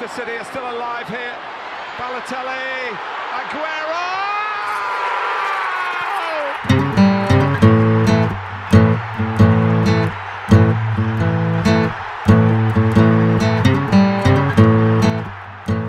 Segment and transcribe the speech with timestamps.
[0.00, 1.36] Manchester City are still alive here.
[1.98, 2.96] Balotelli,
[3.36, 4.06] Aguero!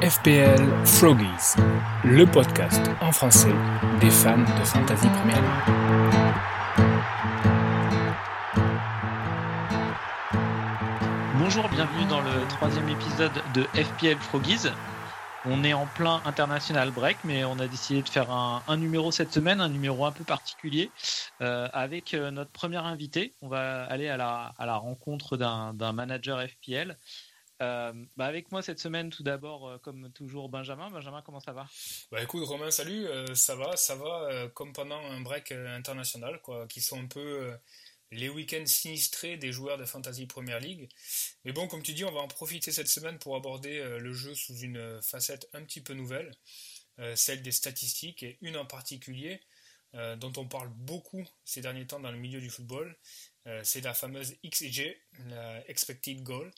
[0.01, 1.55] FPL Froggies,
[2.03, 3.47] le podcast en français
[4.01, 6.20] des fans de Fantasy Premier League.
[11.71, 14.67] Bienvenue dans le troisième épisode de FPL Froggies.
[15.45, 19.31] On est en plein international break, mais on a décidé de faire un, numéro cette
[19.31, 20.91] semaine, un numéro un peu particulier,
[21.39, 23.33] euh, avec euh, notre premier invité.
[23.41, 26.97] On va aller à la, à la rencontre d'un manager FPL.
[27.61, 30.89] Euh, bah avec moi cette semaine, tout d'abord, comme toujours, Benjamin.
[30.89, 31.67] Benjamin, comment ça va?
[32.11, 33.05] Bah écoute, Romain, salut.
[33.33, 37.53] ça va, ça va, comme pendant un break international, quoi, qui sont un peu
[38.11, 40.89] les week-ends sinistrés des joueurs de Fantasy Premier League.
[41.45, 44.13] Mais bon, comme tu dis, on va en profiter cette semaine pour aborder euh, le
[44.13, 46.31] jeu sous une facette un petit peu nouvelle,
[46.99, 49.39] euh, celle des statistiques, et une en particulier
[49.95, 52.97] euh, dont on parle beaucoup ces derniers temps dans le milieu du football,
[53.63, 56.51] c'est la fameuse XG, la Expected Goal,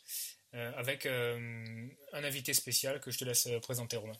[0.52, 4.20] avec un invité spécial que je te laisse présenter, Romain.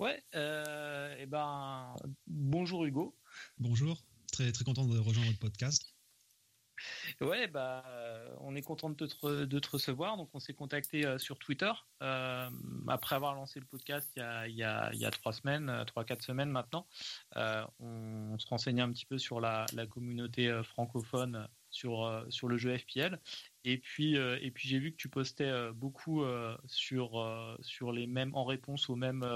[0.00, 1.94] Ouais, et eh ben,
[2.26, 3.16] bonjour Hugo.
[3.58, 5.89] Bonjour, très, très content de rejoindre votre podcast.
[7.20, 7.84] Ouais, bah,
[8.40, 10.16] on est content de te, recevoir.
[10.16, 11.70] Donc, on s'est contacté euh, sur Twitter
[12.02, 12.50] euh,
[12.88, 15.32] après avoir lancé le podcast il y a, il y a, il y a trois
[15.32, 16.86] semaines, euh, trois quatre semaines maintenant.
[17.36, 23.20] on, se renseignait un petit peu sur la communauté francophone sur, sur le jeu FPL
[23.64, 27.92] et puis, euh, et puis j'ai vu que tu postais euh, beaucoup euh, sur, sur
[27.92, 29.26] les mêmes, en réponse aux mêmes,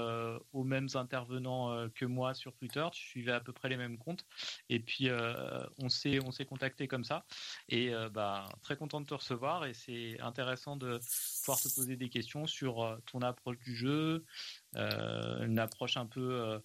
[0.53, 2.85] aux mêmes intervenants que moi sur Twitter.
[2.91, 4.25] Tu suivais à peu près les mêmes comptes.
[4.69, 5.09] Et puis,
[5.79, 7.25] on s'est, on s'est contacté comme ça.
[7.69, 9.65] Et bah, très content de te recevoir.
[9.65, 10.99] Et c'est intéressant de
[11.41, 14.25] pouvoir te poser des questions sur ton approche du jeu,
[14.75, 16.59] une approche un peu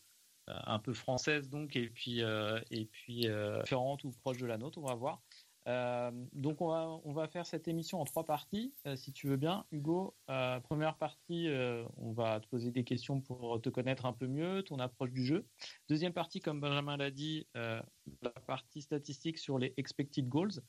[0.46, 2.22] un peu française donc et puis
[2.70, 3.28] et puis
[3.60, 5.22] différente ou proche de la nôtre on va voir
[5.68, 9.66] euh, donc on va, faire cette émission en trois parties, euh, si tu veux bien.
[9.70, 11.48] Hugo, euh, première partie,
[11.96, 15.24] on va te poser des questions pour te connaître un peu mieux, ton approche du
[15.24, 15.46] jeu.
[15.88, 20.62] Deuxième partie, comme Benjamin l'a dit, la partie statistique sur les expected goals.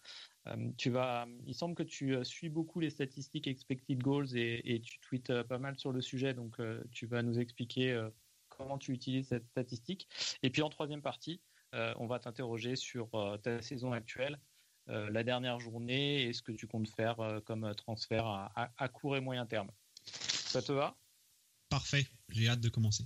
[0.77, 4.99] tu vas, il semble que tu suis beaucoup les statistiques expected goals et, et tu
[4.99, 6.57] tweets pas mal sur le sujet, donc
[6.91, 8.09] tu vas nous expliquer
[8.49, 10.07] comment tu utilises cette statistique.
[10.43, 11.41] Et puis en troisième partie,
[11.73, 13.09] on va t'interroger sur
[13.41, 14.39] ta saison actuelle
[14.87, 19.21] la dernière journée et ce que tu comptes faire euh, comme transfert à, court et
[19.21, 19.69] moyen terme.
[20.03, 20.97] Ça te va?
[21.69, 23.03] Parfait, j'ai hâte de commencer.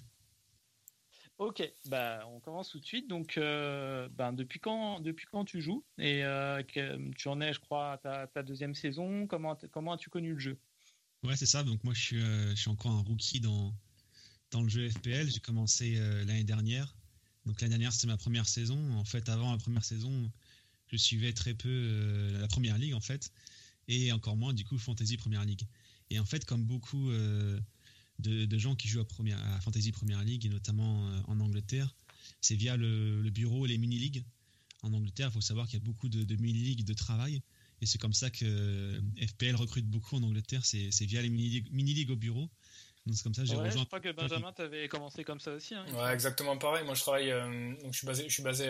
[1.37, 3.09] Ok, bah, on commence tout de suite.
[3.09, 5.83] Donc, euh, ben, depuis, quand, depuis quand tu joues?
[5.97, 6.23] Et
[6.67, 9.27] tu en es, je crois, à ta, deuxième saison.
[9.27, 10.57] Comment, comment as-tu connu le jeu?
[11.23, 11.63] Ouais, c'est ça.
[11.63, 13.73] Donc, moi, je suis, je suis encore un rookie dans,
[14.51, 15.29] dans le jeu FPL.
[15.29, 16.95] J'ai commencé l'année dernière.
[17.45, 18.93] Donc, l'année dernière, c'était ma première saison.
[18.93, 20.31] En fait, avant la première saison,
[20.97, 23.31] je suivais très peu euh, la première ligue en fait,
[23.87, 25.63] et encore moins du coup Fantasy Première Ligue.
[26.09, 27.59] Et en fait, comme beaucoup euh,
[28.19, 31.95] de, gens qui jouent à, première, à Fantasy Première Ligue, et notamment euh, en Angleterre,
[32.41, 34.23] c'est via le, bureau les mini-ligues.
[34.83, 37.41] En Angleterre, il faut savoir qu'il y a beaucoup de, mini-ligues de travail.
[37.81, 42.15] Et c'est comme ça que FPL recrute beaucoup en Angleterre, c'est via les mini-ligues au
[42.15, 42.49] bureau.
[43.05, 43.81] Donc c'est comme ça j'ai rejoint.
[43.81, 45.75] Je crois que Benjamin, tu avais commencé comme ça aussi.
[45.75, 46.85] Hein, ouais, exactement pareil.
[46.85, 47.29] Moi, je travaille.
[47.81, 48.65] donc je suis basé, je suis basé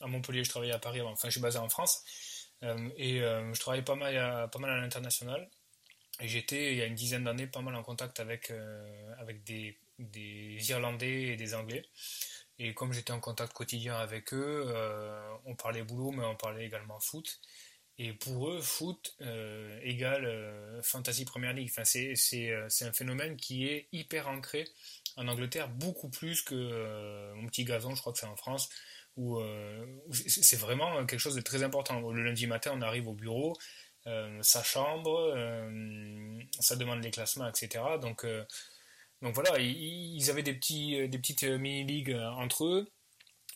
[0.00, 2.02] à Montpellier, je travaillais à Paris, enfin je suis basé en France,
[2.62, 5.48] euh, et euh, je travaillais pas mal à, pas mal à l'international.
[6.20, 9.44] Et j'étais, il y a une dizaine d'années, pas mal en contact avec, euh, avec
[9.44, 11.84] des, des, Irlandais et des Anglais.
[12.58, 14.72] Et comme j'étais en contact quotidien avec eux,
[15.44, 17.40] on parlait boulot, mais on parlait également foot.
[17.98, 19.14] Et pour eux, foot
[19.82, 21.70] égale fantasy Premier League.
[21.70, 24.64] Enfin, c'est un phénomène qui est hyper ancré
[25.16, 28.70] en Angleterre, beaucoup plus que mon petit gazon, je crois que c'est en France
[29.16, 32.00] où, euh, c'est vraiment quelque chose de très important.
[32.10, 33.56] Le lundi matin, on arrive au bureau,
[34.06, 37.82] euh, sa chambre, euh, ça demande les classements, etc.
[38.00, 38.26] Donc,
[39.22, 42.90] donc voilà, ils, avaient des, petits, des petites mini-ligues entre eux.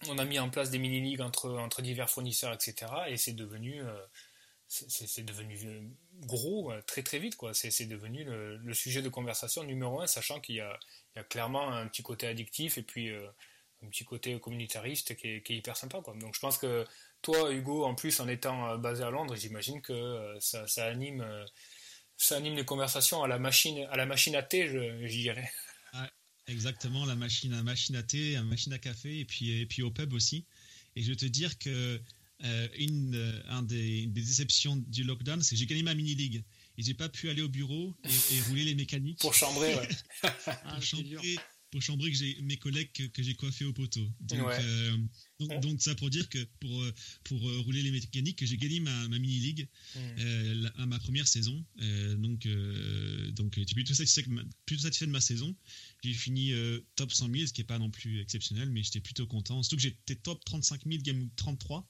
[0.09, 2.91] On a mis en place des mini-ligues entre, entre divers fournisseurs, etc.
[3.09, 3.83] Et c'est devenu,
[4.67, 5.91] c'est devenu
[6.21, 7.37] gros très très vite.
[7.53, 11.87] C'est devenu le, sujet de conversation numéro un, sachant qu'il y, y, a clairement un
[11.87, 13.13] petit côté addictif et puis
[13.85, 16.01] un petit côté communitariste qui est, hyper sympa.
[16.03, 16.15] Quoi.
[16.17, 16.87] Donc je pense que
[17.23, 20.87] toi, Hugo, en plus, en étant euh, basé à Londres, j'imagine que euh, ça, ça,
[20.87, 21.45] anime, euh,
[22.17, 25.51] ça anime les conversations à la machine à, la machine à thé, je, dirais.
[26.47, 29.83] exactement, la machine à machine à thé, la machine à café, et puis, et puis
[29.83, 30.47] au pub aussi.
[30.97, 32.01] Et je veux te dire que
[32.79, 36.43] une un des, des déceptions du lockdown, c'est que j'ai gagné ma mini league
[36.79, 39.21] et j'ai pas pu aller au bureau et, rouler les mécaniques.
[39.21, 39.89] Pour chambrer, ouais.
[40.47, 41.37] Ah, pour, chambrer,
[41.71, 44.07] pour chambrer que j'ai mes collègues que, j'ai coiffé au poteau.
[44.21, 44.97] Donc, euh,
[45.61, 46.93] donc, ça pour dire que pour, euh,
[47.25, 50.71] pour euh, rouler les mécaniques, que j'ai gagné ma, ma mini league mm.
[50.77, 51.65] à ma première saison.
[52.19, 52.47] donc
[53.33, 54.25] donc j'étais plutôt satisfait,
[54.67, 55.55] plutôt satisfait de ma saison.
[56.03, 56.53] J'ai fini
[56.97, 59.63] top 100 000, ce qui n'est pas non plus exceptionnel, mais j'étais plutôt content.
[59.63, 61.89] Surtout que j'étais top 35 000, game 33.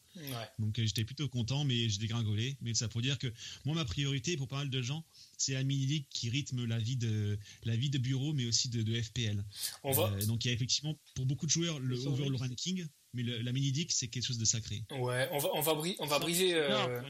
[0.59, 2.57] Donc j'étais plutôt content, mais j'ai dégringolé.
[2.61, 3.33] Mais ça pour dire que
[3.65, 5.05] moi, ma priorité pour pas mal de gens,
[5.41, 9.01] c'est la mini-league qui rythme la vie de, la vie de bureau, mais aussi de,
[9.01, 9.45] FPL.
[9.83, 10.11] On va...
[10.27, 13.91] donc il y a effectivement, pour beaucoup de joueurs, le overall ranking, mais la mini-league,
[13.91, 14.85] c'est quelque chose de sacré.
[14.91, 16.55] Ouais, on va, on va, on va briser...
[16.55, 17.03] Euh...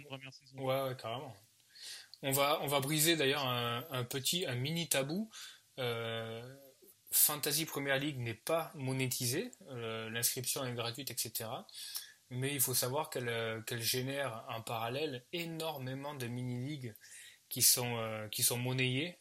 [0.55, 1.35] Ouais, ouais, carrément.
[2.23, 5.31] On va, on va briser d'ailleurs un, un, petit, un mini tabou.
[5.79, 6.43] Euh,
[7.13, 11.51] Fantasy Premier League n'est pas monétisée, euh, l'inscription est gratuite, etc.
[12.31, 16.95] Mais il faut savoir qu'elle euh, génère en parallèle énormément de mini-ligues
[17.51, 19.19] qui sont, euh, qui sont monnayées.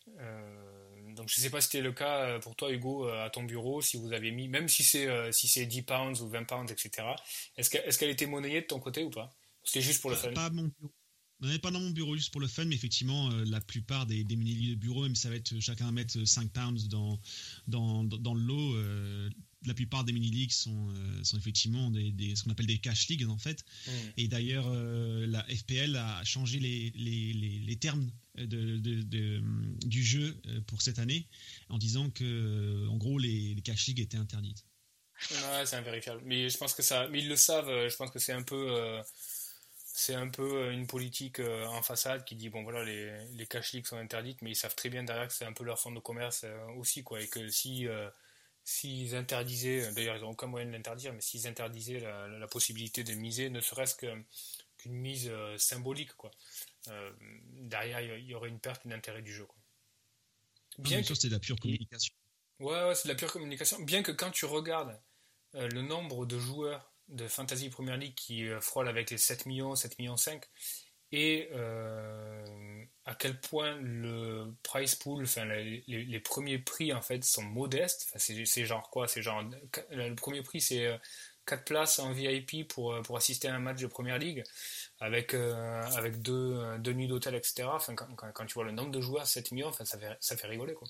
[1.15, 3.81] donc je ne sais pas si c'était le cas pour toi Hugo à ton bureau,
[3.81, 7.07] si vous avez mis, même si c'est si c'est 10 pounds ou 20 pounds, etc.
[7.57, 9.29] Est-ce qu'elle est était monnayée de ton côté ou pas?
[9.63, 10.31] C'était juste pour le fun?
[10.31, 10.93] Pas mon bureau.
[11.41, 14.25] Non, pas dans mon bureau juste pour le fun, mais effectivement, euh, la plupart des,
[14.25, 17.17] des mini de bureau, même ça va être chacun mettre 5 pounds dans,
[17.67, 19.31] dans, dans, le lot.
[19.63, 22.77] Euh, la plupart des mini-leagues sont, euh, sont effectivement des, des, ce qu'on appelle des
[22.77, 23.63] cash leagues en fait.
[23.87, 23.91] Mm.
[24.17, 29.43] Et d'ailleurs, la FPL a changé les, les, les, termes de, de,
[29.85, 31.27] du jeu pour cette année
[31.69, 34.65] en disant que, en gros, les, cash leagues étaient interdites.
[35.31, 36.21] Ouais, c'est invérifiable.
[36.25, 37.89] Mais je pense que ça, mais ils le savent.
[37.89, 39.01] Je pense que c'est un peu
[39.99, 43.45] c'est un peu euh, une politique euh, en façade qui dit bon voilà les, les
[43.45, 45.77] cash leaks sont interdites mais ils savent très bien derrière que c'est un peu leur
[45.77, 47.85] fond de commerce euh, aussi quoi et que si
[48.69, 53.13] s'ils interdisaient d'ailleurs ils n'ont aucun moyen de l'interdire mais s'ils interdisaient la, possibilité de
[53.13, 56.31] miser ne serait-ce qu'une mise symbolique quoi.
[57.61, 59.57] Derrière il y aurait une perte d'intérêt du jeu quoi.
[60.77, 62.13] bien sûr c'est de la pure communication.
[62.59, 63.79] Ouais, ouais c'est de la pure communication.
[63.81, 64.99] Bien que quand tu regardes
[65.53, 69.75] le nombre de joueurs de Fantasy Premier League qui euh, frôle avec les 7 millions,
[69.75, 70.43] 7 millions 5,
[71.11, 72.45] et euh,
[73.09, 78.07] à quel point le price pool, enfin les, premiers prix en fait sont modestes.
[78.15, 79.07] c'est genre quoi?
[79.07, 79.43] C'est genre
[79.89, 80.99] le premier prix c'est
[81.47, 84.43] 4 euh, places en VIP pour, pour assister à un match de Première Ligue
[84.99, 87.67] avec, avec deux, deux nuits d'hôtel, etc.
[87.71, 90.37] Enfin, quand, quand, tu vois le nombre de joueurs, 7 millions, enfin, ça, fait, ça
[90.37, 90.87] fait rigoler quoi.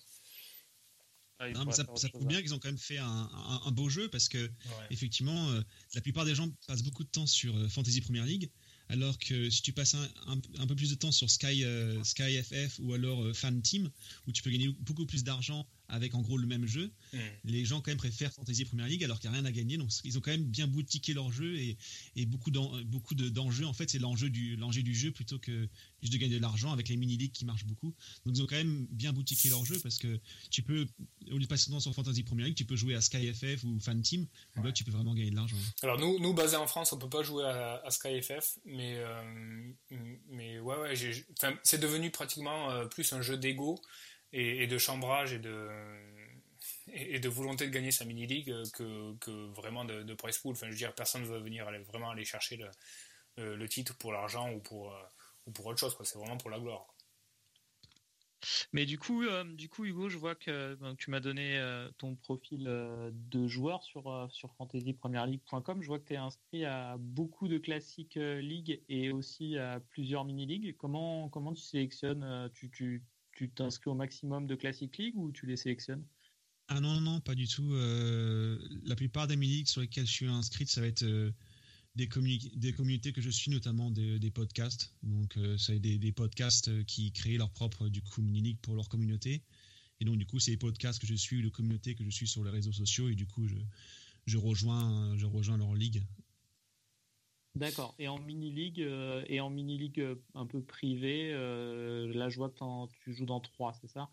[1.41, 4.51] Ah, ça, prouve bien qu'ils ont quand même fait un, beau jeu parce que
[4.89, 5.61] effectivement, euh,
[5.95, 8.51] la plupart des gens passent beaucoup de temps sur euh, Fantasy Premier League,
[8.89, 12.79] alors que si tu passes un, peu plus de temps sur Sky, euh, Sky FF
[12.79, 13.89] ou alors Fan Team,
[14.27, 17.17] où tu peux gagner beaucoup plus d'argent avec en gros le même jeu, hmm.
[17.45, 19.77] les gens quand même préfèrent Fantasy Premier League alors qu'il n'y a rien à gagner.
[19.77, 21.77] Donc ils ont quand même bien boutiqué leur jeu et,
[22.15, 23.65] et beaucoup d'enjeux.
[23.65, 25.67] en fait, c'est l'enjeu du, du jeu plutôt que
[26.01, 27.93] juste de gagner de l'argent avec les mini-ligues qui marchent beaucoup.
[28.25, 30.19] Donc ils ont quand même bien boutiqué leur jeu parce que
[30.49, 30.87] tu peux,
[31.31, 33.79] au lieu de passer sur Fantasy Premier League, tu peux jouer à Sky FF ou
[33.79, 34.27] Fan Team.
[34.63, 35.57] Là, tu peux vraiment gagner de l'argent.
[35.83, 39.71] Alors nous, nous basés en France, on peut pas jouer à, Sky FF, mais, euh,
[40.29, 40.93] mais ouais, ouais
[41.63, 43.79] c'est devenu pratiquement euh, plus un jeu d'ego
[44.31, 45.69] et, de chambrage et de,
[46.87, 50.53] et, de volonté de gagner sa mini-league que, que, vraiment de, de price pool.
[50.53, 52.69] Enfin, je veux dire, personne ne veut venir vraiment aller chercher le,
[53.39, 55.03] le, titre pour l'argent ou pour, euh,
[55.45, 55.95] ou pour autre chose.
[56.03, 56.87] C'est vraiment pour la gloire.
[58.71, 62.15] Mais du coup, euh, du coup, Hugo, je vois que tu m'as donné euh, ton
[62.15, 62.63] profil
[63.11, 65.81] de joueur sur, sur fantasypremièrleague.com.
[65.81, 70.23] Je vois que tu es inscrit à beaucoup de classiques ligues et aussi à plusieurs
[70.23, 70.77] mini-ligues.
[70.77, 73.03] Comment, comment tu sélectionnes tu,
[73.39, 76.03] tu t'inscris au maximum de Classic League ou tu les sélectionnes?
[76.67, 77.71] Ah non, non, pas du tout.
[77.73, 81.31] Euh, la plupart des mini sur lesquelles je suis inscrit, ça va être euh,
[81.95, 82.09] des,
[82.55, 84.93] des, communautés que je suis, notamment des, podcasts.
[85.03, 88.89] Donc, euh, ça être des, podcasts qui créent leur propre du coup, mini-league pour leur
[88.89, 89.41] communauté.
[90.01, 92.27] Et donc, du coup, c'est les podcasts que je suis, les communautés que je suis
[92.27, 93.07] sur les réseaux sociaux.
[93.07, 93.55] Et du coup, je,
[94.25, 96.03] je, rejoins, je rejoins leur ligue.
[97.59, 97.93] D'accord.
[97.99, 102.29] Et en mini league euh, et en mini league euh, un peu privée, euh, là
[102.29, 102.55] je vois que
[103.03, 104.09] tu joues dans trois, c'est ça?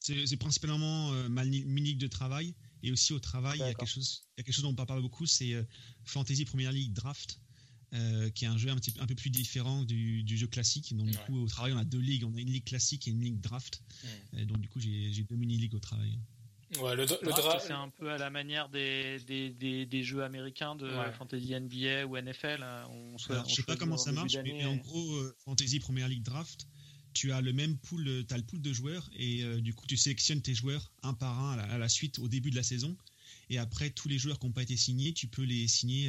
[0.00, 3.86] C'est principalement ma mini league de travail et aussi au travail il y a quelque
[3.86, 5.52] chose, il y a quelque chose dont on parle beaucoup, c'est
[6.04, 7.38] Fantasy Premier League Draft.
[8.34, 10.96] qui est un jeu un, petit, un peu plus différent du, jeu classique.
[10.96, 12.24] Donc, du coup, au travail, on a deux ligues.
[12.24, 13.82] On a une ligue classique et une ligue draft.
[14.32, 16.18] donc, du coup, j'ai deux mini-ligues au travail.
[16.78, 21.52] Ouais, le, C'est un peu à la manière des, des, des, jeux américains de Fantasy
[21.58, 22.62] NBA ou NFL.
[22.62, 22.86] Hein.
[22.90, 26.22] On ne je sais pas comment ça marche, mais en gros, euh, Fantasy Premier League
[26.22, 26.68] Draft,
[27.12, 29.84] tu as le même pool, euh, as le pool de joueurs et euh, du coup,
[29.88, 32.96] tu sélectionnes tes joueurs un par un à la, suite au début de la saison.
[33.48, 36.08] Et après, tous les joueurs qui n'ont pas été signés, tu peux les signer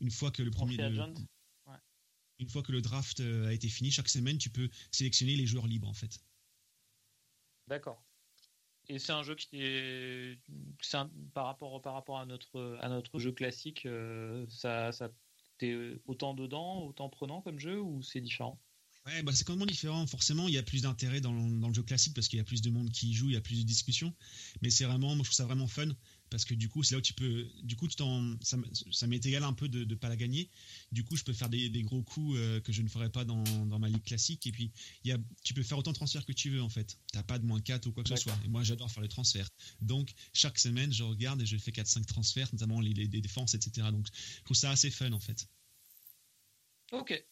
[0.00, 0.76] une fois que le premier.
[2.38, 5.66] une fois que le draft a été fini, chaque semaine, tu peux sélectionner les joueurs
[5.66, 6.20] libres en fait.
[7.66, 8.02] D'accord.
[8.88, 10.38] Et c'est un jeu qui est,
[11.34, 13.86] par rapport par rapport à notre à notre jeu classique,
[14.48, 15.10] ça ça
[15.58, 15.76] t'es
[16.06, 18.60] autant dedans, autant prenant comme jeu ou c'est différent?
[19.06, 20.04] Ouais, bah c'est complètement différent.
[20.06, 22.44] Forcément, il y a plus d'intérêt dans, dans, le jeu classique parce qu'il y a
[22.44, 24.12] plus de monde qui y joue, il y a plus de discussions.
[24.62, 25.88] Mais c'est vraiment, moi je trouve ça vraiment fun
[26.30, 27.46] parce que du coup, c'est là où tu peux.
[27.62, 28.56] Du coup, tu ça,
[28.92, 30.50] ça m'est égal un peu de ne pas la gagner.
[30.92, 33.24] Du coup, je peux faire des, des gros coups euh, que je ne ferais pas
[33.24, 34.46] dans, dans, ma ligue classique.
[34.46, 34.72] Et puis,
[35.04, 36.98] y a, tu peux faire autant de transferts que tu veux en fait.
[37.12, 38.38] Tu n'as pas de moins 4 ou quoi que ce soit.
[38.44, 39.48] Et moi, j'adore faire les transferts.
[39.80, 43.54] Donc, chaque semaine, je regarde et je fais 4-5 transferts, notamment les, les, les défenses,
[43.54, 43.88] etc.
[43.90, 44.06] Donc,
[44.38, 45.46] je trouve ça assez fun en fait.
[46.92, 47.24] Ok.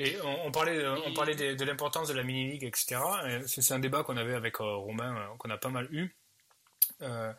[0.00, 3.00] Et on, parlait, on parlait de, l'importance de la mini-league, etc.
[3.46, 6.14] C'est un débat qu'on avait avec euh, Romain, euh, qu'on a pas mal eu.
[7.02, 7.32] Euh,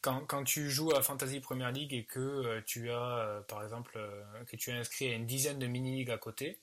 [0.00, 3.98] quand, tu joues à Fantasy Premier League et que tu as, par exemple,
[4.46, 6.60] que tu es inscrit à une dizaine de mini-ligues à côté,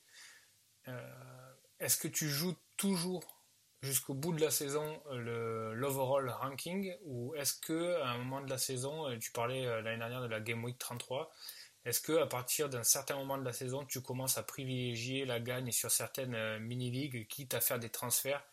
[1.80, 3.24] est-ce que tu joues toujours
[3.82, 6.96] jusqu'au bout de la saison l'overall ranking?
[7.04, 10.40] Ou est-ce que à un moment de la saison, tu parlais l'année dernière de la
[10.40, 11.32] Game Week 33,
[11.86, 15.40] est-ce que à partir d'un certain moment de la saison, tu commences à privilégier la
[15.40, 18.44] gagne sur certaines euh, mini-ligues, quitte à faire des transferts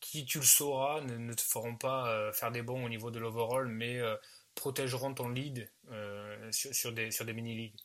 [0.00, 3.18] qui, tu le sauras, ne, te feront pas euh, faire des bons au niveau de
[3.18, 4.16] l'overall, mais euh,
[4.54, 5.70] protégeront ton lead
[6.50, 7.76] sur, des, sur des mini-ligues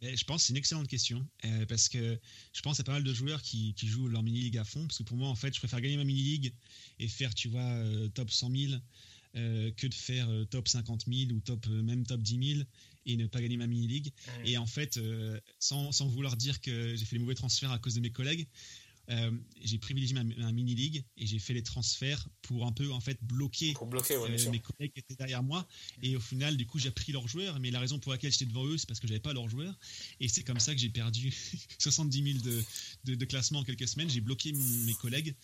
[0.00, 1.26] je pense que c'est une excellente question
[1.68, 2.20] parce que
[2.52, 5.02] je pense a pas mal de joueurs qui, jouent leur mini-league à fond parce que
[5.02, 6.54] pour moi en fait je préfère gagner ma mini-league
[7.00, 7.82] et faire tu vois
[8.14, 8.80] top 100 000
[9.34, 12.64] que de faire top 50 000 ou top même top 10 000
[13.08, 14.12] et ne pas gagner ma mini-league.
[14.44, 17.78] Et en fait, euh, sans, sans, vouloir dire que j'ai fait les mauvais transferts à
[17.78, 18.46] cause de mes collègues,
[19.10, 19.30] euh,
[19.62, 23.18] j'ai privilégié ma, mini league et j'ai fait les transferts pour un peu en fait
[23.22, 25.66] bloquer, bloquer euh, mes collègues qui étaient derrière moi.
[26.02, 27.58] Et au final du coup j'ai pris leurs joueurs.
[27.60, 29.74] Mais la raison pour laquelle j'étais devant eux c'est parce que j'avais pas leurs joueurs.
[30.20, 31.32] Et c'est comme ça que j'ai perdu
[31.78, 32.64] 70 000
[33.04, 34.10] de, de, classement en quelques semaines.
[34.10, 35.34] J'ai bloqué mes collègues.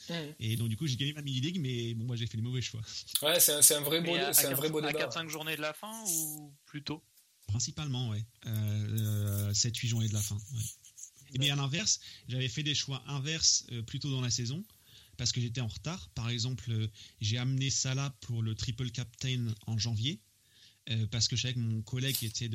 [0.40, 2.42] Et donc du coup j'ai gagné ma mini league mais bon moi j'ai fait les
[2.42, 2.80] mauvais choix.
[3.22, 5.04] Ouais c'est un, vrai beau c'est un vrai beau débat.
[5.04, 7.02] à 4-5 journées de la fin ou plutôt
[7.46, 8.24] Principalement, ouais.
[8.44, 10.36] 7-8 euh, journées de la fin.
[11.32, 14.64] Et bien à l'inverse, j'avais fait des choix inverses euh, plutôt dans la saison
[15.16, 16.10] parce que j'étais en retard.
[16.10, 16.88] Par exemple, euh,
[17.20, 20.20] j'ai amené Salah pour le triple captain en janvier.
[21.10, 22.50] parce que je savais que mon collègue qui, était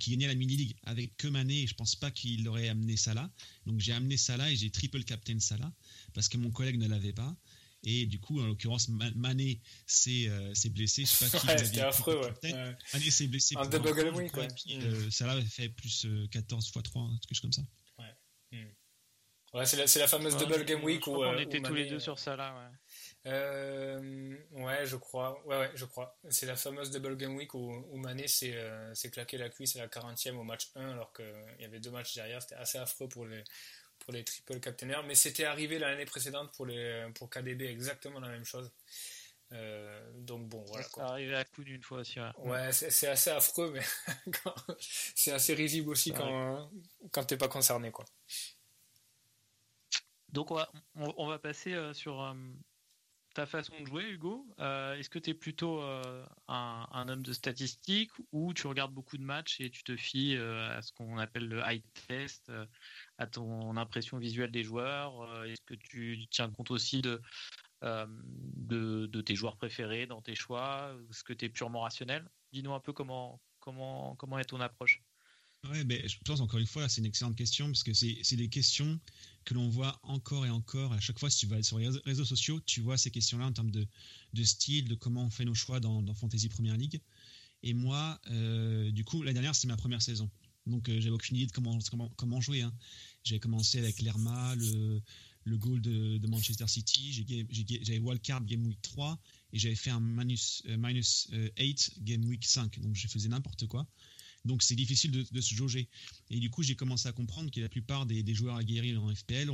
[0.00, 3.30] qui gagnait la mini-league avec que Mané, et je pense pas qu'il aurait amené Salah.
[3.66, 5.72] Donc j'ai amené Salah et j'ai triple captain Salah
[6.12, 7.36] parce que mon collègue ne l'avait pas.
[7.84, 11.04] Et du coup, en l'occurrence, Mané s'est euh, blessé.
[11.04, 12.76] Je sais pas qui ouais, C'était affreux, ouais.
[12.92, 13.56] Mané s'est blessé.
[13.58, 13.88] Un double.
[13.88, 17.62] Euh, Salah fait plus 14 x 3, quelque chose comme ça.
[18.52, 18.66] Hmm.
[19.54, 21.22] ouais c'est la, la, fameuse double game week où.
[21.24, 23.30] on était tous les deux sur Salah, ouais.
[23.30, 25.40] Euh, ouais, je crois.
[25.46, 26.18] Ouais, ouais, je crois.
[26.28, 29.88] C'est la fameuse double game week où, où Mané s'est claqué la cuisse à la
[29.88, 31.24] 40e au match 1 alors qu'il
[31.60, 32.42] y avait deux matchs derrière.
[32.42, 33.44] C'était assez affreux pour les,
[34.00, 38.28] pour les triple captainers, mais c'était arrivé l'année précédente pour, les, pour KDB exactement la
[38.28, 38.70] même chose.
[39.52, 40.84] Euh, donc bon, voilà.
[40.84, 42.18] Ça arrivé à coup d'une fois aussi.
[42.38, 43.82] Ouais, c'est assez affreux, mais
[45.14, 46.70] c'est assez risible aussi quand,
[47.10, 48.04] quand t'es pas concerné, quoi.
[50.30, 52.32] Donc on va, on va passer euh, sur euh,
[53.34, 54.46] ta façon de jouer, Hugo.
[54.58, 59.22] Est-ce que tu es plutôt un, un, homme de statistiques ou tu regardes beaucoup de
[59.22, 62.50] matchs et tu te fies à ce qu'on appelle le high test
[63.18, 65.44] à ton impression visuelle des joueurs?
[65.44, 67.02] Est-ce que tu tiens compte aussi
[67.82, 72.28] euh, de, tes joueurs préférés dans tes choix Est-ce que tu es purement rationnel?
[72.52, 75.02] Dis-nous un peu comment, comment, comment est ton approche.
[75.70, 78.48] Ouais, mais je pense encore une fois, c'est une excellente question parce que c'est des
[78.48, 78.98] questions
[79.44, 80.92] que l'on voit encore et encore.
[80.92, 83.52] À chaque fois, si tu vas sur les réseaux sociaux, tu vois ces questions-là en
[83.52, 83.86] termes de,
[84.32, 87.00] de, style, de comment on fait nos choix dans, Fantasy Premier League.
[87.62, 90.28] Et moi, euh, du coup, l'année dernière, c'était ma première saison.
[90.66, 91.78] Donc, j'avais aucune idée de comment,
[92.16, 92.62] comment, jouer.
[92.62, 92.74] Hein.
[93.22, 95.00] J'ai commencé avec l'Erma, le,
[95.44, 97.24] le goal de, Manchester City.
[97.82, 99.18] J'avais wildcard Game Week 3
[99.52, 101.32] et j'avais fait un minus, euh, minus 8
[101.98, 102.80] euh, Game Week 5.
[102.80, 103.86] Donc je faisais n'importe quoi.
[104.44, 105.88] Donc c'est difficile de, se jauger.
[106.30, 109.14] Et du coup, j'ai commencé à comprendre que la plupart des, des joueurs aguerris en
[109.14, 109.50] FPL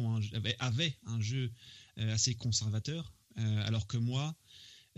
[0.61, 1.53] avaient, un jeu
[1.99, 4.35] euh, assez conservateur, alors que moi,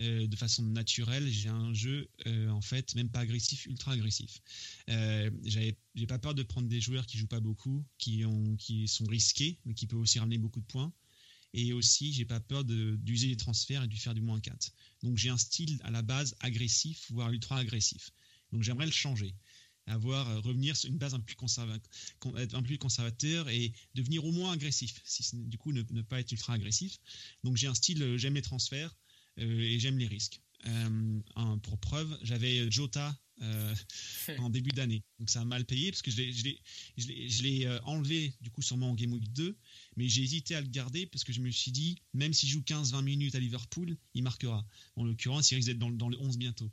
[0.01, 1.29] euh, de façon naturelle.
[1.29, 4.41] J'ai un jeu, euh, en fait, même pas agressif, ultra agressif.
[4.89, 8.89] Euh, j'ai pas peur de prendre des joueurs qui jouent pas beaucoup, qui, ont, qui
[8.89, 10.93] sont risqués, mais qui peuvent aussi ramener beaucoup de points.
[11.53, 14.73] Et aussi, j'ai pas peur d'user les transferts et de faire du moins 4.
[15.03, 18.13] Donc j'ai un style à la base agressif, voire ultra agressif.
[18.53, 19.35] Donc j'aimerais le changer
[19.87, 21.59] avoir revenir sur une base un peu plus,
[22.55, 26.31] un plus conservateur et devenir au moins agressif, si du coup ne, ne, pas être
[26.31, 26.99] ultra agressif.
[27.43, 28.95] Donc j'ai un style, j'aime les transferts, euh,
[29.41, 30.41] et j'aime les risques.
[31.63, 33.75] pour preuve, j'avais Jota euh,
[34.39, 35.03] en début d'année.
[35.19, 39.13] Donc ça a mal payé parce que je l'ai enlevé du coup sûrement en Game
[39.13, 39.57] Week 2,
[39.97, 42.61] mais j'ai hésité à le garder parce que je me suis dit, même s'il joue
[42.61, 44.67] 15-20 minutes à Liverpool, il marquera.
[44.97, 46.71] En l'occurrence, il risque d'être dans, dans, le 11 bientôt.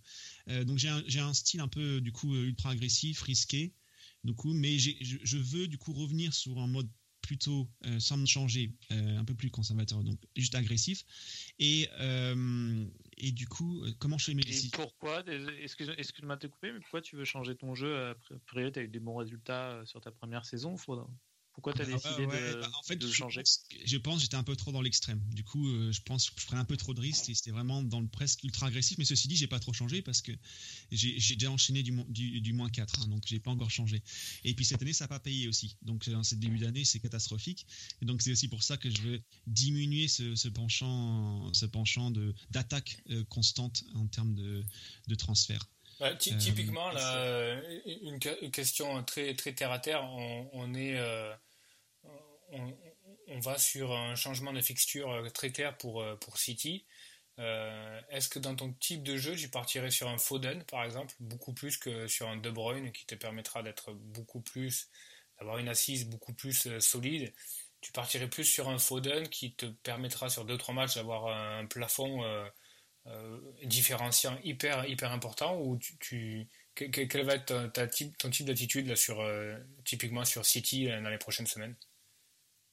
[0.50, 3.74] Euh, donc j'ai un, un, style un peu du coup ultra agressif, risqué,
[4.26, 6.90] du coup, mais je, je veux du coup revenir sur un mode
[7.28, 11.04] plutôt, euh, sans me changer, euh, un peu plus conservateur, donc juste agressif.
[11.60, 12.86] Et, euh,
[13.18, 14.70] et du coup, comment je fais mes décisions?
[14.72, 15.24] Pourquoi
[15.62, 18.88] Excuse-moi de te couper, mais pourquoi tu veux changer ton jeu Après, tu as eu
[18.88, 20.78] des bons résultats sur ta première saison.
[20.78, 21.08] Faudra...
[21.58, 23.42] Pourquoi tu as ah, décidé de, bah, en fait, de changer?
[23.84, 25.20] Je pense que j'étais un peu trop dans l'extrême.
[25.34, 27.50] Du coup, euh, je pense que je ferais un peu trop de risques et c'était
[27.50, 29.00] vraiment dans le presque ultra agressif.
[29.00, 30.32] Mais ceci dit, j'ai pas trop changé parce que
[30.92, 34.04] j'ai déjà enchaîné du, du, du moins 4, hein, donc j'ai pas encore changé.
[34.44, 35.78] Et puis cette année, ça n'a pas payé aussi.
[35.82, 37.66] Donc dans ce début d'année, c'est catastrophique.
[38.04, 42.12] Et donc c'est aussi pour ça que je veux diminuer ce, penchant, ce penchant
[42.52, 44.64] d'attaque euh, constante en termes de,
[45.08, 45.68] de transfert.
[46.00, 47.60] Bah, typiquement, là,
[48.04, 48.20] une,
[48.52, 51.00] question très, très terre à terre, on, on est
[52.52, 56.86] on, va sur un changement de fixture euh, très clair pour, euh, pour City.
[57.40, 61.14] Euh, est-ce que dans ton type de jeu, tu partirais sur un Foden, par exemple,
[61.20, 64.90] beaucoup plus que sur un De Bruyne, qui te permettra d'être beaucoup plus,
[65.40, 67.34] d'avoir une assise beaucoup plus solide?
[67.82, 72.24] Tu partirais plus sur un Foden qui te permettra sur 2-3 matchs d'avoir un plafond
[73.64, 77.72] différenciant hyper, hyper important ou tu, quel va être
[78.18, 79.24] ton type d'attitude sur,
[79.86, 81.76] typiquement sur City dans les prochaines semaines?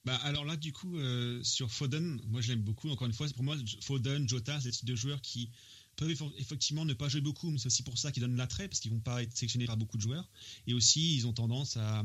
[0.05, 2.91] Bah, alors là, du coup, euh, sur Foden, moi je l'aime beaucoup.
[2.91, 5.51] Encore une fois, pour moi, Foden, Jota, c'est deux joueurs qui
[5.97, 8.81] peuvent effectivement ne pas jouer beaucoup, mais c'est aussi pour ça qu'ils donnent l'attrait, parce
[8.81, 10.29] qu'ils vont pas être sélectionnés par beaucoup de joueurs.
[10.67, 12.05] Et aussi, ils ont tendance à,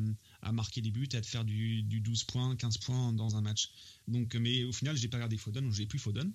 [0.52, 3.72] marquer des buts et à faire du, 12 points, 15 points dans un match.
[4.08, 6.32] Donc, mais au final, j'ai pas regardé Foden, donc j'ai plus Foden.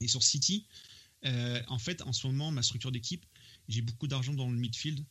[0.00, 0.66] Et sur City,
[1.24, 3.24] euh, en fait, en ce moment, ma structure d'équipe,
[3.68, 5.02] j'ai beaucoup d'argent dans le midfield.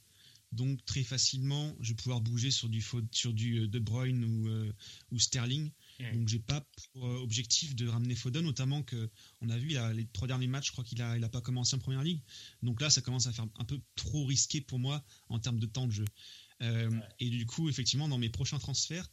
[0.55, 4.47] Donc très facilement, je vais pouvoir bouger sur du, sur du euh, De Bruyne ou,
[4.47, 4.73] euh,
[5.11, 5.69] ou Sterling.
[5.99, 6.61] Donc Donc j'ai pas
[6.93, 9.09] pour euh, objectif de ramener Foden, notamment que
[9.41, 11.75] on a vu les trois derniers matchs, je crois qu'il a, il a pas commencé
[11.75, 12.21] en première ligue.
[12.63, 15.65] Donc là, ça commence à faire un peu trop risqué pour moi en termes de
[15.65, 16.05] temps de jeu.
[17.19, 19.09] Et du coup, effectivement, dans mes prochains transferts,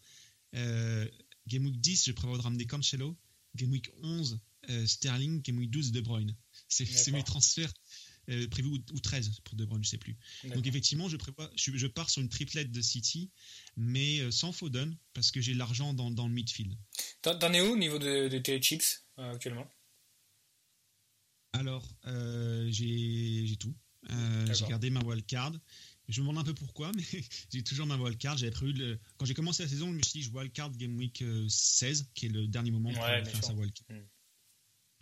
[0.52, 3.18] Game Week 10, je prévois de ramener Cancelo.
[3.54, 4.40] Game Week 11,
[4.86, 5.42] Sterling.
[5.42, 6.36] Game Week 12, De Bruyne.
[6.68, 7.72] C'est mes transferts
[8.30, 10.16] euh, prévu ou, 13 pour De Bruyne, je sais plus.
[10.44, 13.30] Donc effectivement, je, prévois, je, pars sur une triplette de City,
[13.76, 16.76] mais euh, sans Foden, parce que j'ai l'argent dans, dans, le midfield.
[17.22, 19.68] T'en es où au niveau de, tes chips euh, actuellement?
[21.52, 21.96] Alors,
[22.68, 23.74] j'ai tout.
[24.08, 25.52] j'ai gardé ma wildcard.
[26.08, 28.38] Je me demande un peu pourquoi, mais j'ai toujours ma wildcard.
[28.38, 29.00] J'avais prévu le...
[29.16, 32.26] Quand j'ai commencé la saison, je me suis dit, je wildcard Game Week 16, qui
[32.26, 33.96] est le dernier moment pour faire sa wildcard.
[33.96, 34.04] Hmm.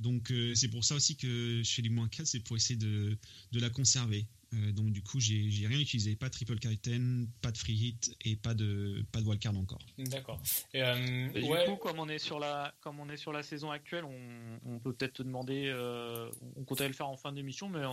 [0.00, 2.76] Donc euh, c'est pour ça aussi que je fais du moins 4, c'est pour essayer
[2.76, 3.16] de,
[3.52, 4.26] de la conserver.
[4.52, 8.16] Euh, donc du coup, j'ai rien utilisé, pas de triple captain, pas de free hit
[8.24, 9.78] et pas de pas de wildcard encore.
[9.96, 10.42] D'accord.
[10.74, 13.70] Et, euh, Du coup, comme on est sur la comme on est sur la saison
[13.70, 17.68] actuelle, on, on peut peut-être te demander, euh, on comptait le faire en fin d'émission,
[17.68, 17.84] mais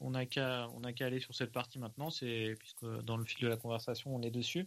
[0.00, 0.68] on a qu'à
[1.00, 4.66] aller sur cette partie maintenant, puisque dans le fil de la conversation on est dessus.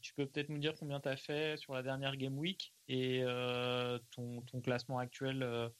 [0.00, 3.22] tu peux peut-être nous dire combien tu as fait sur la dernière game week et
[4.10, 5.70] ton ton classement actuel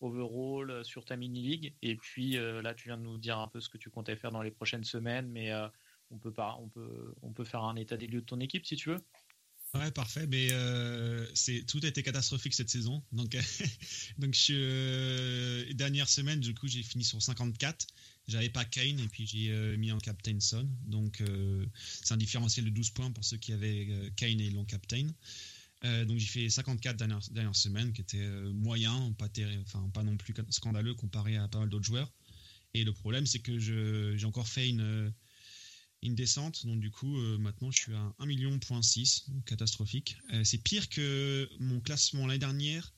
[0.00, 1.74] overall euh, sur ta mini league.
[1.82, 4.16] Et puis euh, là, tu viens de nous dire un peu ce que tu comptais
[4.16, 5.68] faire dans les prochaines semaines, mais euh,
[6.10, 6.32] on peut
[7.44, 9.04] faire un état des lieux de ton équipe si tu veux.
[9.78, 10.26] Ouais, parfait.
[10.26, 10.48] Mais
[11.34, 13.02] c'est tout a été catastrophique cette saison.
[13.12, 13.36] Donc,
[14.18, 17.86] donc je, dernière semaine, du coup, j'ai fini sur 54.
[18.28, 20.68] J'avais pas Kane et puis j'ai mis en captain Son.
[20.86, 21.22] Donc,
[22.02, 25.08] c'est un différentiel de 12 points pour ceux qui avaient Kane et l'ont captain.
[25.84, 29.28] Euh, donc j'ai fait 54 dernières, dernières semaines, qui était euh, moyen, pas,
[29.62, 32.10] enfin, pas non plus scandaleux comparé à pas mal d'autres joueurs.
[32.74, 35.12] Et le problème, c'est que j'ai encore fait une,
[36.02, 38.58] une descente, donc du coup, euh, maintenant je suis à 1 million,
[39.44, 40.16] catastrophique.
[40.44, 42.92] c'est pire que mon classement l'année dernière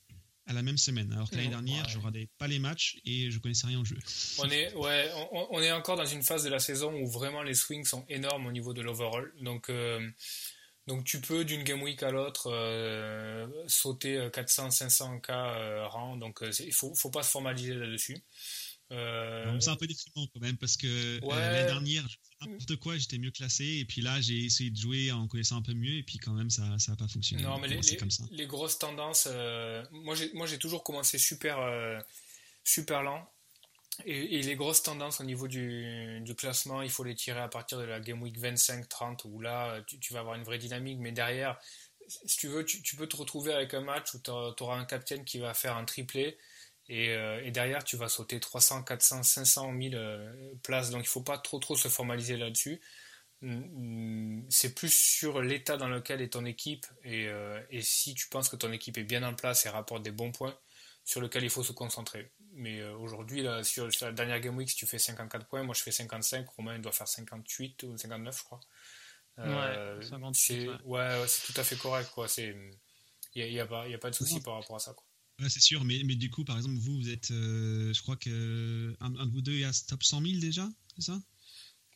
[0.47, 1.13] à la même semaine.
[1.13, 3.99] Alors que l'année dernière, je regardais pas les matchs et je connaissais rien au jeu.
[4.39, 7.55] On est, ouais, on, est encore dans une phase de la saison où vraiment les
[7.55, 9.31] swings sont énormes au niveau de l'overall.
[9.43, 9.71] Donc,
[10.89, 15.29] donc tu peux d'une game week à l'autre euh, sauter 400, 500 k
[15.91, 16.17] rang.
[16.17, 18.17] Donc euh, il faut, faut pas se formaliser là-dessus.
[18.91, 22.07] Euh, c'est un peu déprimant quand même parce que l'année dernière,
[22.41, 25.63] n'importe quoi, j'étais mieux classé et puis là j'ai essayé de jouer en connaissant un
[25.63, 27.43] peu mieux et puis quand même ça ça pas fonctionné.
[27.43, 27.81] Non mais les,
[28.31, 29.29] les, grosses tendances,
[29.91, 31.59] moi j'ai moi j'ai toujours commencé super
[32.65, 33.29] super lent
[34.05, 37.85] et, les grosses tendances au niveau du, classement, il faut les tirer à partir de
[37.85, 40.99] la Game Week 25-30, où là, tu, vas avoir une vraie dynamique.
[41.01, 41.59] Mais derrière,
[42.07, 45.25] si tu veux, tu, peux te retrouver avec un match où tu auras un capitaine
[45.25, 46.39] qui va faire un triplé
[46.89, 47.13] Et,
[47.45, 50.91] et, derrière, tu vas sauter 300, 400, 500, 1000 places.
[50.91, 52.81] Donc il ne faut pas trop trop se formaliser là-dessus.
[54.49, 57.29] C'est plus sur l'état dans lequel est ton équipe et,
[57.71, 60.33] et, si tu penses que ton équipe est bien en place et rapporte des bons
[60.33, 60.59] points,
[61.09, 62.31] sur lequel il faut se concentrer.
[62.53, 65.83] Mais aujourd'hui, là, sur, la dernière Game Week, si tu fais 54 points, moi je
[65.83, 68.61] fais 55, Romain il doit faire 58 ou 59, je crois.
[69.39, 70.03] Euh,
[70.35, 72.11] c'est ouais, c'est tout à fait correct.
[72.13, 72.27] Quoi.
[72.37, 72.73] Il
[73.37, 74.93] n'y a, a, pas, a pas de souci par rapport à ça.
[74.93, 75.05] Quoi.
[75.41, 78.17] Ouais, c'est sûr, mais, mais du coup, par exemple, vous, vous êtes, euh, je crois
[78.17, 81.21] que un, de vous deux est à top 100 000 déjà, c'est ça?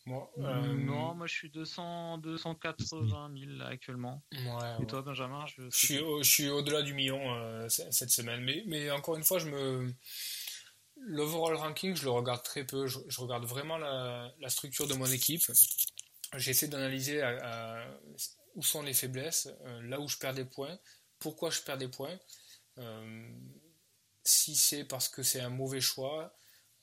[0.07, 4.25] Moi, euh, Non, moi je suis 200, 280 000 actuellement.
[4.33, 7.21] Ouais, Et toi, Benjamin Je, je suis, au, je suis au-delà du million
[7.69, 8.43] cette semaine.
[8.43, 9.95] Mais, mais encore une fois, je me.
[10.97, 12.89] L'overall ranking, je le regarde très peu.
[12.89, 15.43] Je, je regarde vraiment la, la, structure de mon équipe
[16.37, 17.23] j'essaie d'analyser
[18.55, 20.79] où sont les faiblesses, euh, là où je perds des points,
[21.19, 22.19] pourquoi je perds des points, euh,
[24.25, 26.35] si c'est parce que c'est un mauvais choix,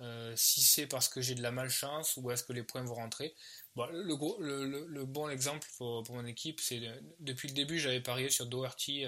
[0.02, 2.96] euh, si c'est parce que j'ai de la malchance ou est-ce que les points vont
[2.96, 3.36] rentrer.
[3.76, 6.82] Bon, le, bon exemple pour, mon équipe, c'est
[7.20, 9.06] depuis le début, j'avais parié sur Doherty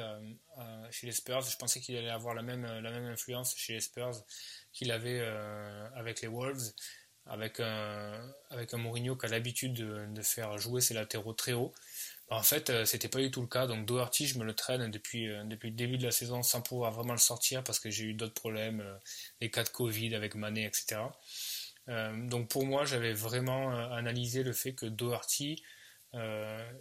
[0.91, 1.41] chez les Spurs.
[1.41, 4.23] Je pensais qu'il allait avoir la même, influence chez les Spurs
[4.71, 5.21] qu'il avait
[5.95, 6.73] avec les Wolves
[7.25, 11.73] avec un, avec un Mourinho qui a l'habitude de, faire jouer ses latéraux très haut.
[12.31, 13.67] En fait, euh, c'était pas du tout le cas.
[13.67, 16.61] Donc Doherty, je me le traîne depuis, euh, depuis le début de la saison sans
[16.61, 18.97] pouvoir vraiment le sortir parce que j'ai eu d'autres problèmes, euh,
[19.41, 21.01] les cas de Covid avec Mané, etc.
[22.29, 25.61] donc pour moi, j'avais vraiment analysé le fait que Doherty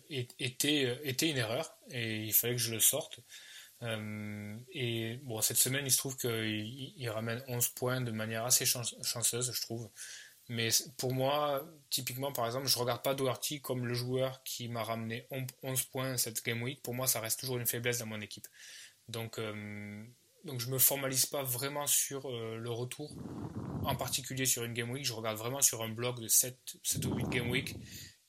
[0.08, 3.18] était, était une erreur et il fallait que je le sorte.
[3.82, 8.66] et bon, cette semaine, il se trouve qu'il il ramène 11 points de manière assez
[8.66, 9.90] chanceuse, je trouve.
[10.50, 14.66] Mais pour moi, typiquement, par exemple, je ne regarde pas Doherty comme le joueur qui
[14.66, 15.28] m'a ramené
[15.62, 16.82] 11 points cette Game Week.
[16.82, 18.48] Pour moi, ça reste toujours une faiblesse dans mon équipe.
[19.06, 20.04] Donc, euh,
[20.44, 23.14] donc je ne me formalise pas vraiment sur euh, le retour,
[23.84, 25.04] en particulier sur une Game Week.
[25.04, 27.76] Je regarde vraiment sur un bloc de 7, 7 ou 8 Game Week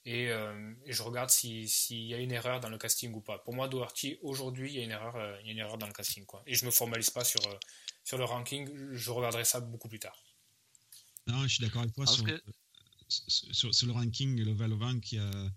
[0.05, 3.39] et, euh, je regarde s'il y a une erreur dans le casting ou pas.
[3.39, 5.87] Pour moi, Doherty, aujourd'hui, il y a une erreur, il y a une erreur dans
[5.87, 6.23] le casting.
[6.45, 7.41] Et je ne me formalise pas sur,
[8.03, 8.69] sur le ranking.
[8.91, 10.21] Je regarderai ça beaucoup plus tard.
[11.27, 12.25] Non, je suis d'accord avec toi sur,
[13.73, 15.51] sur, le ranking, le Valorant, il y a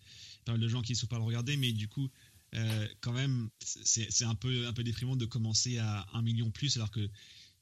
[0.44, 2.10] pas mal de gens qui ne sont pas le regarder, mais du coup,
[2.54, 6.76] euh, quand même, c'est un peu, un peu déprimant de commencer à 1 million plus,
[6.76, 7.08] alors que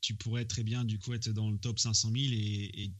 [0.00, 2.92] tu pourrais très bien, du coup, être dans le top 500 000 et,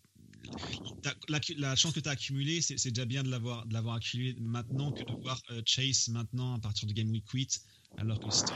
[1.29, 5.05] la, la, chance que tu as accumulée, c'est déjà bien de l'avoir accumulée maintenant que
[5.05, 7.63] de voir euh, Chase maintenant à partir du Game Week 8
[7.99, 8.53] alors que si c'était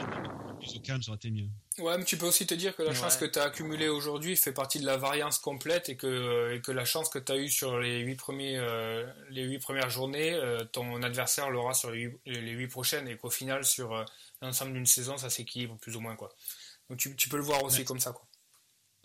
[0.57, 1.47] plus au calme, ça aurait été mieux.
[1.79, 4.35] Ouais, mais tu peux aussi te dire que la chance que tu as accumulée aujourd'hui
[4.35, 7.37] fait partie de la variance complète et que, et que la chance que tu as
[7.37, 11.91] eue sur les 8, premiers, euh, les 8 premières journées, euh, ton adversaire l'aura sur
[11.91, 14.03] les 8, les prochaines et qu'au final, sur euh,
[14.41, 16.15] l'ensemble d'une saison, ça s'équilibre plus ou moins.
[16.15, 16.35] Quoi.
[16.89, 18.11] Donc tu, tu peux le voir aussi comme ça.
[18.11, 18.25] Quoi.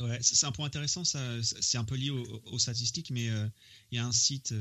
[0.00, 3.98] Ouais, c'est un point intéressant, ça, c'est un peu lié aux, statistiques, mais il y
[3.98, 4.54] a un site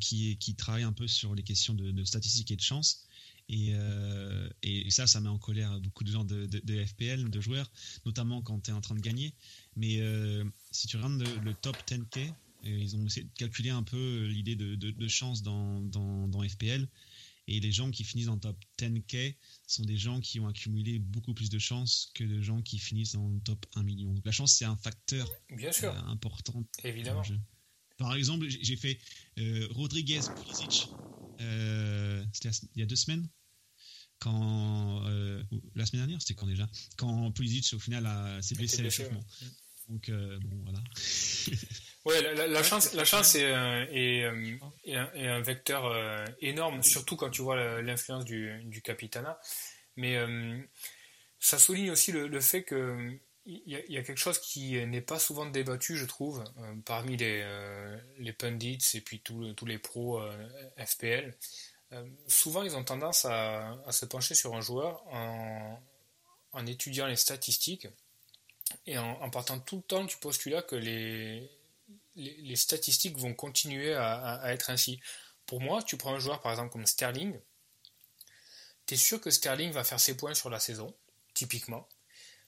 [0.00, 3.06] qui, qui travaille un peu sur les questions de, de statistiques et de chance
[3.50, 7.70] euh, et, ça, ça met en colère beaucoup de gens de, FPL, de joueurs,
[8.06, 9.34] notamment quand tu es en train de gagner.
[9.76, 13.82] Mais euh, si tu regardes le, top 10K, euh, ils ont essayé de calculer un
[13.82, 16.88] peu l'idée de, de, chance dans, dans, FPL.
[17.46, 19.34] Et les gens qui finissent dans le top 10K
[19.66, 23.12] sont des gens qui ont accumulé beaucoup plus de chance que de gens qui finissent
[23.12, 24.14] dans le top 1 million.
[24.24, 25.94] la chance, c'est un facteur Bien sûr.
[26.08, 26.64] important.
[26.82, 27.22] Évidemment.
[27.98, 28.98] Par exemple, j'ai fait
[29.70, 30.88] Rodriguez Pulisic
[32.32, 33.28] c'était il y a deux semaines
[34.18, 35.42] quand euh,
[35.74, 36.68] la semaine dernière c'était quand déjà?
[36.96, 38.08] Quand Pulisic au final
[38.42, 39.24] s'est blessé à l'échauffement
[39.88, 40.80] donc euh, bon voilà.
[42.06, 48.62] Ouais la, chance la chance est, un, vecteur énorme surtout quand tu vois l'influence du,
[48.64, 49.40] du capitana.
[49.96, 50.18] Mais
[51.44, 55.44] ça souligne aussi le, fait que il y, a, quelque chose qui n'est pas souvent
[55.44, 60.48] débattu, je trouve, euh, parmi les, euh, les pundits et puis tous les pros euh,
[60.78, 61.36] FPL.
[62.26, 65.78] souvent, ils ont tendance à, se pencher sur un joueur en,
[66.52, 67.86] en étudiant les statistiques
[68.86, 71.50] et en, partant tout le temps du postulat que les,
[72.16, 75.00] les, statistiques vont continuer à, à, être ainsi.
[75.44, 77.38] Pour moi, tu prends un joueur par exemple comme Sterling,
[78.86, 80.94] tu es sûr que Sterling va faire ses points sur la saison,
[81.34, 81.86] typiquement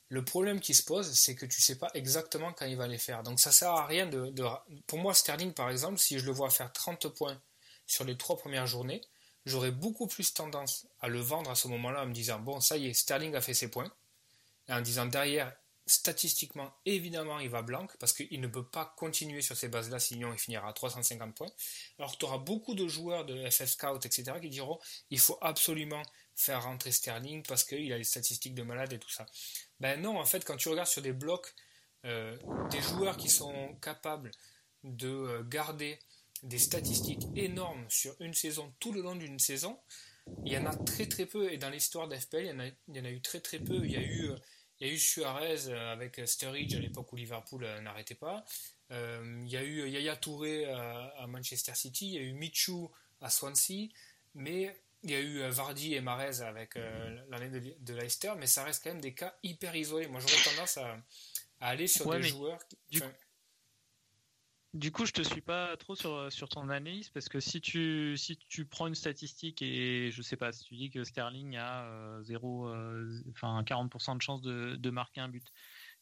[0.09, 2.99] le problème qui se pose, c'est que tu sais pas exactement quand il va les
[2.99, 3.23] faire.
[3.23, 4.33] Donc ça sert à rien de,
[4.87, 7.41] Pour moi, Sterling, par exemple, si je le vois faire 30 points
[7.87, 9.01] sur les trois premières journées,
[9.47, 12.77] j'aurais beaucoup plus tendance à le vendre à ce moment-là en me disant bon, ça
[12.77, 13.91] y est, Sterling a fait ses points.
[14.69, 15.53] Et en disant derrière,
[15.87, 20.33] statistiquement, évidemment, il va blanc parce qu'il ne peut pas continuer sur ces bases-là, sinon
[20.33, 21.51] il finira à 350 points.
[21.99, 24.79] Alors tu auras beaucoup de joueurs de FF Scout, etc., qui diront
[25.11, 26.03] il faut absolument
[26.35, 29.27] faire rentrer Sterling parce qu'il a les statistiques de malade et tout ça.
[29.81, 31.55] Ben non, en fait, quand tu regardes sur des blocs
[32.05, 34.31] des joueurs qui sont capables
[34.85, 35.99] de garder
[36.43, 39.79] des statistiques énormes sur une saison, tout le long d'une saison,
[40.45, 41.53] il y en a très très peu.
[41.53, 42.45] Et dans l'histoire d'FPL,
[42.89, 43.85] il, y en a, eu très très peu.
[43.85, 44.31] Il y a eu,
[44.81, 48.45] il y a eu Suarez avec Sturridge à l'époque où Liverpool n'arrêtait pas.
[48.91, 52.09] il y a eu Yaya Touré à, Manchester City.
[52.09, 52.87] Il y a eu Michu
[53.21, 53.89] à Swansea.
[54.35, 56.75] Mais il y a eu Vardy et Marez avec
[57.29, 58.33] l'année de, Leicester.
[58.39, 60.09] Mais ça reste quand même des cas hyper isolés.
[60.09, 60.99] Moi, j'aurais tendance à,
[61.61, 62.59] aller sur des joueurs.
[64.77, 68.15] Du coup, je te suis pas trop sur, sur ton analyse parce que si tu,
[68.19, 72.19] si tu prends une statistique et je sais pas, si tu dis que Sterling a
[72.25, 75.47] 0, euh, euh, enfin 40% de chance de, de, marquer un but,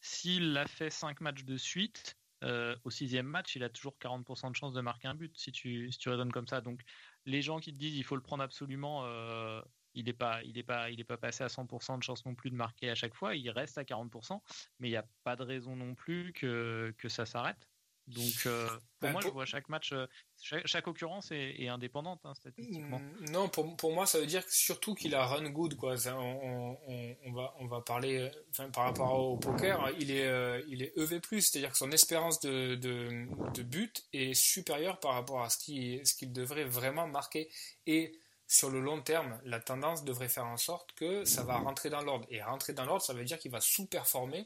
[0.00, 4.50] s'il a fait 5 matchs de suite, euh, au sixième match, il a toujours 40%
[4.50, 6.60] de chance de marquer un but si tu, si tu raisonnes comme ça.
[6.60, 6.80] Donc,
[7.26, 9.06] les gens qui te disent il faut le prendre absolument,
[9.94, 12.34] il n'est pas, il est pas, il est pas passé à 100% de chance non
[12.34, 13.34] plus de marquer à chaque fois.
[13.36, 14.40] Il reste à 40%,
[14.78, 17.68] mais il n'y a pas de raison non plus que ça s'arrête.
[18.06, 22.34] Donc, euh, pour bah, moi, je vois chaque match, euh, chaque, occurrence est, indépendante hein,
[22.34, 22.98] statistiquement.
[22.98, 25.74] Mm, non, pour, pour, moi, ça veut dire surtout qu'il a run good.
[25.76, 25.94] Quoi.
[26.08, 26.76] on,
[27.24, 30.92] on, va, on va parler enfin, par rapport au poker, il est, euh, il est
[30.98, 35.56] EV, c'est-à-dire que son espérance de, de, de, but est supérieure par rapport à ce
[35.56, 37.48] qu'il ce qu'il devrait vraiment marquer.
[37.86, 41.88] Et sur le long terme, la tendance devrait faire en sorte que ça va rentrer
[41.88, 42.26] dans l'ordre.
[42.28, 44.44] Et rentrer dans l'ordre, ça veut dire qu'il va sous-performer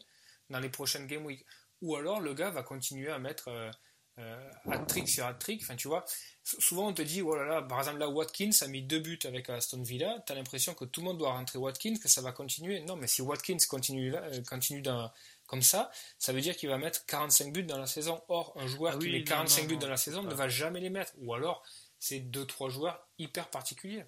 [0.49, 1.45] dans les prochaines Game Week
[1.83, 3.71] ou alors le gars va continuer à mettre euh,
[4.19, 5.63] euh, hat-trick sur hat-trick.
[5.63, 6.05] Enfin, tu vois,
[6.43, 9.19] souvent on te dit, oh là là, par exemple, là, Watkins a mis deux buts
[9.25, 12.21] avec Aston Villa, tu as l'impression que tout le monde doit rentrer Watkins, que ça
[12.21, 12.81] va continuer.
[12.81, 15.13] Non, mais si Watkins continue, euh, continue dans,
[15.47, 18.21] comme ça, ça veut dire qu'il va mettre 45 buts dans la saison.
[18.29, 20.91] Or, un joueur ah qui met 45 buts dans la saison ne va jamais les
[20.91, 21.13] mettre.
[21.19, 21.63] Ou alors,
[22.01, 24.05] c'est deux, trois joueurs hyper particuliers.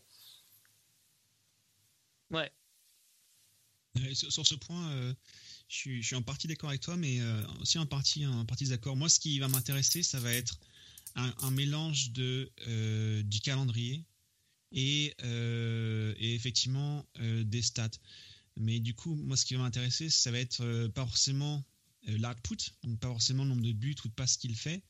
[2.31, 2.51] Ouais.
[4.15, 5.15] sur, ce point,
[5.71, 8.97] je suis, en partie d'accord avec toi, mais euh, aussi en partie, en partie d'accord.
[8.97, 10.59] Moi, ce qui va m'intéresser, ça va être
[11.15, 14.05] un, mélange de, euh, du calendrier
[14.73, 17.89] et, euh, et effectivement des stats.
[18.57, 21.65] Mais du coup, moi, ce qui va m'intéresser, ça va être pas forcément
[22.07, 24.83] l'output, donc pas forcément le nombre de buts ou de passes qu'il fait,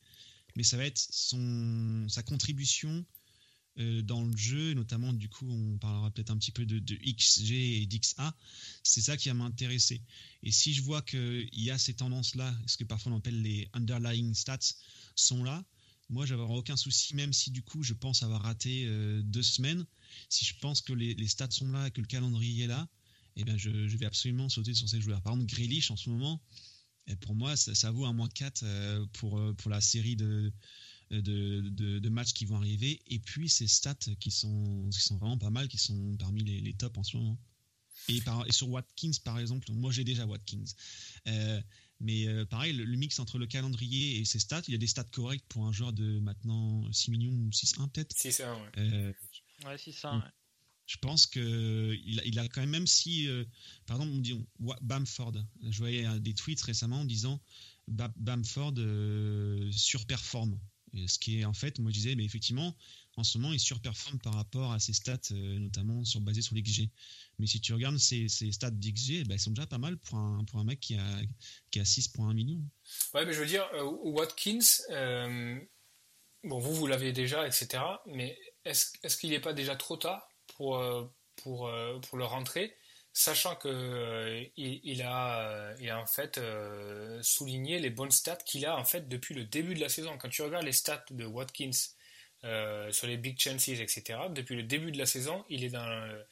[0.55, 3.05] mais ça va être son, sa contribution
[3.77, 7.85] dans le jeu, notamment du coup on parlera peut-être un petit peu de, XG et
[7.85, 8.35] d'XA,
[8.83, 10.01] c'est ça qui va m'intéresser.
[10.43, 13.69] Et si je vois qu'il y a ces tendances-là, ce que parfois on appelle les
[13.73, 14.73] underlying stats,
[15.15, 15.63] sont là,
[16.09, 19.85] moi j'aurai aucun souci, même si du coup je pense avoir raté euh, deux semaines,
[20.29, 22.87] si je pense que les, stats sont là et que le calendrier est là,
[23.37, 25.21] eh bien je, vais absolument sauter sur ces joueurs.
[25.21, 26.41] Par exemple, Grealish en ce moment,
[27.07, 30.51] et pour moi ça, vaut un moins 4 euh, pour, pour la série de
[31.19, 35.37] de, de, matchs qui vont arriver, et puis ces stats qui sont, qui sont vraiment
[35.37, 37.37] pas mal, qui sont parmi les, les tops en ce moment.
[38.07, 40.63] Et, par, et, sur Watkins, par exemple, moi j'ai déjà Watkins.
[41.27, 41.61] Euh,
[41.99, 44.87] mais euh, pareil, le, mix entre le calendrier et ses stats, il y a des
[44.87, 48.15] stats corrects pour un joueur de maintenant 6 millions ou 6-1 peut-être.
[48.15, 48.69] 6-1, ouais.
[48.77, 49.13] Euh,
[49.65, 50.29] ouais, 6-1, ouais.
[50.87, 53.29] Je pense que il, il, a quand même, même si,
[53.85, 54.45] par exemple, on dit
[54.81, 57.39] Bamford, je voyais des tweets récemment en disant
[57.87, 58.73] Bamford
[59.71, 60.59] surperforme
[61.07, 62.75] ce qui est en fait, moi je disais, mais effectivement,
[63.17, 66.55] en ce moment, il surperforme par rapport à ses stats, euh, notamment sur, basées sur
[66.55, 66.89] l'XG.
[67.39, 70.17] Mais si tu regardes ses, stats d'XG, eh ben, elles sont déjà pas mal pour
[70.17, 71.05] un, pour un mec qui a,
[71.71, 72.61] qui a 6,1 millions.
[73.13, 74.59] Ouais, mais je veux dire, euh, Watkins,
[74.91, 75.59] euh,
[76.43, 77.83] bon, vous, vous l'avez déjà, etc.
[78.05, 80.81] Mais est-ce est qu'il n'est pas déjà trop tard pour,
[81.35, 82.75] pour, pour le rentrer?
[83.13, 88.37] Sachant que euh, il, a, euh, il, a, en fait euh, souligné les bonnes stats
[88.37, 90.17] qu'il a en fait depuis le début de la saison.
[90.17, 91.71] Quand tu regardes les stats de Watkins
[92.91, 96.23] sur les big chances, etc., depuis le début de la saison, il est dans,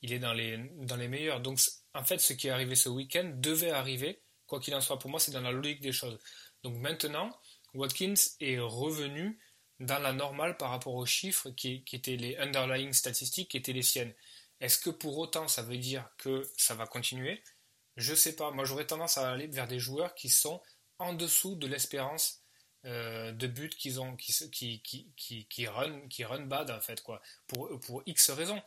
[0.00, 1.40] il est dans, les, dans les meilleurs.
[1.40, 1.58] Donc
[1.94, 4.98] en fait, ce qui est arrivé ce week-end devait arriver, quoi qu'il en soit.
[4.98, 6.18] Pour moi, c'est dans la logique des choses.
[6.64, 7.30] Donc maintenant,
[7.74, 9.38] Watkins est revenu
[9.78, 13.72] dans la normale par rapport aux chiffres qui, qui étaient les underlying statistiques qui étaient
[13.72, 14.12] les siennes.
[14.62, 17.42] Est-ce que pour autant ça veut dire que ça va continuer?
[17.96, 18.52] Je sais pas.
[18.52, 20.62] Moi j'aurais tendance à aller vers des joueurs qui sont
[20.98, 22.42] en dessous de l'espérance
[22.84, 28.62] euh, de but qu'ils ont, qui, run, bad en fait, quoi, pour, X raisons.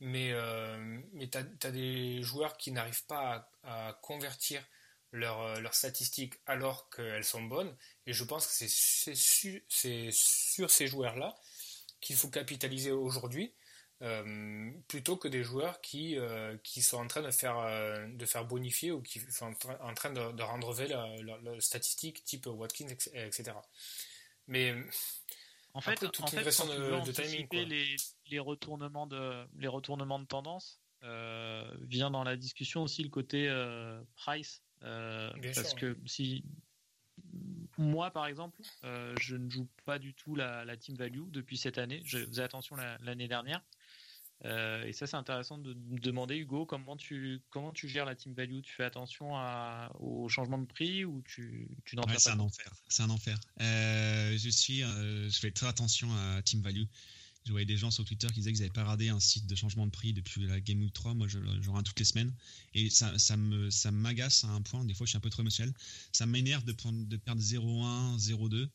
[0.00, 4.64] Mais, euh, tu as, des joueurs qui n'arrivent pas à, convertir
[5.12, 7.76] leurs leur statistiques alors qu'elles sont bonnes.
[8.06, 11.36] Et je pense que c'est sur ces joueurs-là
[12.00, 13.54] qu'il faut capitaliser aujourd'hui.
[14.00, 18.26] Euh, plutôt que des joueurs qui, euh, qui sont en train de faire, euh, de
[18.26, 22.86] faire bonifier ou qui sont en train de, de rendre vrai la, statistique type Watkins,
[22.88, 23.54] etc.
[24.46, 24.72] Mais
[25.74, 27.96] en fait, toute en fait, quand de, de timing, les,
[28.30, 33.48] les, retournements de, les retournements de tendance, vient dans la discussion aussi le côté
[34.14, 36.44] price parce que si
[37.78, 38.60] moi, par exemple,
[39.20, 42.00] je ne joue pas du tout la, la, team value depuis cette année.
[42.04, 43.60] Je faisais attention l'année dernière.
[44.44, 48.14] Euh, et ça, c'est intéressant de me demander, Hugo, comment tu, comment tu gères la
[48.14, 48.60] team value?
[48.60, 52.72] Tu fais attention à, au changement de prix ou tu, tu n'en C'est un enfer.
[52.88, 53.38] C'est un enfer.
[53.60, 56.84] Euh, je, suis, euh, je fais très attention à team value.
[57.46, 59.54] Je voyais des gens sur Twitter qui disaient qu'ils n'avaient pas regardé un site de
[59.54, 61.14] changement de prix depuis la Game Week 3.
[61.14, 62.32] Moi, je, je regarde toutes les semaines.
[62.74, 64.84] Et ça, ça me, ça m'agace à un point.
[64.84, 65.74] Des fois, je suis un peu trop émotionnel.
[66.12, 66.74] Ça m'énerve de,
[67.06, 68.68] de perdre 0-1, 0-2.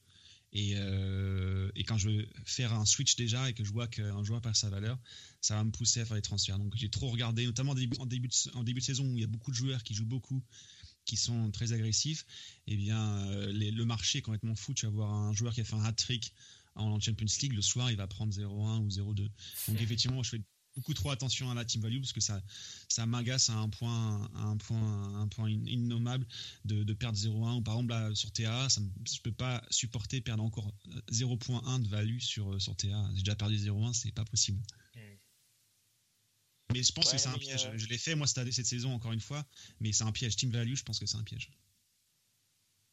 [0.53, 4.23] Et, euh, et, quand je veux faire un switch déjà et que je vois qu'un
[4.23, 4.99] joueur perd sa valeur,
[5.41, 6.59] ça va me pousser à faire des transferts.
[6.59, 9.17] Donc j'ai trop regardé, notamment en début, en début, de, en début de saison où
[9.17, 10.43] il y a beaucoup de joueurs qui jouent beaucoup,
[11.05, 12.25] qui sont très agressifs.
[12.67, 14.75] Et eh bien euh, le marché est complètement fou.
[14.75, 16.33] Tu vas voir un joueur qui a fait un hat-trick
[16.75, 19.15] en Champions League, le soir il va prendre 0-1 ou 0-2.
[19.15, 19.31] Donc
[19.81, 20.41] effectivement, je fais
[20.75, 22.41] beaucoup trop attention à la team value parce que ça,
[22.87, 26.25] ça m'agace à un point, à un point, un point innommable
[26.65, 28.81] de, de perdre 0,1 ou par exemple sur TA, ça
[29.11, 30.73] je peux pas supporter perdre encore
[31.11, 33.09] 0,1 de value sur, sur TA.
[33.15, 34.59] J'ai déjà perdu 0,1, c'est pas possible.
[34.95, 34.99] Hmm.
[36.73, 37.65] Mais je pense que c'est un piège.
[37.65, 39.45] Euh, je l'ai fait moi cette, cette saison encore une fois,
[39.79, 40.35] mais c'est un piège.
[40.35, 41.51] Team value, je pense que c'est un piège.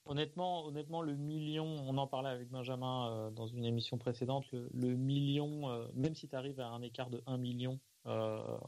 [0.07, 4.97] Honnêtement, honnêtement, le million, on en parlait avec Benjamin euh, dans une émission précédente, le,
[4.97, 8.59] million, euh, même si tu arrives à un écart de 1 million euh,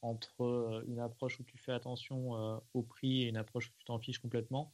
[0.00, 3.98] entre une approche où tu fais attention au prix et une approche où tu t'en
[3.98, 4.72] fiches complètement,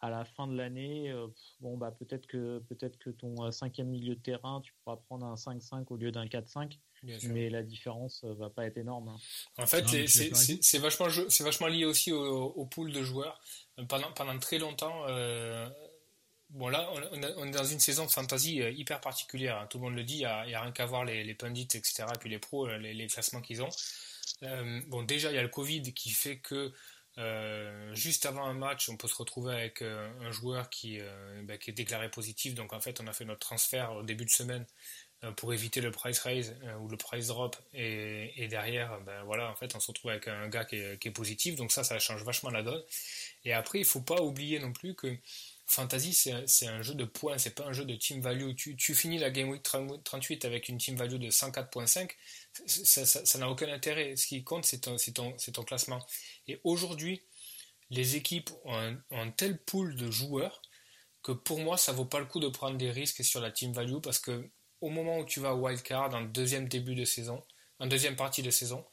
[0.00, 1.12] à la fin de l'année,
[1.60, 5.34] bon bah peut-être que peut-être que ton cinquième milieu de terrain, tu pourras prendre un
[5.34, 9.08] 5-5 au lieu d'un 4-5 mais la différence va pas être énorme.
[9.08, 9.16] Hein.
[9.58, 11.08] En fait, c'est vachement,
[11.40, 13.40] vachement lié aussi au, au, pool de joueurs
[13.88, 15.68] pendant, pendant très longtemps, euh,
[16.50, 19.58] bon là, on, est dans une saison de fantasy euh, hyper particulière.
[19.58, 19.66] Hein.
[19.68, 22.04] Tout le monde le dit, il n'y a, rien qu'à voir les, les, pundits, etc.
[22.14, 23.70] Et puis les pros, euh, les, classements qu'ils ont.
[24.88, 26.72] bon, déjà, il y a le Covid qui fait que
[27.92, 30.98] juste avant un match, on peut se retrouver avec un joueur qui,
[31.44, 32.54] bah, qui est déclaré positif.
[32.54, 35.80] Donc en fait, on a fait notre transfert au début de semaine euh, pour éviter
[35.80, 37.56] le price raise euh, ou le price drop.
[37.74, 41.54] Et, derrière ben voilà en fait on se retrouve avec un gars qui est, positif.
[41.56, 42.82] Donc ça ça change vachement la donne.
[43.44, 45.16] Et après il faut pas oublier non plus que
[45.66, 48.54] fantasy c'est un jeu de points c'est pas un jeu de team value.
[48.56, 52.10] Tu, finis la game week 38 avec une team value de 104.5
[52.66, 54.16] ça n'a aucun intérêt.
[54.16, 56.04] Ce qui compte c'est ton, classement.
[56.48, 57.22] Et aujourd'hui
[57.90, 60.62] les équipes ont un, ont un tel pool de joueurs
[61.22, 63.72] que pour moi ça vaut pas le coup de prendre des risques sur la team
[63.72, 64.50] value parce que
[64.82, 67.42] au moment où tu vas wildcard, dans le deuxième début de saison,
[67.78, 68.84] en deuxième partie de saison,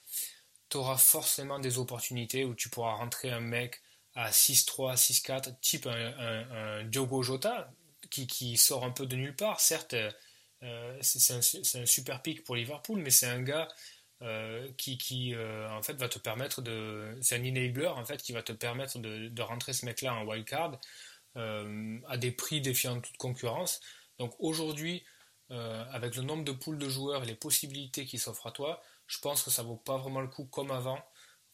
[0.70, 3.82] tu auras forcément des opportunités où tu pourras rentrer un mec
[4.14, 7.72] à 6-3, 6-4, type un, Diogo Jota,
[8.10, 9.60] qui, sort un peu de nulle part.
[9.60, 9.96] Certes,
[10.64, 13.68] euh, c'est un, super pick pour Liverpool, mais c'est un gars
[14.22, 17.18] euh, qui, euh, en fait va te permettre de.
[17.22, 20.26] C'est un enabler en fait qui va te permettre de, de rentrer ce mec-là en
[20.26, 20.80] wildcard
[21.36, 23.80] à des prix défiant toute concurrence.
[24.18, 25.06] Donc aujourd'hui,
[25.52, 28.84] euh, avec le nombre de poules de joueurs et les possibilités qui s'offrent à toi,
[29.08, 31.04] je pense que ça vaut pas vraiment le coup comme avant,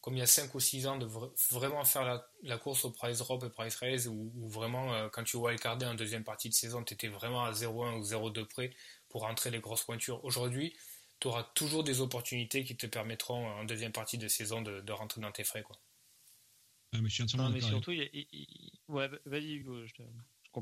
[0.02, 1.08] comme il y a 5 ou 6 ans, de
[1.50, 5.36] vraiment faire la, course au price drop et price raise, où, vraiment, euh, quand tu
[5.38, 8.70] wildcardais en deuxième partie de saison, tu étais vraiment à 0,1 ou 0,2 près
[9.08, 10.22] pour rentrer les grosses pointures.
[10.24, 10.76] Aujourd'hui,
[11.18, 15.22] tu auras toujours des opportunités qui te permettront en deuxième partie de saison de, rentrer
[15.22, 15.62] dans tes frais.
[15.62, 15.76] Quoi.
[16.92, 17.68] mais je suis entièrement d'accord.
[17.70, 20.02] surtout, ouais, vas-y Hugo, je te...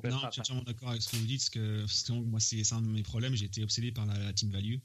[0.03, 2.83] Non, je suis entièrement d'accord avec ce que vous dites, parce que, moi, c'est un
[2.83, 3.35] de mes problèmes.
[3.35, 4.77] J'ai été obsédé par la, team value.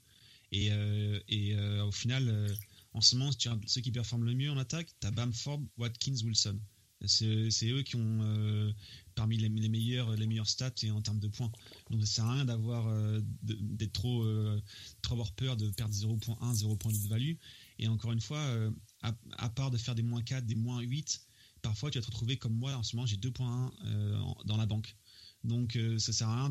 [0.52, 2.54] Et, euh, et euh, au final, euh,
[2.92, 3.30] en ce moment,
[3.66, 6.58] ceux qui performent le mieux en attaque, tu as Bamford, Watkins, Wilson.
[7.06, 8.74] C'est eux qui ont
[9.14, 11.50] parmi les, meilleurs les meilleurs stats et en termes de points.
[11.88, 12.92] Donc ça sert à rien d'avoir
[13.42, 14.22] d'être trop
[15.00, 17.36] trop avoir peur de perdre 0.1 0.2 de value.
[17.78, 18.44] Et encore une fois,
[19.00, 21.22] à, à, part de faire des moins 4, des moins 8,
[21.62, 24.94] parfois tu vas te retrouver comme moi en ce moment j'ai 2.1 dans la banque.
[25.44, 26.50] Donc euh, ça sert à rien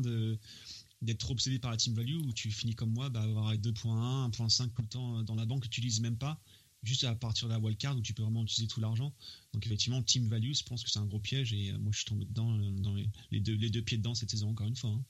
[1.02, 4.30] d'être trop obsédé par la team value où tu finis comme moi, bah, avoir 2.1,
[4.30, 6.40] 1.5 tout le temps euh, dans la banque que tu n'utilises même pas,
[6.82, 9.14] juste à partir de la wildcard où tu peux vraiment utiliser tout l'argent.
[9.52, 11.98] Donc effectivement, team value, je pense que c'est un gros piège et euh, moi je
[11.98, 12.94] suis tombé dedans, dans
[13.30, 14.90] les, deux, les deux pieds dedans cette saison encore une fois.
[14.90, 15.04] Hein.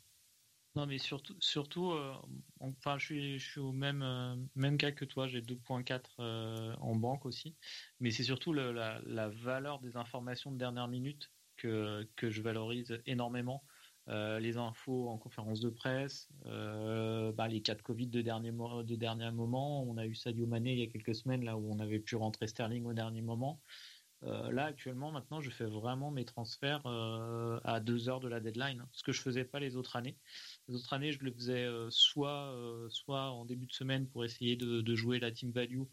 [0.76, 1.92] Non, mais surtout, surtout
[2.60, 4.04] enfin, je suis, je suis au même,
[4.54, 7.56] même cas que toi, j'ai 2.4 en banque aussi,
[7.98, 13.00] mais c'est surtout la, la, valeur des informations de dernière minute que, que je valorise
[13.06, 13.64] énormément.
[14.08, 18.50] Euh, les infos en conférence de presse, euh, bah, les cas de Covid de dernier,
[18.50, 19.84] de dernier moment.
[19.84, 22.16] On a eu Sadio Mané il y a quelques semaines, là où on avait pu
[22.16, 23.60] rentrer Sterling au dernier moment.
[24.24, 26.86] Euh, là, actuellement, maintenant, je fais vraiment mes transferts
[27.64, 30.18] à deux heures de la deadline, ce que je faisais pas les autres années.
[30.68, 32.54] Les autres années, je le faisais soit,
[32.88, 35.84] soit en début de semaine pour essayer de jouer la team value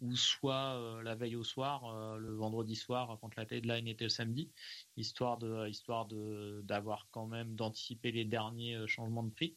[0.00, 4.50] ou soit la veille au soir, le vendredi soir, quand la deadline était le samedi,
[4.96, 9.56] histoire de histoire de d'avoir quand même d'anticiper les derniers changements de prix.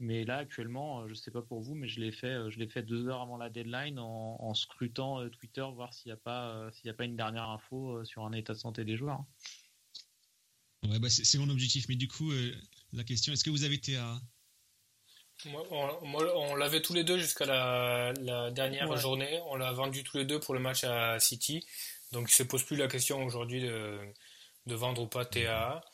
[0.00, 2.82] Mais là, actuellement, je sais pas pour vous, mais je l'ai fait, je l'ai fait
[2.82, 6.94] deux heures avant la deadline en, scrutant Twitter, voir s'il n'y a pas, s'il a
[6.94, 9.24] pas une dernière info sur un état de santé des joueurs.
[10.82, 11.88] Ouais, bah c'est mon objectif.
[11.88, 12.32] Mais du coup,
[12.92, 13.78] la question, est-ce que vous avez
[15.46, 19.40] On, l'avait tous les deux jusqu'à la, dernière journée.
[19.46, 21.66] On l'a vendu tous les deux pour le match à City.
[22.12, 25.84] Donc il ne se pose plus la question aujourd'hui de, vendre ou pas TAA.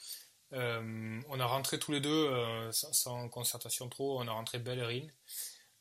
[0.53, 5.07] Euh, on a rentré tous les deux, euh, sans, concertation trop, on a rentré Bellerin.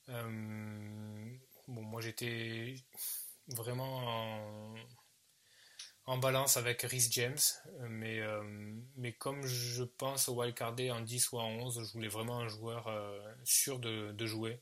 [0.09, 1.35] Euh,
[1.67, 2.75] bon, moi j'étais
[3.47, 4.75] vraiment en,
[6.09, 7.37] en balance avec Rhys James,
[7.87, 8.41] mais, euh,
[8.95, 12.47] mais comme je pense au wildcardé en 10 ou en 11, je voulais vraiment un
[12.47, 14.59] joueur euh, sûr de, de jouer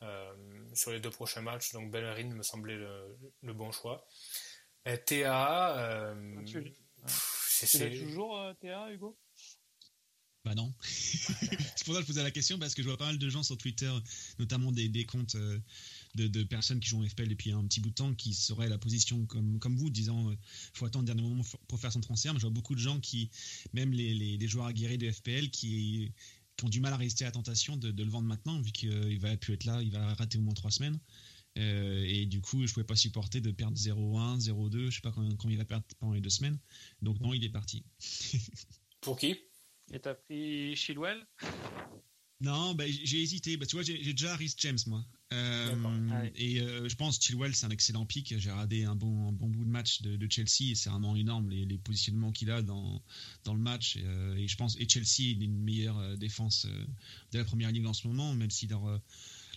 [0.00, 0.32] euh,
[0.72, 4.08] sur les deux prochains matchs, donc Bellerin me semblait le, bon choix.
[4.86, 6.14] Et TA,
[7.06, 9.18] c'est toujours TA, Hugo?
[10.46, 10.72] Bah non.
[10.80, 13.28] c'est pour ça que je posais la question parce que je vois pas mal de
[13.28, 13.92] gens sur Twitter,
[14.38, 15.36] notamment des, des comptes
[16.14, 18.78] de, personnes qui jouent en FPL depuis un petit bout de temps qui seraient la
[18.78, 20.36] position comme, comme vous, disant euh,
[20.74, 22.32] faut attendre le dernier moment pour faire son transfert.
[22.32, 23.30] Mais je vois beaucoup de gens qui,
[23.72, 26.12] même les, les, joueurs aguerris de FPL, qui,
[26.62, 29.34] ont du mal à résister à la tentation de, le vendre maintenant, vu qu'il va
[29.36, 30.98] plus être là, il va rater au moins trois semaines.
[31.58, 35.10] Euh, et du coup, je pouvais pas supporter de perdre 0-1, 0-2, je sais pas
[35.12, 36.58] combien, il va perdre pendant les deux semaines.
[37.02, 37.84] Donc non, il est parti.
[39.00, 39.36] pour qui?
[39.92, 41.26] Et t'as pris Chilwell?
[42.40, 43.56] Non, bah, j'ai hésité.
[43.56, 45.04] Bah, tu vois, j'ai déjà Rhys James, moi.
[45.32, 45.76] Euh,
[46.10, 48.34] ah et euh, je pense Chilwell, c'est un excellent pic.
[48.36, 51.78] J'ai regardé un bon, bon bout de match de, Chelsea et c'est vraiment énorme les,
[51.78, 53.02] positionnements qu'il a dans,
[53.44, 53.96] dans le match.
[53.96, 56.66] Et, euh, et, je pense et Chelsea est une meilleure défense
[57.32, 59.00] de la première ligue en ce moment, même si leur,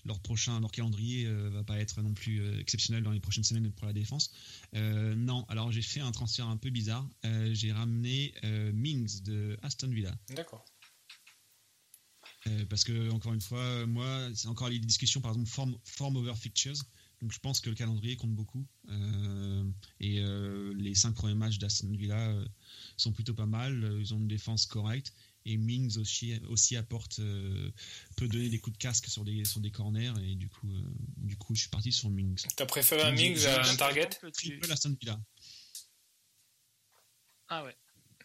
[0.06, 3.88] leur prochain leur calendrier va pas être non plus exceptionnel dans les prochaines semaines pour
[3.88, 4.32] la défense.
[4.74, 7.08] non, alors j'ai fait un transfert un peu bizarre.
[7.52, 8.34] j'ai ramené
[8.74, 10.16] Mings de Aston Villa.
[10.36, 10.66] D'accord.
[12.48, 16.18] Euh, parce que, encore une fois, moi, c'est encore les discussions, par exemple, form, form
[16.18, 16.84] over fixtures.
[17.22, 18.68] Donc je pense que le calendrier compte beaucoup.
[18.90, 19.64] Euh,
[20.02, 22.36] et euh, les cinq premiers matchs d'Aston Villa
[22.98, 23.98] sont plutôt pas mal.
[23.98, 25.14] Ils ont une défense correcte.
[25.46, 27.22] Et Mings aussi, aussi apporte,
[28.18, 30.12] peut donner des coups de casque sur des, sur des corners.
[30.22, 30.68] Et du coup,
[31.16, 32.44] du coup je suis parti sur Mings.
[32.58, 35.18] T'as préféré un Mings à un Target Triple Aston Villa.
[37.48, 37.78] Ah ouais.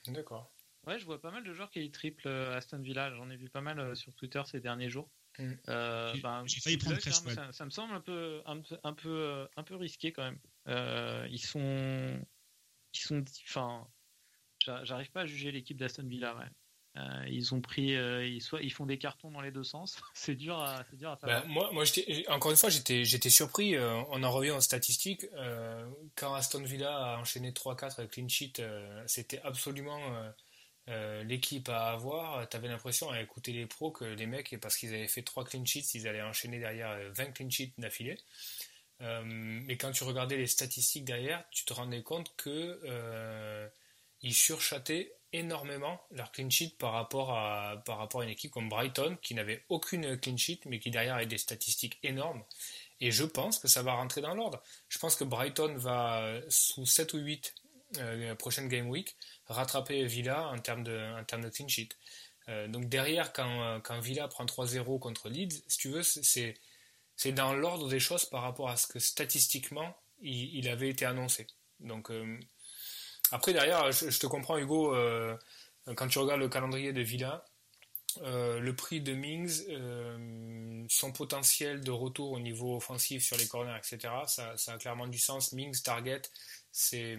[0.08, 0.52] D'accord.
[0.88, 3.12] Ouais, je vois pas mal de joueurs qui triple euh, Aston Villa.
[3.14, 5.10] J'en ai vu pas mal euh, sur Twitter ces derniers jours.
[5.38, 5.52] Mm.
[5.68, 6.14] Euh,
[6.46, 7.34] j'ai failli prendre Cresswell.
[7.34, 11.26] Ça, ça, me semble un peu, un, un peu, un peu risqué quand même.
[11.30, 12.18] ils sont,
[12.94, 13.86] ils sont, enfin,
[14.84, 16.34] j'arrive pas à juger l'équipe d'Aston Villa.
[17.28, 20.00] ils ont pris, ils, soit, ils font des cartons dans les deux sens.
[20.14, 21.84] c'est dur à, dur à bah, moi, moi
[22.28, 23.78] encore une fois, j'étais, j'étais surpris.
[23.78, 25.26] on en revient aux statistiques.
[26.16, 28.62] quand Aston Villa a enchaîné 3-4 clean sheet,
[29.06, 30.00] c'était absolument
[30.88, 34.76] euh, l'équipe à avoir, tu avais l'impression à écouter les pros que les mecs, parce
[34.76, 38.18] qu'ils avaient fait 3 clean sheets, ils allaient enchaîner derrière 20 euh, clean sheets d'affilée.
[39.00, 43.70] Euh, mais quand tu regardais les statistiques derrière, tu te rendais compte que
[44.22, 48.68] ils surchataient énormément leur clean sheet par rapport à, par rapport à une équipe comme
[48.68, 52.42] Brighton qui n'avait aucune clean sheet mais qui derrière avait des statistiques énormes.
[53.00, 54.60] Et je pense que ça va rentrer dans l'ordre.
[54.88, 57.54] Je pense que Brighton va, sous 7 ou 8
[57.96, 59.16] euh, prochaine game week,
[59.46, 61.88] rattraper Villa en termes de, en termes de clean sheet.
[62.48, 66.54] Euh, donc derrière, quand, euh, quand Villa prend 3-0 contre Leeds, si tu veux, c'est,
[67.16, 71.46] c'est dans l'ordre des choses par rapport à ce que statistiquement il, avait été annoncé.
[71.80, 72.10] Donc
[73.30, 74.94] après derrière, je, te comprends Hugo,
[75.94, 77.44] quand tu regardes le calendrier de Villa,
[78.20, 79.62] le prix de Mings,
[80.88, 85.06] son potentiel de retour au niveau offensif sur les corners, etc., ça, ça a clairement
[85.06, 85.52] du sens.
[85.52, 86.22] Mings, Target,
[86.72, 87.16] c'est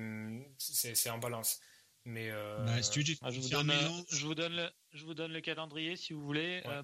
[1.09, 1.59] en balance.
[2.05, 3.71] Mais euh, bah, je, vous donne,
[4.09, 6.63] je, vous donne, le, je vous donne le calendrier si vous voulez.
[6.65, 6.81] Euh,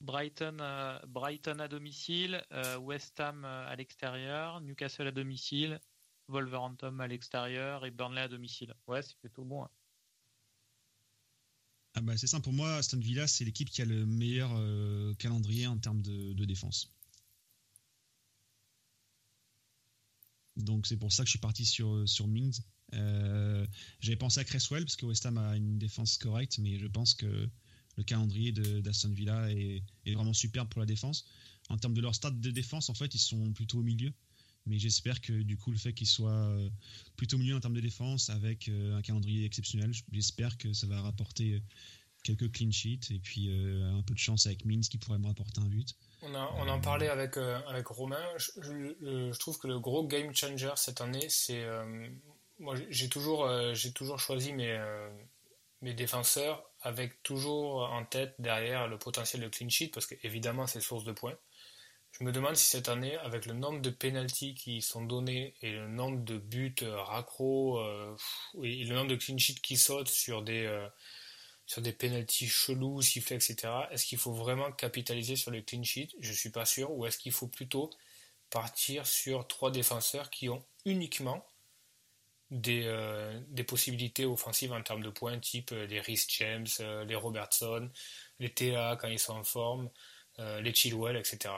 [0.00, 2.44] Brighton, euh, Brighton à domicile,
[2.80, 5.80] West Ham à l'extérieur, Newcastle à domicile,
[6.28, 8.74] Wolverhampton à l'extérieur et Burnley à domicile.
[8.86, 9.64] Ouais, c'est plutôt bon.
[9.64, 9.70] Hein.
[11.96, 14.50] Ah bah c'est simple pour moi, Aston Villa, c'est l'équipe qui a le meilleur
[15.18, 16.93] calendrier en termes de défense.
[20.56, 22.60] Donc c'est pour ça que je suis parti sur, sur Mings.
[22.94, 23.66] Euh,
[24.00, 27.14] j'avais pensé à Cresswell parce que West Ham a une défense correcte, mais je pense
[27.14, 27.48] que
[27.96, 31.26] le calendrier d'Aston Villa est, vraiment superbe pour la défense.
[31.68, 34.12] En termes de leur stade de défense, en fait, ils sont plutôt au milieu.
[34.66, 36.70] Mais j'espère que du coup, le fait qu'ils soient euh,
[37.16, 40.86] plutôt au milieu en termes de défense avec euh, un calendrier exceptionnel, j'espère que ça
[40.86, 41.62] va rapporter
[42.22, 45.60] quelques clean sheets et puis un peu de chance avec Mins qui pourrait me rapporter
[45.60, 45.94] un but.
[46.24, 48.24] On, on en parlait avec, avec Romain.
[48.36, 51.64] Je, je, trouve que le gros game changer cette année, c'est.
[52.58, 53.48] moi, j'ai toujours,
[53.94, 54.78] toujours choisi mes,
[55.82, 60.80] mes défenseurs avec toujours en tête derrière le potentiel de clean sheet parce qu'évidemment, c'est
[60.80, 61.36] source de points.
[62.18, 65.72] Je me demande si cette année, avec le nombre de pénalties qui sont donnés et
[65.72, 68.16] le nombre de buts euh, raccro euh,
[68.62, 70.86] et le nombre de clean sheets qui sautent sur des, euh,
[71.66, 76.14] sur des pénalties chelous, sifflets, etc., est-ce qu'il faut vraiment capitaliser sur les clean sheets
[76.20, 76.90] Je ne suis pas sûr.
[76.92, 77.90] Ou est-ce qu'il faut plutôt
[78.50, 81.46] partir sur trois défenseurs qui ont uniquement
[82.50, 82.86] des,
[83.48, 86.66] des possibilités offensives en termes de points, type les Rhys James,
[87.06, 87.90] les Robertson,
[88.38, 89.90] les TA quand ils sont en forme,
[90.38, 91.54] les Chilwell, etc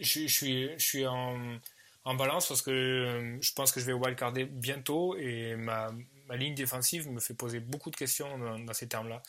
[0.00, 1.58] je, suis, je suis en,
[2.04, 5.92] en, balance parce que euh, je pense que je vais wildcarder bientôt et ma,
[6.28, 9.22] ma, ligne défensive me fait poser beaucoup de questions dans, ces termes-là.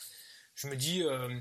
[0.54, 1.40] Je me dis, euh,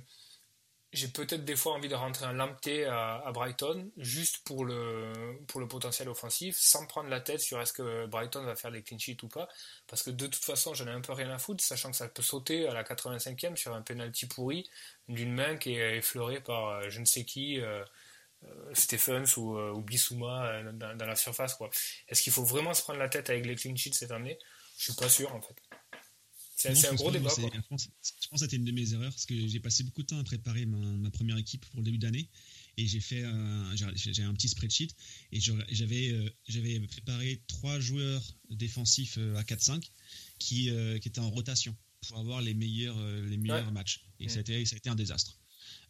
[0.94, 5.12] j'ai peut-être des fois envie de rentrer un Lamptey à, à, Brighton juste pour le,
[5.48, 8.84] pour le potentiel offensif sans prendre la tête sur est-ce que Brighton va faire des
[8.84, 9.50] clean sheets ou pas
[9.88, 12.08] parce que de toute façon j'en ai un peu rien à foutre sachant que ça
[12.08, 14.70] peut sauter à la 85e sur un penalty pourri
[15.08, 17.84] d'une main qui est effleurée par euh, je ne sais qui euh,
[18.74, 21.58] Stephens ou, ou Bissouma dans, la surface.
[22.10, 24.38] Est-ce qu'il faut vraiment se prendre la tête avec les clean sheets cette année?
[24.78, 25.56] Je suis pas sûr en fait.
[26.56, 27.30] C'est un gros débat.
[27.36, 30.20] Je pense, que c'était une de mes erreurs parce que j'ai passé beaucoup de temps
[30.20, 32.30] à préparer ma, première équipe pour le début d'année
[32.78, 33.24] et j'ai fait
[33.96, 34.90] j'ai un petit spreadsheet
[35.32, 36.16] et j'avais
[36.48, 39.84] j'avais préparé trois joueurs défensifs à 4-5
[40.40, 40.70] qui,
[41.02, 41.76] qui étaient en rotation
[42.08, 44.96] pour avoir les meilleurs les meilleurs matchs et ça, a été, ça a été un
[44.96, 45.38] désastre.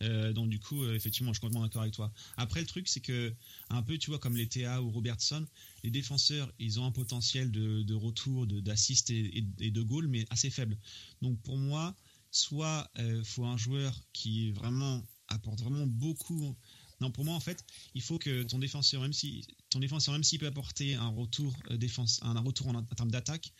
[0.04, 2.12] Euh, donc du coup, euh, effectivement, je suis complètement d'accord avec toi.
[2.38, 3.34] Après, le truc, c'est que
[3.70, 5.46] un peu, tu vois, comme les TA ou Robertson,
[5.84, 10.78] les défenseurs, ils ont un potentiel de, retour, d'assist et, de goal, mais assez faible.
[11.22, 11.96] Donc pour moi,
[12.32, 16.56] soit euh, faut un joueur qui vraiment apporte vraiment beaucoup.
[17.02, 17.64] Non, pour moi, en fait,
[17.96, 21.56] il faut que ton défenseur, même si ton défenseur, même s'il peut apporter un retour
[21.72, 23.52] défense, un retour en, en termes d'attaque,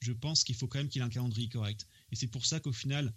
[0.00, 1.86] je pense qu'il faut quand même qu'il ait un calendrier correct.
[2.10, 3.12] Et c'est pour ça qu'au final,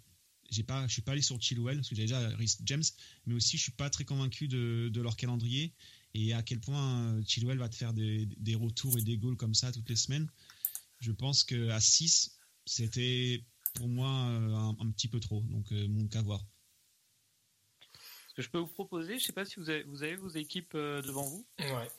[0.49, 2.83] j'ai pas, je suis pas allé sur Chilwell parce que j'ai déjà Rhys James,
[3.25, 5.73] mais aussi je suis pas très convaincu de, de, leur calendrier
[6.13, 9.37] et à quel point euh, Chilwell va te faire des, des, retours et des goals
[9.37, 10.29] comme ça toutes les semaines.
[10.99, 13.43] Je pense que à 6, c'était
[13.73, 16.45] pour moi euh, un, petit peu trop, donc euh, mon cas voir.
[18.29, 20.29] Ce que je peux vous proposer, je sais pas si vous avez, vous avez vos
[20.29, 21.45] équipes devant vous.
[21.59, 21.89] Ouais.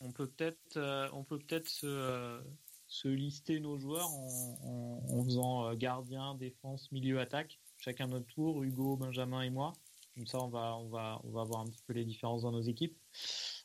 [0.00, 2.40] On peut peut-être, on peut peut-être se,
[2.86, 8.62] se lister nos joueurs en, en, en faisant gardien, défense, milieu, attaque chacun notre tour,
[8.62, 9.72] Hugo, Benjamin et moi.
[10.14, 12.52] Comme ça, on va, on va, on va voir un petit peu les différences dans
[12.52, 12.96] nos équipes.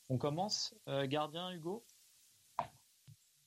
[0.10, 0.74] On commence.
[0.88, 1.86] Euh, gardien, Hugo?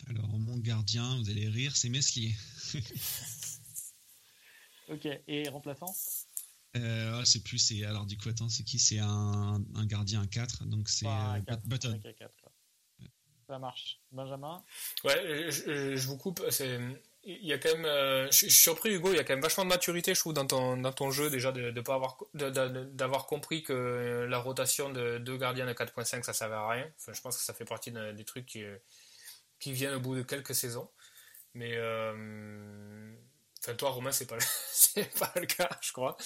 [0.08, 2.34] Alors, mon gardien, vous allez rire, c'est Meslier.
[4.88, 5.94] ok, et remplaçant?
[6.76, 8.78] Euh, c'est plus, c'est alors du coup attends, c'est qui?
[8.78, 12.00] C'est un, un, gardien à 4, donc c'est euh, Button.
[13.46, 14.00] Ça marche.
[14.10, 14.64] Benjamin?
[15.04, 16.42] Ouais, je, je vous coupe.
[16.48, 16.80] C'est
[17.24, 19.42] il y a quand même, euh, je, suis surpris Hugo, il y a quand même
[19.42, 22.18] vachement de maturité, je trouve, dans ton, dans ton jeu déjà de, de pas avoir,
[22.34, 26.90] d'avoir compris que la rotation de deux gardiens de 4.5 ça servait à rien.
[27.12, 28.64] Je pense que ça fait partie des trucs qui,
[29.60, 30.90] qui viennent au bout de quelques saisons.
[31.54, 33.14] Mais euh,
[33.64, 34.42] Enfin, toi, Romain, c'est pas, le...
[34.72, 36.16] c'est pas le cas, je crois.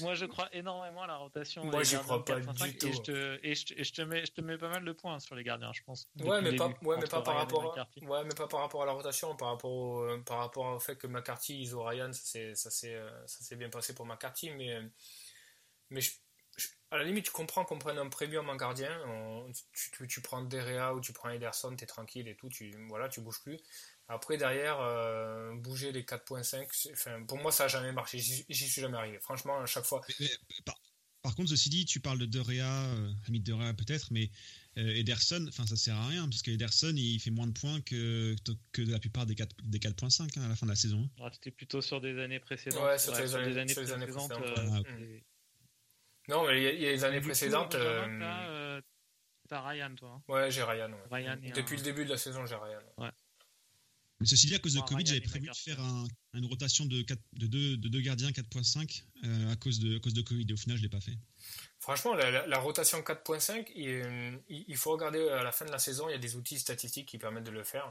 [0.00, 1.62] Moi, je crois énormément à la rotation.
[1.64, 2.86] Moi, j'y crois pas du tout.
[2.86, 5.34] Et, je te, et je, te, mets, je te mets pas mal de points sur
[5.34, 6.08] les gardiens, je pense.
[6.20, 8.86] Ouais, mais pas, ouais, mais pas par rapport, à, ouais, mais pas par rapport à
[8.86, 12.22] la rotation, par rapport au, par rapport au fait que McCarthy, ils ont Ryan, ça
[12.24, 12.70] s'est, ça
[13.26, 14.80] s'est bien passé pour McCarthy, mais,
[15.90, 16.00] mais
[16.90, 18.90] à la limite, tu comprends qu'on prenne un premium en gardien.
[19.74, 23.08] tu, tu, tu, prends Derea ou tu prends Ederson, t'es tranquille et tout, tu, voilà,
[23.08, 23.58] tu bouges plus.
[24.08, 28.18] Après, derrière, euh, bouger les 4.5, enfin, pour moi, ça n'a jamais marché.
[28.18, 29.18] J'y suis jamais arrivé.
[29.20, 30.00] Franchement, à chaque fois.
[31.22, 34.30] par, contre, ceci dit, tu parles de Derea, euh, Hamid Derea peut-être, mais
[34.78, 37.80] euh, Ederson, enfin, ça sert à rien, parce que Ederson, il fait moins de points
[37.80, 38.36] que,
[38.70, 41.10] que la plupart des 4.5 des 4 hein, à la fin de la saison.
[41.20, 42.84] Ah, C'était plutôt sur des années précédentes.
[42.84, 44.30] Ouais, sur, les, années, précédentes.
[44.30, 44.82] Euh, ah,
[46.28, 47.76] non, mais il y, a, il y a les années précédentes.
[49.48, 50.10] T'as Ryan, toi.
[50.10, 50.32] Hein.
[50.32, 50.90] Ouais, j'ai Ryan.
[51.54, 52.80] Depuis le début de la saison, j'ai Ryan.
[52.98, 53.10] Ouais.
[54.20, 55.78] Mais ceci dit, à cause de Covid, j'avais prévu de faire
[56.32, 60.00] une rotation de, 4, de, deux, de, deux, gardiens 4.5 euh, à, cause de, à
[60.00, 60.46] cause de Covid.
[60.48, 61.18] Et au final, je ne l'ai pas fait.
[61.78, 66.08] Franchement, la, rotation 4.5, il, il, faut regarder à la fin de la saison.
[66.08, 67.90] Il y a des outils statistiques qui permettent de le faire,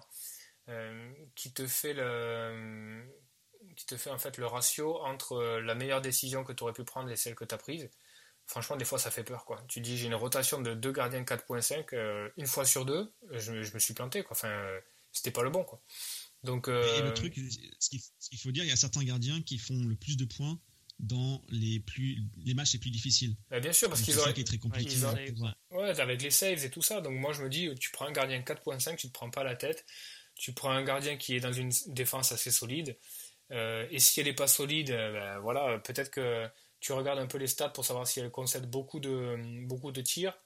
[0.67, 3.03] euh, qui te fait le,
[3.75, 6.83] qui te fait en fait le ratio entre la meilleure décision que tu aurais pu
[6.83, 7.89] prendre et celle que tu as prise.
[8.47, 9.45] Franchement, des fois, ça fait peur.
[9.45, 9.63] Quoi.
[9.67, 13.63] Tu dis, j'ai une rotation de deux gardiens 4.5, euh, une fois sur deux, je,
[13.63, 14.23] je, me suis planté.
[14.23, 14.31] Quoi.
[14.33, 14.53] Enfin,
[15.15, 15.63] c'était pas le bon.
[15.63, 15.81] Quoi.
[16.43, 17.39] Donc, le euh, truc,
[17.79, 20.59] ce qu'il faut dire, il y a certains gardiens qui font le plus de points
[20.99, 23.35] dans les, plus, les matchs les plus difficiles.
[23.49, 24.23] Bah, bien sûr, parce qu'ils ont.
[24.23, 24.95] C'est qui est très compliqué.
[25.71, 27.01] ouais, avec les saves et tout ça.
[27.01, 29.55] Donc moi, je me dis, tu prends un gardien 4.5, tu te prends pas la
[29.55, 29.85] tête.
[30.35, 32.97] Tu prends un gardien qui est dans une défense assez solide.
[33.51, 36.47] Euh, et si elle n'est pas solide, euh, ben, voilà, peut-être que
[36.79, 40.01] tu regardes un peu les stats pour savoir si elle concède beaucoup de, beaucoup de
[40.01, 40.37] tirs.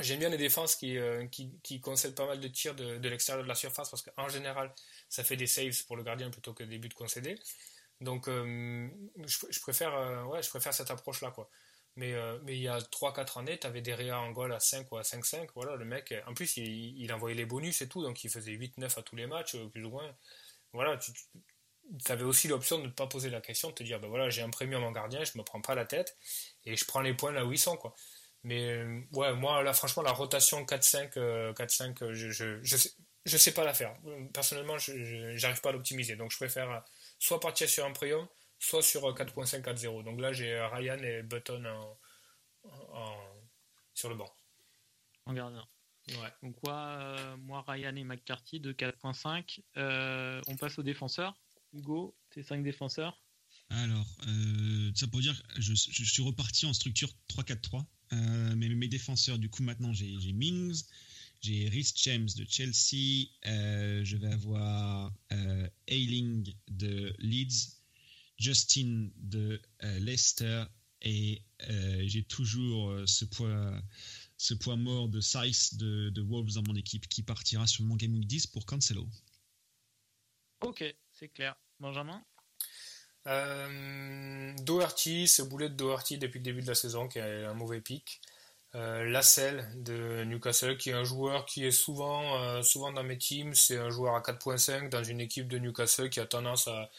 [0.00, 3.48] J'aime bien les défenses qui, euh, qui, concèdent pas mal de tirs de, l'extérieur de
[3.48, 4.74] la surface parce qu'en général,
[5.08, 7.38] ça fait des saves pour le gardien plutôt que des buts concédés.
[8.00, 8.88] Donc, je,
[9.50, 11.30] je, préfère, ouais, je préfère cette approche-là.
[11.30, 11.48] quoi.
[11.96, 12.12] Mais,
[12.48, 15.02] il y a 3-4 années, tu avais des réa en goal à 5 ou à
[15.02, 15.48] 5-5.
[15.54, 18.98] Voilà, le mec, en plus, il, envoyait les bonus et tout, donc il faisait 8-9
[18.98, 20.16] à tous les matchs, plus ou moins.
[20.72, 21.12] Voilà, tu,
[22.08, 24.42] avais aussi l'option de ne pas poser la question, de te dire, ben voilà, j'ai
[24.42, 26.16] un premium en gardien, je me prends pas la tête,
[26.64, 27.94] et je prends les points là où ils sont, quoi.
[28.44, 31.52] Mais euh, ouais, moi, là, franchement, la rotation 4-5, 4-5, euh,
[32.02, 32.90] euh, je, je, je, sais,
[33.24, 33.94] je sais pas la faire.
[34.32, 34.92] Personnellement, je
[35.40, 36.14] n'arrive pas à l'optimiser.
[36.16, 36.84] Donc, je préfère
[37.18, 38.26] soit partir sur un premium,
[38.58, 40.04] soit sur 4.5, 4-0.
[40.04, 41.64] Donc là, j'ai Ryan et Button
[42.92, 43.16] en,
[43.94, 44.30] sur le banc.
[45.24, 45.66] En gardien.
[46.08, 46.32] Ouais.
[46.42, 50.42] Donc, quoi, moi, Ryan et McCarthy de 4.5.
[50.46, 51.34] on passe aux défenseurs.
[51.74, 53.20] Hugo, tes 5 défenseurs
[53.70, 57.84] Alors, euh, ça pour dire, je, je, suis reparti en structure 3-4-3.
[58.12, 60.84] Euh, mais mes défenseurs, du coup, maintenant, j'ai Mings,
[61.44, 67.82] j'ai Rhys James de Chelsea, euh, je vais avoir euh, Ailing de Leeds,
[68.38, 70.64] Justin de euh, Leicester,
[71.02, 71.42] et
[72.06, 73.82] j'ai toujours ce poids,
[74.38, 77.96] ce poids mort de Size de, de Wolves dans mon équipe qui partira sur mon
[77.96, 79.06] Game Week 10 pour Cancelo.
[80.62, 80.82] Ok,
[81.12, 81.56] c'est clair.
[81.78, 82.24] Benjamin?
[83.26, 87.54] Euh, Doherty, ce boulet de Doherty depuis le début de la saison qui a un
[87.54, 88.20] mauvais pic.
[88.74, 93.18] Euh, Lassell de Newcastle qui est un joueur qui est souvent, euh, souvent dans mes
[93.18, 93.54] teams.
[93.54, 96.90] C'est un joueur à 4.5 dans une équipe de Newcastle qui a tendance à,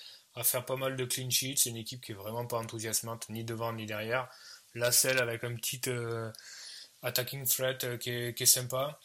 [0.43, 1.57] faire pas mal de clean sheets.
[1.57, 4.29] C'est une équipe qui est vraiment pas enthousiasmante ni devant ni derrière.
[4.73, 6.31] Lassell avec un petit euh,
[7.01, 8.99] attacking threat euh, est, qui est sympa.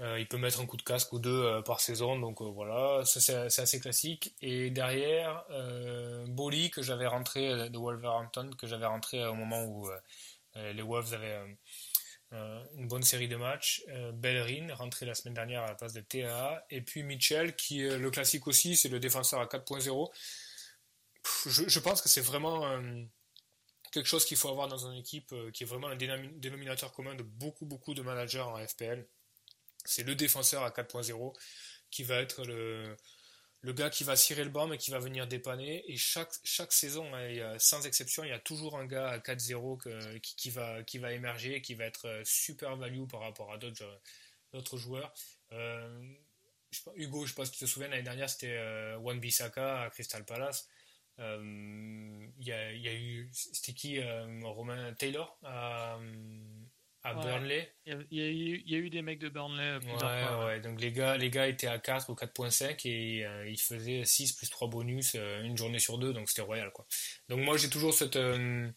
[0.00, 2.44] Euh, il peut mettre un coup de casque ou deux euh, par saison, donc euh,
[2.44, 4.34] voilà, c'est assez classique.
[4.40, 9.90] Et derrière, euh, Bolly que j'avais rentré de Wolverhampton, que j'avais rentré au moment où
[10.54, 11.58] les Wolves avaient
[12.32, 13.84] une bonne série de matchs.
[14.14, 16.64] Bellerin, rentré la semaine dernière à la place de TAA.
[16.70, 20.10] Et puis Mitchell, qui est le classique aussi, c'est le défenseur à 4.0.
[21.46, 22.80] Je, je, pense que c'est vraiment
[23.92, 27.22] quelque chose qu'il faut avoir dans une équipe qui est vraiment un dénominateur commun de
[27.22, 29.06] beaucoup, beaucoup de managers en FPL
[29.88, 31.34] c'est le défenseur à 4.0
[31.90, 32.96] qui va être le,
[33.72, 35.82] gars qui va cirer le banc mais qui va venir dépanner.
[35.90, 40.20] Et chaque, chaque saison, hein, sans exception, il y a toujours un gars à 4-0
[40.20, 44.00] qui, va, émerger, qui va être euh, super value par rapport à d'autres,
[44.52, 45.12] d'autres joueurs.
[45.52, 46.14] Euh,
[46.96, 50.24] Hugo, je pense que tu te souviens, l'année dernière, c'était euh, Wan Bissaka à Crystal
[50.24, 50.68] Palace.
[51.18, 54.00] Euh, il y, a, y, eu, c'était qui
[54.42, 55.36] Romain Taylor
[57.04, 57.72] Burnley.
[57.86, 60.60] Il y, a eu, il y, a eu des mecs de Burnley ouais, fois, ouais.
[60.60, 64.32] Donc les gars, les gars étaient à 4 ou 4.5 et euh, ils faisaient 6
[64.32, 66.86] plus 3 bonus euh, une journée sur deux, donc c'était royal quoi.
[67.28, 68.16] Donc moi j'ai toujours cette.
[68.16, 68.68] Euh,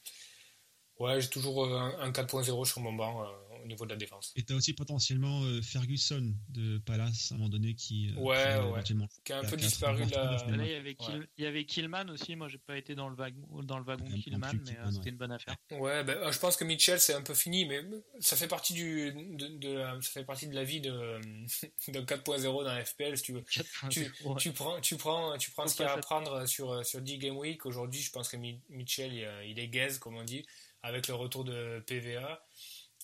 [0.99, 3.25] ouais, j'ai toujours un, un 4.0 sur mon banc
[3.63, 4.33] au niveau de la défense.
[4.35, 8.21] Et tu as aussi potentiellement euh, Ferguson de Palace à un moment donné qui, euh,
[8.21, 9.07] ouais, qui, ouais.
[9.23, 10.37] qui a un peu disparu là.
[10.47, 13.15] il, y avait Kill, il y avait Killman aussi, moi j'ai pas été dans le
[13.15, 15.55] wagon, dans le wagon Killman, mais euh, c'était une bonne affaire.
[15.71, 17.81] Ouais, ben, je pense que Mitchell c'est un peu fini, mais
[18.19, 20.91] ça fait partie du de, de ça fait partie de la vie de,
[21.87, 23.43] de 4.0 dans FPL si tu veux.
[23.89, 27.01] Tu, tu, prends tu prends tu prends ce qu'il y a à prendre sur sur
[27.01, 27.65] 10 game week.
[27.65, 30.45] Aujourd'hui, je pense que Mitchell il, il est gaze comme on dit
[30.83, 32.43] avec le retour de PVA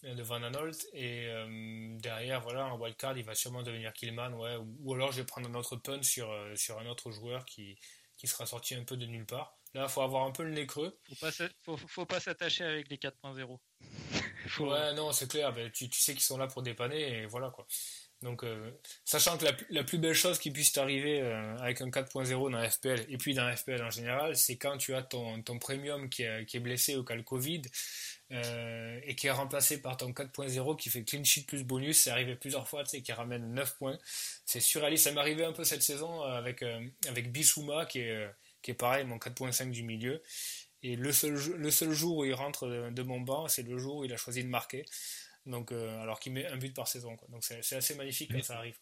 [0.03, 4.57] de Van Anolt et euh, derrière voilà en wildcard il va sûrement devenir Killman ouais.
[4.79, 7.77] Ou, alors je vais prendre un autre punt sur, euh, sur un autre joueur qui,
[8.17, 9.57] qui sera sorti un peu de nulle part.
[9.73, 10.97] Là il faut avoir un peu le nez creux.
[11.09, 11.31] Faut pas
[11.61, 13.57] faut, faut pas s'attacher avec les 4.0
[14.59, 15.53] ouais non c'est clair.
[15.53, 17.65] Ben, tu, tu sais qu'ils sont là pour dépanner et voilà quoi.
[18.23, 18.71] Donc, euh,
[19.05, 22.69] sachant que la, la, plus belle chose qui puisse t'arriver euh, avec un 4.0 dans
[22.69, 26.23] FPL et puis dans FPL en général, c'est quand tu as ton, ton premium qui
[26.23, 27.61] est, qui est blessé au cas le Covid
[28.31, 31.97] euh, et qui est remplacé par ton 4.0 qui fait clean sheet plus bonus.
[31.97, 33.97] C'est arrivé plusieurs fois, tu sais, qui ramène 9 points.
[34.45, 35.05] C'est surréaliste.
[35.05, 36.63] Ça m'est arrivé un peu cette saison avec,
[37.07, 38.29] avec Bissouma qui est,
[38.61, 40.21] qui est pareil, mon 4.5 du milieu.
[40.83, 43.77] Et le seul, le seul jour où il rentre de, de mon banc, c'est le
[43.77, 44.85] jour où il a choisi de marquer.
[45.47, 47.15] Donc, euh, alors qu'il met un but par saison.
[47.15, 47.27] Quoi.
[47.31, 48.77] Donc c'est assez magnifique quand ça arrive.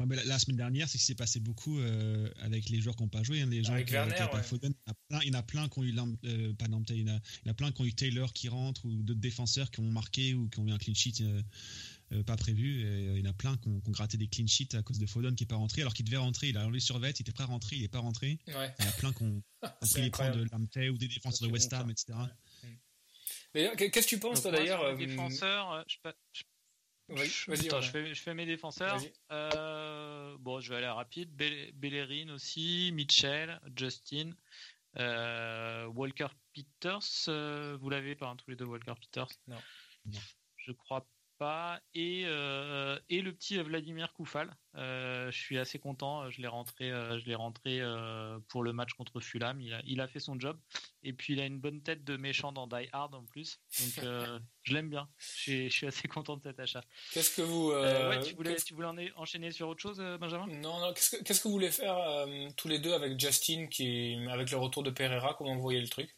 [0.00, 2.96] Ouais, mais la, semaine dernière, c'est ce qui s'est passé beaucoup euh, avec les joueurs
[2.96, 3.42] qui n'ont pas joué.
[3.42, 4.42] Hein, les gens avec qui, Werner, qui ouais.
[4.42, 4.72] Foden,
[5.22, 5.94] il y en a plein qui ont eu,
[6.24, 8.32] euh, pas il, y en a, il y en a plein qui ont eu Taylor
[8.32, 11.22] qui rentre ou d'autres défenseurs qui ont marqué ou qui ont eu un clean sheet
[12.26, 12.80] pas prévu.
[13.14, 15.34] il y en a plein qui ont, gratté des clean sheets à cause de Foden
[15.36, 16.48] qui n'est pas rentré, alors qu'il devait rentrer.
[16.48, 18.38] Il a enlevé survêt, il était prêt à rentrer, il n'est pas rentré.
[18.46, 19.42] Il y en a plein qui ont,
[19.90, 22.18] pris les points de Lamte ou des défenseurs de West Ham, etc.
[23.52, 26.42] Qu'est-ce que tu penses, toi, d'ailleurs Défenseur, je,
[27.16, 29.00] je, fais, mes défenseurs.
[29.32, 31.30] Euh, bon, je vais aller rapide.
[31.74, 34.32] Bellerin aussi, Mitchell, Justin,
[34.98, 37.28] euh, Walker Peters.
[37.28, 39.28] Euh, vous l'avez pas, hein, tous les deux, Walker Peters?
[39.48, 39.58] Non.
[40.56, 41.06] Je crois
[41.94, 44.54] et, euh, et le petit Vladimir Koufal.
[44.76, 46.28] Euh, je suis assez content.
[46.30, 47.80] Je l'ai rentré, euh, je l'ai rentré
[48.48, 49.60] pour le match contre Fulham.
[49.60, 50.58] Il a, il a, fait son job.
[51.02, 53.58] Et puis il a une bonne tête de méchant dans Die Hard en plus.
[53.80, 54.04] Donc
[54.62, 55.08] je l'aime bien.
[55.18, 56.82] Je suis, assez content de cet achat.
[57.12, 57.72] Qu'est-ce que vous.
[58.22, 60.46] tu voulais, tu voulais enchaîner sur autre chose, Benjamin?
[60.46, 60.92] Non, non.
[60.92, 62.26] Qu'est-ce que, qu'est-ce que vous voulez faire
[62.56, 65.88] tous les deux avec Justin, qui avec le retour de Pereira Comment vous voyez le
[65.88, 66.14] truc?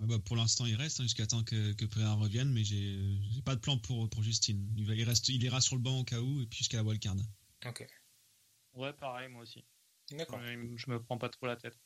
[0.00, 1.84] Bah, pour l'instant, il reste hein, jusqu'à temps que, que
[2.20, 2.98] revienne, mais j'ai
[3.44, 4.66] pas de plan pour, pour Justine.
[4.76, 6.78] Il, va, il, reste, il ira sur le banc au cas où, et puis jusqu'à
[6.78, 7.16] la wildcard.
[7.64, 7.86] Ok.
[8.74, 9.64] Ouais, pareil, moi aussi.
[10.12, 10.40] D'accord.
[10.40, 11.78] Je me prends pas trop la tête.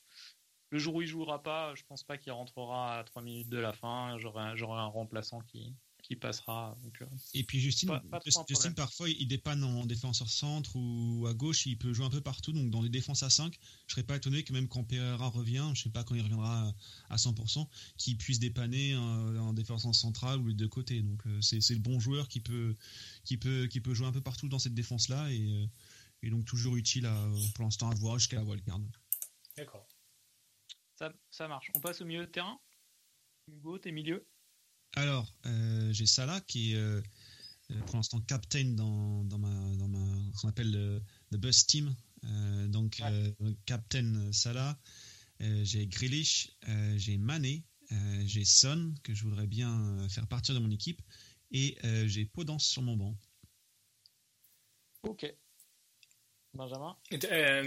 [0.69, 3.57] Le jour où il jouera pas, je pense pas qu'il rentrera à 3 minutes de
[3.57, 4.17] la fin.
[4.17, 5.75] J'aurai un remplaçant qui,
[6.19, 6.77] passera.
[7.01, 7.99] Euh, et puis Justine,
[8.47, 12.21] Justine parfois il dépanne en défenseur centre ou à gauche, il peut jouer un peu
[12.21, 12.51] partout.
[12.51, 15.71] Donc dans les défenses à 5, je serais pas étonné que même quand Pereira revient,
[15.73, 16.73] je sais pas quand il reviendra
[17.09, 21.01] à 100%, qu'il puisse dépanner en, défense centrale ou les deux côtés.
[21.01, 22.75] Donc euh, c'est le bon joueur qui peut,
[23.23, 25.65] qui, peut, qui peut jouer un peu partout dans cette défense-là et, euh,
[26.23, 28.79] et, donc toujours utile à, pour l'instant à voir jusqu'à la wildcard.
[29.57, 29.87] D'accord.
[30.95, 31.71] Ça, ça marche.
[31.75, 32.59] On passe au milieu de terrain
[33.47, 34.25] Hugo, t'es milieu
[34.95, 37.01] alors, euh, j'ai Salah qui est euh,
[37.71, 40.71] euh, pour l'instant captain dans, dans, ma, dans ma, ce qu'on appelle
[41.31, 41.95] le, bus team.
[42.67, 43.01] donc,
[43.65, 44.77] captain Salah.
[45.39, 46.51] j'ai Grealish,
[46.95, 47.63] j'ai Mané,
[48.25, 51.01] j'ai Son que je voudrais bien faire partir de mon équipe
[51.51, 53.17] et j'ai Podence sur mon banc.
[55.03, 55.33] Ok.
[56.53, 56.95] Benjamin?
[57.13, 57.63] Euh,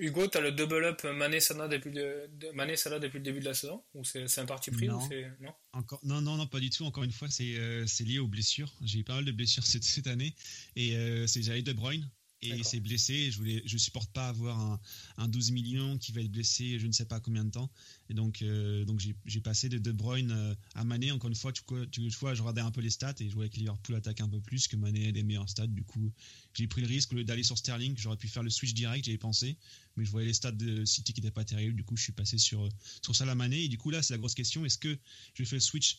[0.00, 3.54] Hugo, tu as le double up Mané-Salah depuis, le, Mané depuis le début de la
[3.54, 5.00] saison Ou c'est un parti pris non.
[5.40, 6.84] non, Encore, non, non, non, pas du tout.
[6.84, 8.74] Encore une fois, c'est euh, lié aux blessures.
[8.82, 10.34] J'ai eu pas mal de blessures cette, cette année.
[10.76, 12.08] Et euh, c'est Jared De Bruyne
[12.42, 13.30] et il s'est blessé.
[13.30, 14.80] Je voulais, je supporte pas avoir un,
[15.16, 17.70] un, 12 millions qui va être blessé, je ne sais pas combien de temps.
[18.10, 21.10] Et donc, euh, donc j'ai passé de De Bruyne euh, à Mané.
[21.10, 23.50] Encore une fois, tu, tu, vois, je regardais un peu les stats et je voyais
[23.50, 25.66] que Liverpool attaque un peu plus, que Mané a des meilleurs stats.
[25.66, 26.12] Du coup,
[26.54, 27.94] j'ai pris le risque d'aller sur Sterling.
[27.96, 29.56] J'aurais pu faire le switch direct, j'avais pensé,
[29.96, 31.76] mais je voyais les stats de City qui n'étaient pas terribles.
[31.76, 32.68] Du coup, je suis passé sur
[33.02, 33.64] sur Salah Mané.
[33.64, 34.64] Et du coup, là, c'est la grosse question.
[34.64, 34.98] Est-ce que
[35.34, 35.98] je fais le switch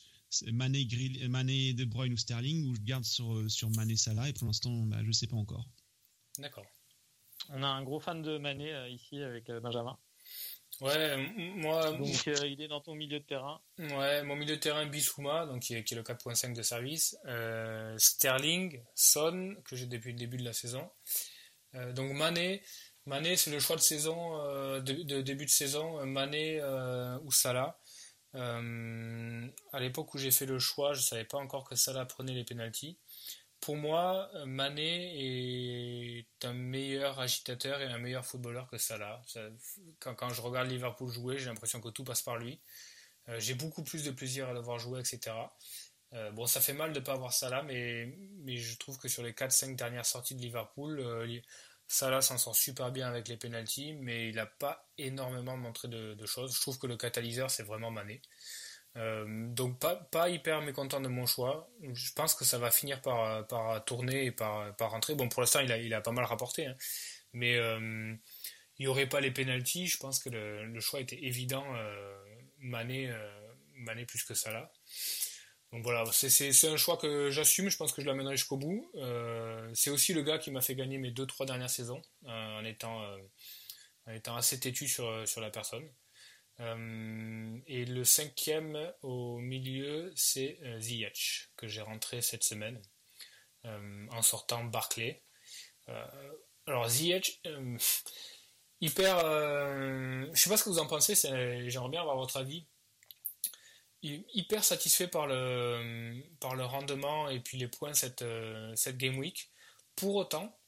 [0.51, 4.29] Mané, Grill, Mané, De Bruyne ou Sterling ou je garde sur sur Mané Salah?
[4.29, 5.67] Et pour l'instant, bah, je ne sais pas encore.
[6.39, 6.65] D'accord.
[7.49, 9.97] On a un gros fan de Mané euh, ici avec euh, Benjamin.
[10.79, 11.91] Ouais, moi.
[11.91, 13.59] Donc euh, il est dans ton milieu de terrain.
[13.77, 17.17] Ouais, mon milieu de terrain Bissouma, donc qui est, le 4.5 de service.
[17.97, 20.89] Sterling, Son, que j'ai depuis le début de la saison.
[21.73, 22.63] donc Mané,
[23.05, 24.37] Mané c'est le choix de saison,
[24.79, 26.63] de, début de saison, Mané
[27.23, 27.77] ou Salah.
[28.33, 32.45] à l'époque où j'ai fait le choix, je savais pas encore que Salah prenait les
[32.45, 32.97] pénalties
[33.61, 39.21] pour moi, Mané est un meilleur agitateur et un meilleur footballeur que Salah.
[39.99, 42.61] quand, je regarde Liverpool jouer, j'ai l'impression que tout passe par lui.
[43.29, 45.35] Euh, j'ai beaucoup plus de plaisir à le voir jouer, etc.
[46.13, 48.15] Euh, bon, ça fait mal de ne pas avoir Salah, mais,
[48.47, 51.39] je trouve que sur les 4-5 dernières sorties de Liverpool, euh,
[51.87, 56.13] Salah s'en sort super bien avec les penalties, mais il n'a pas énormément montré de,
[56.13, 56.55] de, choses.
[56.55, 58.21] Je trouve que le catalyseur, c'est vraiment Mané.
[58.97, 61.69] Euh, donc pas, hyper mécontent de mon choix.
[61.93, 65.15] Je pense que ça va finir par, tourner et par, rentrer.
[65.15, 66.65] Bon, pour l'instant, il a, il pas mal rapporté.
[66.65, 66.75] Hein.
[67.33, 68.13] Mais euh,
[68.77, 69.87] il n'y aurait pas les pénalties.
[69.87, 71.65] Je pense que le, choix était évident.
[71.75, 72.17] Euh,
[72.59, 73.11] Mané,
[73.75, 74.71] Mané plus que ça là.
[75.71, 77.69] Donc voilà, c'est un choix que j'assume.
[77.69, 78.91] Je pense que je l'amènerai jusqu'au bout.
[79.75, 83.05] c'est aussi le gars qui m'a fait gagner mes 2-3 dernières saisons en, étant,
[84.35, 85.87] assez têtu sur la personne.
[86.59, 92.81] Euh, et le cinquième au milieu, c'est euh, Ziyech, que j'ai rentré cette semaine
[93.65, 95.23] euh, en sortant Barclay.
[96.67, 97.41] alors Ziyech,
[98.81, 99.19] hyper...
[99.19, 102.67] je sais pas ce que vous en pensez, j'aimerais bien avoir votre avis.
[104.01, 108.23] Hyper satisfait par le, par le rendement et puis les points cette,
[108.75, 109.51] cette Game Week.
[109.95, 110.58] Pour autant,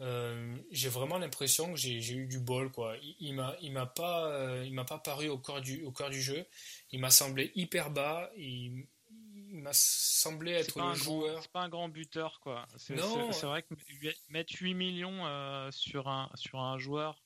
[0.00, 2.96] euh, j'ai vraiment l'impression que j'ai eu du bol quoi.
[2.98, 5.92] Il, il m'a il m'a pas euh, il m'a pas paru au cœur du au
[5.92, 6.46] cœur du jeu.
[6.92, 8.30] Il m'a semblé hyper bas.
[8.36, 8.86] Il,
[9.52, 11.42] m'a semblé être le joueur.
[11.42, 12.66] C'est pas un grand buteur quoi.
[12.76, 13.74] C'est vrai que
[14.28, 17.22] mettre 8 millions euh, sur un sur un joueur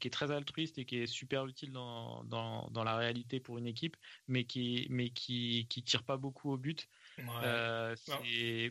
[0.00, 3.56] qui est très altruiste et qui est super utile dans, dans, dans, la réalité pour
[3.56, 3.96] une équipe,
[4.26, 6.88] mais qui mais qui qui tire pas beaucoup au but.
[7.42, 7.96] Euh,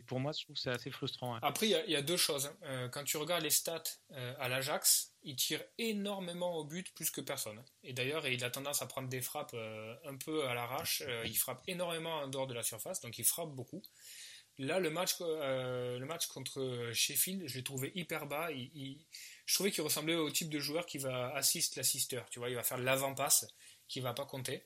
[0.06, 1.36] pour moi, je trouve que c'est assez frustrant.
[1.42, 2.46] Après, il y, a deux choses.
[2.46, 2.56] Hein.
[2.64, 3.82] Euh, quand tu regardes les stats
[4.12, 7.58] euh, à l'Ajax, il tire énormément au but, plus que personne.
[7.58, 7.64] Hein.
[7.82, 9.54] Et d'ailleurs, il a tendance à prendre des frappes
[10.04, 11.02] un peu à l'arrache.
[11.24, 13.82] il frappe énormément en dehors de la surface, donc il frappe beaucoup.
[14.58, 18.48] Là, le match, le match contre Sheffield, je l'ai trouvé hyper bas.
[18.50, 22.28] je trouvais qu'il ressemblait au type de joueur qui va assist l'assisteur.
[22.30, 23.46] Tu vois, il va faire l'avant-passe
[23.88, 24.64] qui va pas compter.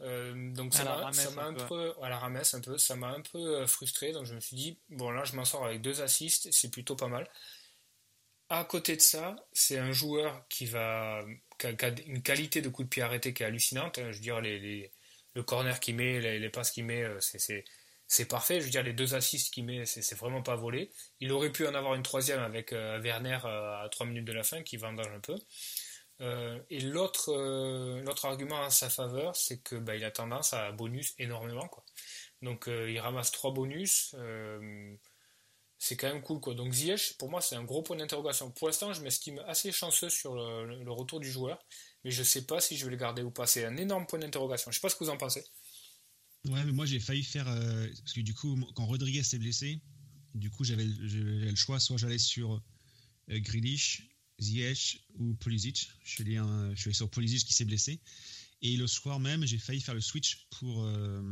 [0.00, 3.38] Euh, donc ça m'a un peu, à la ramesse un peu, ça m'a un peu
[3.38, 4.12] euh, frustré.
[4.12, 6.96] Donc je me suis dit bon là je m'en sors avec deux assists, c'est plutôt
[6.96, 7.28] pas mal.
[8.50, 11.24] À côté de ça, c'est un joueur qui va
[11.58, 11.70] qui a,
[12.06, 13.96] une qualité de coup de pied arrêté qui est hallucinante.
[13.98, 14.92] Je veux dire les,
[15.34, 17.64] le corner qu'il met, les, passes qu'il met, euh, c'est
[18.06, 18.60] c'est parfait.
[18.60, 20.90] Je veux dire les deux assists qu'il met, c'est vraiment pas volé.
[21.20, 24.62] Il aurait pu en avoir une troisième avec Werner à 3 minutes de la fin
[24.62, 25.36] qui vendage un peu.
[26.20, 30.70] Euh, et l'autre euh, argument en sa faveur, c'est que bah, il a tendance à
[30.72, 31.66] bonus énormément.
[31.68, 31.84] Quoi.
[32.42, 34.14] Donc euh, il ramasse trois bonus.
[35.78, 36.40] c'est quand même cool.
[36.40, 36.54] Quoi.
[36.54, 38.50] Donc Ziyech, pour moi, c'est un gros point d'interrogation.
[38.52, 41.64] Pour l'instant, je m'estime assez chanceux sur le, retour du joueur,
[42.04, 43.46] mais je sais pas si je vais le garder ou pas.
[43.46, 44.70] C'est un énorme point d'interrogation.
[44.70, 45.44] Je sais pas ce que vous en pensez.
[46.46, 47.46] Ouais, mais moi j'ai failli faire.
[47.46, 49.80] parce que du coup, quand Rodriguez s'est blessé,
[50.34, 52.62] du coup j'avais le choix soit j'allais sur
[53.28, 55.90] Grealish Ziyech ou Pulisic.
[56.04, 56.40] Je suis allé,
[56.74, 58.00] je suis sur Pulisic qui s'est blessé.
[58.62, 61.22] Et le soir même, j'ai failli faire le switch pour, euh,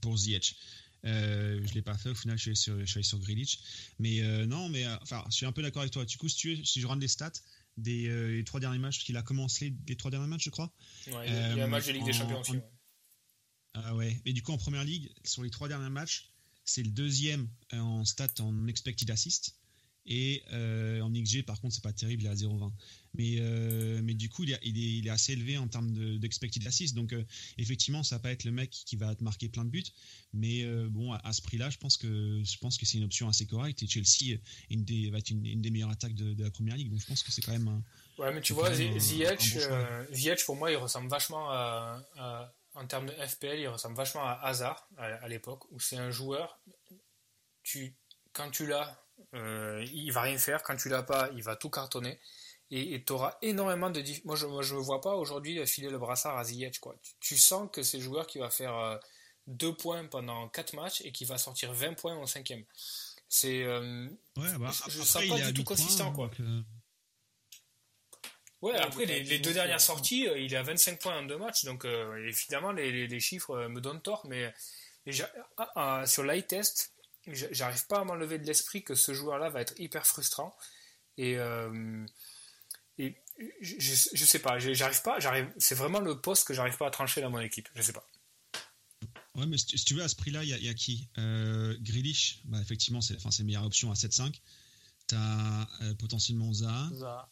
[0.00, 0.54] pour Ziyech.
[1.06, 3.58] Euh, je l'ai pas fait au final, je suis allé sur, je suis sur Grealish.
[3.98, 6.04] Mais euh, non, mais euh, enfin, je suis un peu d'accord avec toi.
[6.04, 7.32] Du coup, si, tu, si je rentre les stats
[7.76, 10.74] des trois derniers matchs, qu'il a commencé les, trois derniers matchs, je crois.
[11.06, 12.58] Ouais, il y a un match de Ligue des Champions aussi.
[13.74, 14.20] Ah ouais.
[14.26, 16.30] Mais du coup, en première ligue, sur les trois derniers matchs,
[16.64, 19.56] c'est le deuxième en stats en expected assist.
[20.12, 22.72] Et euh, en XG, par contre, c'est pas terrible, il est à 0,20.
[23.14, 26.96] Mais, euh, mais du coup, il est, il, est, assez élevé en termes d'expected assist.
[26.96, 27.24] Donc, euh,
[27.58, 29.84] effectivement, ça va pas être le mec qui va te marquer plein de buts.
[30.32, 33.46] Mais bon, à, ce prix-là, je pense que, je pense que c'est une option assez
[33.46, 33.84] correcte.
[33.84, 36.90] Et Chelsea une des, va être une, des meilleures attaques de, la première ligue.
[36.90, 37.82] Donc, je pense que c'est quand même un.
[38.18, 43.60] Ouais, mais tu vois, Ziyech, pour moi, il ressemble vachement à, en termes de FPL,
[43.60, 46.60] il ressemble vachement à Hazard à, à l'époque, où c'est un joueur,
[47.62, 47.94] tu,
[48.32, 49.00] quand tu l'as,
[49.34, 50.62] euh, il va rien faire.
[50.62, 52.18] Quand tu l'as pas, il va tout cartonner.
[52.72, 54.02] Et tu auras énormément de.
[54.24, 56.78] Moi, je ne vois pas aujourd'hui filer le brassard à Ziyech.
[56.78, 56.94] Quoi.
[57.18, 59.00] Tu, sens que c'est le joueur qui va faire
[59.48, 62.64] 2 euh, points pendant 4 matchs et qui va sortir 20 points au cinquième.
[63.28, 63.64] C'est.
[63.64, 66.12] Euh, ouais, bah, je ne sens pas du tout consistant.
[66.12, 66.30] quoi.
[68.62, 71.86] Ouais, après les, deux dernières sorties, il est à 25 points en deux matchs, donc
[71.86, 74.52] évidemment les, les, chiffres me donnent tort, mais,
[75.56, 76.92] ah, ah, sur l'eye test,
[77.26, 80.56] j'arrive pas à m'enlever de l'esprit que ce joueur-là va être hyper frustrant.
[81.16, 82.06] Et, euh,
[82.98, 83.16] et
[83.60, 86.90] je, je, sais pas, j'arrive pas, j'arrive, c'est vraiment le poste que j'arrive pas à
[86.90, 87.68] trancher dans mon équipe.
[87.74, 88.06] Je sais pas.
[89.36, 91.08] Ouais, mais si tu veux, à ce prix-là, il y, a qui?
[91.18, 94.34] Euh, Grealish, bah, effectivement, c'est la meilleure option à 7-5.
[95.08, 97.30] Tu as euh, potentiellement Zaha.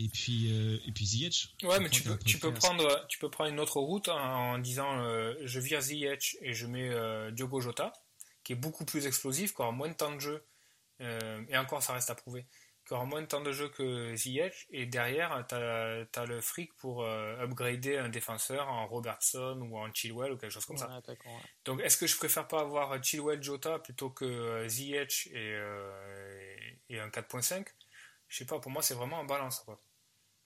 [0.00, 1.56] Et puis, euh, et puis Ziyech.
[1.64, 4.98] Ouais, mais tu peux, tu, peux prendre, tu peux prendre une autre route en, disant
[5.44, 7.92] je vire Ziyech et je mets Diogo Jota
[8.48, 10.42] qui est beaucoup plus explosif, qui aura moins de temps de jeu,
[11.02, 12.46] euh, et encore ça reste à prouver,
[12.86, 16.74] qui aura moins de temps de jeu que Ziyech, et derrière tu as, le fric
[16.78, 21.02] pour euh, upgrader un défenseur en Robertson ou en Chilwell ou quelque chose comme ça.
[21.66, 25.58] Donc est-ce que je préfère pas avoir Chilwell Jota plutôt que euh, Ziyech et,
[26.88, 27.66] et, un 4.5
[28.28, 29.60] Je sais pas, pour moi c'est vraiment en balance.
[29.60, 29.78] Quoi.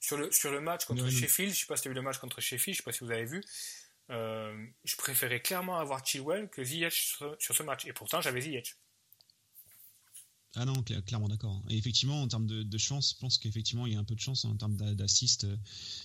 [0.00, 2.02] Sur, le, sur le match contre Sheffield, je sais pas si tu as vu le
[2.02, 3.42] match contre Sheffield, je sais pas si vous avez vu, euh,
[4.08, 7.86] je préférais clairement avoir Chilwell que Ziyech sur, sur ce match.
[7.86, 8.76] Et pourtant, j'avais Ziyech.
[10.54, 11.62] Ah non, clairement d'accord.
[11.70, 14.20] Et effectivement, en termes de, chance, je pense qu'effectivement, il y a un peu de
[14.20, 15.46] chance en termes d'assist.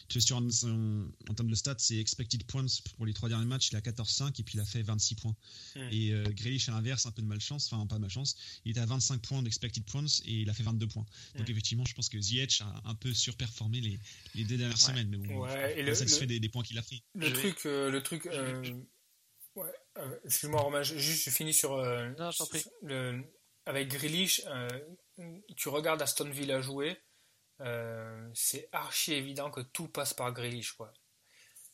[0.07, 3.69] Tu sais, en, en, termes de stats, c'est expected points pour les trois derniers matchs,
[3.71, 5.35] il a 14-5 et puis il a fait 26 points.
[5.75, 5.89] Hmm.
[5.91, 8.79] Et euh, Grealish, à l'inverse, un peu de malchance, enfin, pas de malchance, il était
[8.79, 11.05] à 25 points d'expected points et il a fait 22 points.
[11.35, 11.51] Donc, hmm.
[11.51, 13.99] effectivement, je pense que Ziyech a un peu surperformé les,
[14.35, 15.09] les deux dernières semaines.
[15.09, 17.03] Mais bon, ouais, et satisfait des, des, points qu'il a pris.
[17.15, 18.63] Le truc, euh, le truc, euh,
[19.55, 19.73] ouais,
[20.23, 21.75] excuse-moi, Romain, juste je finis sur,
[22.17, 22.63] non, je prie.
[22.83, 23.23] le
[23.67, 24.69] avec Grealish, euh,
[25.57, 26.97] tu regardes Aston Villa jouer,
[27.59, 30.93] euh, c'est archi évident que tout passe par Grealish, quoi.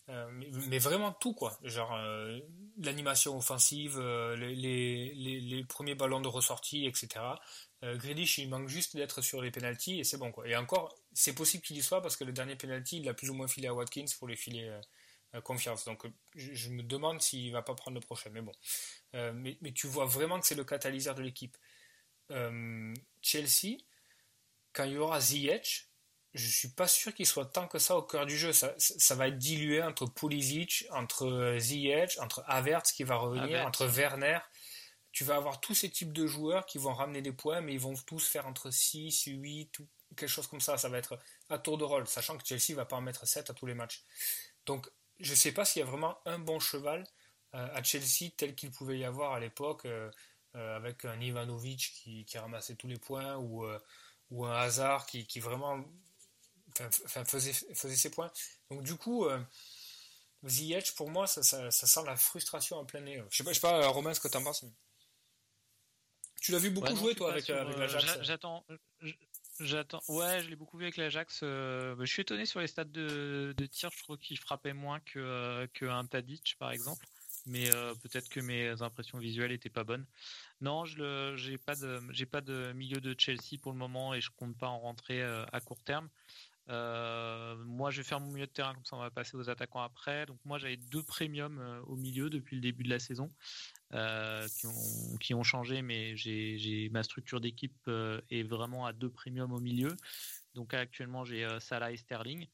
[0.10, 1.58] Euh, mais, vraiment tout, quoi.
[1.64, 1.96] Genre
[2.78, 7.08] l'animation offensive, les, premiers ballons de ressortie, etc.
[7.84, 10.48] Grealish, il manque juste d'être sur les penalties et c'est bon, quoi.
[10.48, 13.30] Et encore, c'est possible qu'il y soit parce que le dernier penalty, il a plus
[13.30, 14.78] ou moins filé à Watkins pour lui filer
[15.44, 15.86] confiance.
[15.86, 18.54] Donc je, me demande s'il va pas prendre le prochain, mais bon.
[19.14, 21.56] mais, tu vois vraiment que c'est le catalyseur de l'équipe.
[22.32, 23.78] Euh, Chelsea,
[24.74, 25.90] quand il y aura Ziyech,
[26.34, 28.54] je suis pas sûr qu'il soit tant que ça au cœur du jeu.
[28.54, 33.86] Ça, ça va être dilué entre Pulisic, entre Ziyech, entre Havertz qui va revenir, entre
[33.86, 34.40] Werner.
[35.12, 37.80] tu vas avoir tous ces types de joueurs qui vont ramener des points, mais ils
[37.80, 39.78] vont tous faire entre 6, 8,
[40.16, 40.78] quelque chose comme ça.
[40.78, 41.20] Ça va être
[41.50, 43.76] à tour de rôle, sachant que Chelsea va pas en mettre 7 à tous les
[43.76, 44.04] matchs.
[44.66, 47.04] Donc, je ne sais pas s'il y a vraiment un bon cheval
[47.56, 50.12] euh, à Chelsea tel qu'il pouvait y avoir à l'époque, euh, euh,
[50.54, 53.66] avec un Ivanovic qui, qui, ramassait tous les points, ou,
[54.32, 55.84] ou un Hazard qui, qui vraiment
[56.80, 58.32] enfin, faisait, faisait ses points.
[58.70, 59.28] Donc, du coup.
[60.45, 63.24] The pour moi, ça, ça, ça, sent la frustration en plein nez.
[63.30, 64.66] Je sais pas, sais pas Romain, ce que tu en penses.
[66.41, 68.66] Tu l'as vu beaucoup jouer, toi, avec, avec l'Ajax J'attends.
[69.62, 70.01] J'attends.
[70.10, 71.39] Ouais, je l'ai beaucoup vu avec l'Ajax.
[71.43, 73.89] Euh, je suis étonné sur les stats de, de tir.
[73.95, 77.06] Je trouve qu'il frappait moins que, euh, que un Tadic, par exemple.
[77.46, 77.70] Mais
[78.02, 80.06] peut-être que mes impressions visuelles étaient pas bonnes.
[80.62, 84.68] Non, je j'ai pas de milieu de Chelsea pour le moment et je compte pas
[84.68, 86.10] en rentrer à court terme.
[86.68, 89.82] moi, je vais faire mon milieu de terrain comme ça, on va passer aux attaquants
[89.82, 90.26] après.
[90.26, 93.30] Donc moi, j'avais deux premiums au milieu depuis le début de la saison.
[93.91, 97.89] Qui, ont, qui, ont, changé, mais j'ai ma structure d'équipe
[98.30, 99.96] est vraiment à deux premiums au milieu.
[100.56, 102.48] Donc actuellement, j'ai Salah et Sterling.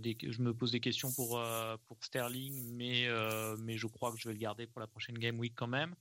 [0.00, 1.42] Des, je me pose des questions pour,
[1.86, 3.08] pour Sterling, mais,
[3.58, 5.94] mais je crois que je vais le garder pour la prochaine Game Week quand même.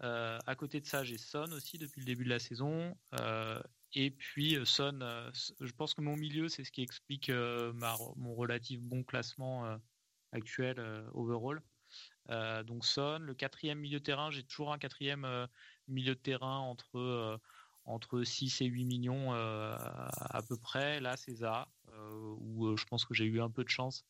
[0.00, 2.96] à côté de ça, j'ai Son aussi depuis le début de la saison.
[3.94, 4.98] et puis Son,
[5.60, 9.78] je pense que mon milieu, c'est ce qui explique ma, mon relatif bon classement
[10.32, 10.80] actuel
[11.12, 11.62] overall.
[12.30, 15.46] Euh, donc Son, le quatrième milieu de terrain, j'ai toujours un quatrième euh,
[15.88, 17.38] milieu de terrain entre, euh,
[17.84, 21.00] entre 6 et 8 millions à peu près.
[21.00, 21.68] Là, c'est ça,
[22.40, 24.04] où je pense que j'ai eu un peu de chance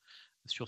[0.46, 0.66] sur,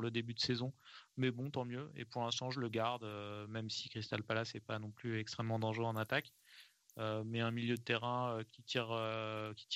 [0.00, 0.72] le début de saison.
[1.16, 1.90] Mais bon, tant mieux.
[1.96, 3.04] Et pour l'instant, je le garde,
[3.48, 6.32] même si Crystal Palace n'est pas non plus extrêmement dangereux en attaque.
[6.96, 8.94] mais un milieu de terrain qui, tire,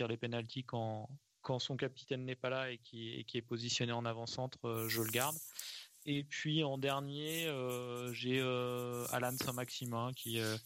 [0.09, 1.09] les pénalties quand,
[1.59, 5.37] son capitaine n'est pas là et qui, est positionné en avant-centre, je le garde.
[6.07, 10.57] Et puis en dernier, euh, j'ai euh, Alan Saint-Maximin qui, euh,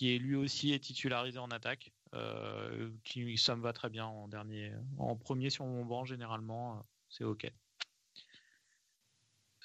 [0.00, 1.92] lui aussi est titularisé en attaque.
[3.04, 4.72] Qui, ça me va très bien en dernier.
[4.98, 7.50] En premier sur mon banc, généralement, c'est OK.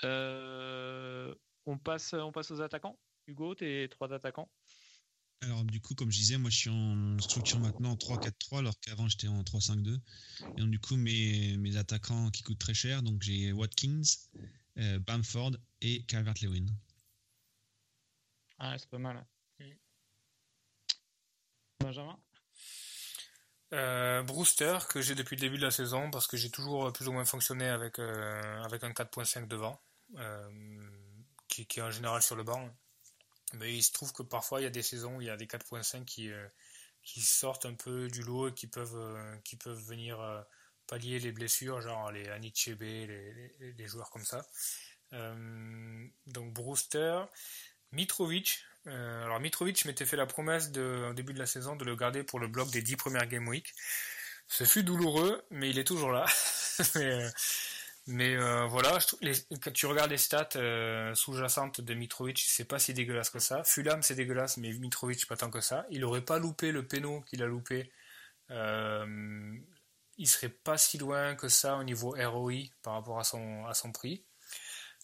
[0.04, 2.98] on, passe, on passe aux attaquants.
[3.28, 4.50] Hugo, tes trois attaquants
[5.44, 8.80] alors du coup, comme je disais, moi je suis en structure maintenant en 3-4-3 alors
[8.80, 10.00] qu'avant j'étais en 3-5-2.
[10.58, 14.04] Et donc du coup mes, mes attaquants qui coûtent très cher, donc j'ai Watkins,
[14.78, 16.66] euh, Bamford et Calvert-Lewin.
[18.58, 19.26] Ah, c'est pas mal.
[19.60, 19.66] Mm.
[21.82, 22.18] Benjamin?
[23.74, 27.08] Euh, Brewster, que j'ai depuis le début de la saison, parce que j'ai toujours plus
[27.08, 29.82] ou moins fonctionné avec, euh, avec un 4.5 devant,
[31.48, 32.70] qui, est en général sur le banc.
[33.54, 35.38] Mais il se trouve que parfois il y a des saisons où il y a
[35.38, 36.32] des 4.5 qui,
[37.04, 40.18] qui sortent un peu du lot et qui peuvent, qui peuvent venir
[40.88, 44.46] pallier les blessures, genre les Anichebe, les, les, joueurs comme ça.
[45.14, 47.24] Euh, donc Brewster,
[47.92, 48.64] Mitrovic.
[48.88, 52.24] Euh, alors Mitrovic m'était fait la promesse au début de la saison de le garder
[52.24, 53.74] pour le bloc des 10 premières Game Week.
[54.48, 56.26] Ce fut douloureux, mais il est toujours là.
[58.08, 58.98] mais, euh, voilà,
[59.62, 60.50] quand tu regardes les stats
[61.16, 63.64] sous-jacentes de Mitrovic, c'est pas si dégueulasse que ça.
[63.64, 65.86] Fulham c'est dégueulasse, mais Mitrovic pas tant que ça.
[65.90, 67.92] Il aurait pas loupé le péno qu'il a loupé
[70.18, 73.74] il serait pas si loin que ça au niveau ROI par rapport à son, à
[73.74, 74.24] son prix.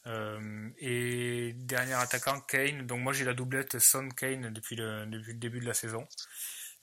[0.08, 2.86] Euh, et dernier attaquant, Kane.
[2.88, 6.08] Donc moi j'ai la doublette Son Kane depuis le, depuis le début de la saison.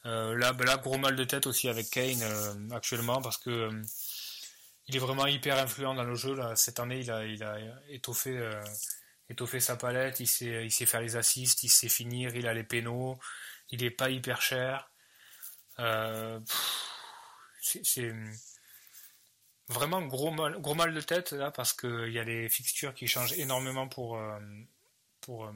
[0.04, 3.70] Euh, là, ben là, gros mal de tête aussi avec Kane euh, actuellement parce que
[4.88, 6.34] il est vraiment hyper influent dans le jeu.
[6.34, 6.54] Là.
[6.56, 7.58] Cette année, il a, il a
[7.88, 8.38] étoffé,
[9.28, 12.54] étoffé sa palette, il sait, il sait faire les assists, il sait finir, il a
[12.54, 13.18] les pénaux,
[13.70, 14.88] il est pas hyper cher.
[17.60, 18.12] C'est
[19.68, 23.88] vraiment gros mal, de tête là parce qu'il y a les fixtures qui changent énormément
[23.88, 24.38] pour, euh,
[25.20, 25.52] pour euh,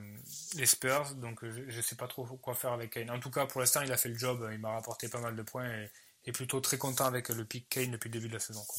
[0.56, 3.10] les Spurs, donc je ne sais pas trop quoi faire avec Kane.
[3.10, 5.36] En tout cas, pour l'instant, il a fait le job, il m'a rapporté pas mal
[5.36, 5.90] de points et,
[6.26, 8.62] est plutôt très content avec le pick Kane depuis le début de la saison.
[8.66, 8.78] Quoi.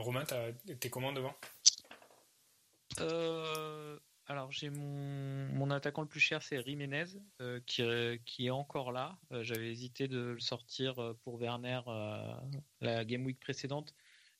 [0.00, 1.34] Romain, t'es comment devant?
[3.00, 7.04] Euh, alors j'ai mon, mon, attaquant le plus cher, c'est Jiménez,
[7.40, 7.82] euh, qui,
[8.24, 9.18] qui, est encore là.
[9.42, 11.80] J'avais hésité de le sortir pour Werner
[12.80, 13.94] la Game Week précédente,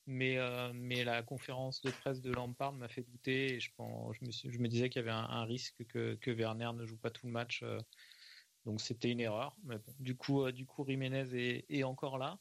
[0.06, 0.38] mais,
[0.74, 4.68] mais la conférence de presse de Lampard m'a fait douter et je, pense, je, me,
[4.68, 7.64] disais qu'il y avait un, risque que, que, Werner ne joue pas tout le match.
[8.66, 9.56] donc c'était une erreur.
[10.00, 12.38] Du coup, du coup Jiménez est, encore là.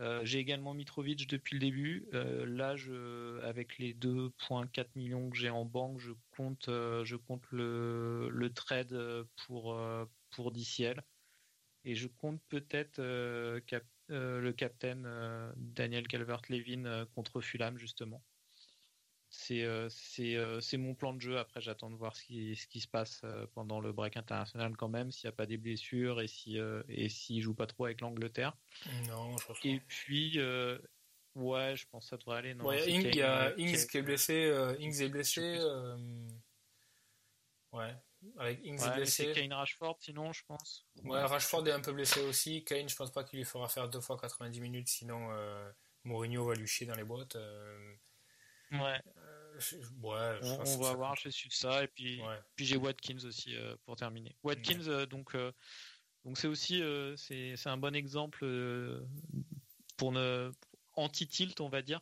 [0.00, 2.08] Euh, j'ai également Mitrovic depuis le début.
[2.14, 7.16] Euh, là, je, avec les 2,4 millions que j'ai en banque, je compte, euh, je
[7.16, 9.78] compte le, le, trade pour,
[10.30, 11.02] pour DCL.
[11.84, 13.00] Et je compte peut-être
[14.12, 15.08] le capitaine
[15.56, 18.22] Daniel Calvert-Levin contre Fulham, justement.
[19.30, 21.38] c'est mon plan de jeu.
[21.38, 23.22] Après, j'attends de voir ce qui, ce qui se passe
[23.54, 26.58] pendant le break international quand même, s'il n'y a pas des blessures et si
[26.88, 28.56] et s'il joue pas trop avec l'Angleterre.
[29.08, 30.38] Non, je pense Et puis
[31.34, 32.54] ouais, je pense que ça devrait aller.
[32.54, 34.52] Non, ouais, il y a Ings qui est blessé.
[34.78, 35.58] Ings est blessé.
[37.72, 37.94] Ouais.
[38.38, 39.32] Avec Ings ouais, blessé.
[39.34, 40.86] C'est Kane Rashford, sinon, je pense.
[41.04, 42.64] Ouais, Rashford est un peu blessé aussi.
[42.64, 45.70] Kane, je pense pas qu'il lui fera faire deux fois 90 minutes, sinon euh,
[46.04, 47.36] Mourinho va lui chier dans les boîtes.
[47.36, 47.94] Euh,
[48.72, 49.00] ouais.
[49.16, 49.60] Euh,
[50.02, 51.82] ouais on, on va voir, je suis ça.
[51.84, 52.22] Et puis,
[52.56, 54.36] puis j'ai Watkins aussi pour terminer.
[54.42, 55.36] Watkins, donc,
[56.24, 56.82] donc c'est aussi
[57.16, 58.46] c'est un bon exemple
[59.96, 60.52] pour ne
[60.94, 62.00] anti-tilt, on va dire.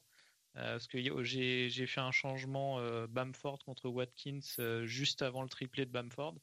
[0.56, 5.48] Euh, parce que j'ai fait un changement euh, Bamford contre Watkins euh, juste avant le
[5.48, 6.34] triplé de Bamford.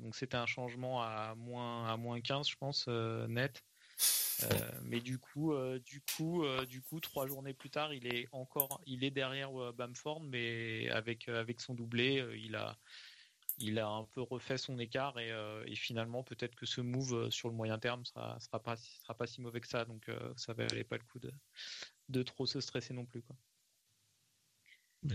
[0.00, 3.62] donc c'était un changement à moins, à moins 15, je pense, net.
[4.82, 5.54] mais du coup,
[5.84, 10.20] du coup, du coup, trois journées plus tard, il est encore, il est derrière Bamford,
[10.20, 12.78] mais avec avec son doublé, il a,
[13.58, 17.54] il a un peu refait son écart et, finalement peut-être que ce move sur le
[17.54, 19.84] moyen terme sera sera pas sera pas si mauvais que ça.
[19.84, 21.32] Donc ça valait pas le coup de
[22.08, 23.22] de trop se stresser non plus.
[23.22, 23.36] Quoi.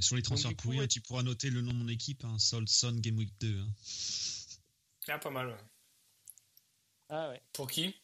[0.02, 2.64] sur les transferts pourris, tu pourras noter le nom de mon équipe, hein, Son
[2.94, 3.60] Game Week 2.
[3.60, 3.70] Hein.
[5.08, 5.58] Ah, pas mal,
[7.10, 7.42] Ah ouais.
[7.54, 7.96] Pour qui?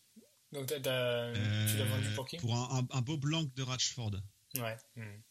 [0.52, 2.38] Donc, tu l'as vendu pour qui?
[2.38, 4.12] Pour un, beau blanc de Ratchford.
[4.56, 4.78] Ouais.
[4.96, 5.22] Hmm.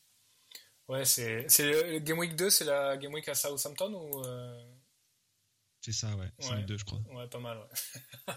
[0.89, 4.23] Ouais, c'est, c'est Game Week 2, c'est la Game Week à Southampton ou.
[5.89, 5.93] Euh?
[5.93, 6.31] C'est ça, ouais.
[6.39, 6.63] C'est ouais.
[6.63, 6.99] 2, je crois.
[7.13, 8.35] Ouais, pas mal, ouais.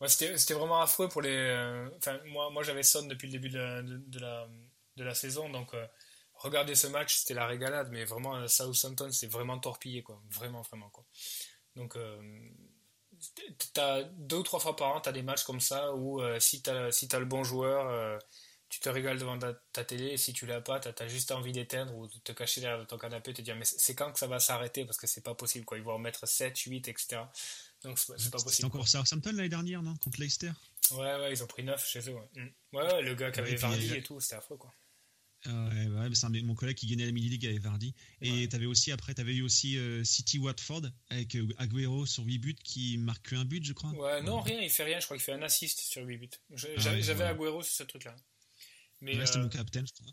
[0.08, 1.36] c'était vraiment affreux pour les.
[1.36, 4.48] Euh, enfin, moi, moi j'avais Son depuis le début de la, de, la,
[4.96, 5.86] de la saison, donc euh,
[6.34, 10.22] regarder ce match, c'était la régalade, mais vraiment, Southampton, c'est vraiment torpillé, quoi.
[10.30, 11.04] Vraiment, vraiment, quoi.
[11.74, 12.48] Donc, euh,
[13.76, 16.62] as deux ou trois fois par an, tu as des matchs comme ça où si
[16.62, 18.20] tu as, si as le bon joueur,
[18.76, 21.52] tu te régales devant ta, télé, et si tu l'as pas, tu as, juste envie
[21.52, 24.18] d'éteindre ou de te cacher derrière ton canapé et te dire, mais c'est quand que
[24.18, 24.84] ça va s'arrêter?
[24.84, 25.78] Parce que c'est pas possible, quoi.
[25.78, 27.22] Ils vont en mettre 7, 8, etc.
[27.82, 28.50] Donc c'est pas possible.
[28.50, 29.96] C'était encore Southampton l'année dernière, non?
[29.96, 30.50] Contre Leicester
[30.90, 32.12] Ouais, ouais, ils ont pris 9 chez eux.
[32.12, 32.76] Ouais, mm.
[32.76, 34.70] ouais, le gars qui avait Vardy et tout, c'était affreux, quoi.
[35.46, 37.94] Ah ouais, ouais c'est mon collègue qui gagnait la mini-league avec Vardy.
[38.20, 42.38] Et t'avais aussi, après, t'avais eu aussi euh, City Watford avec euh, Aguero sur 8
[42.38, 43.90] buts qui marque un but, je crois.
[43.92, 45.00] Ouais, non, rien, il fait rien.
[45.00, 46.28] Je crois qu'il fait un assist sur 8 buts.
[46.52, 48.14] Ah j'avais Aguero sur ce truc-là.
[49.00, 50.06] Mais c'était mon capitaine, je crois.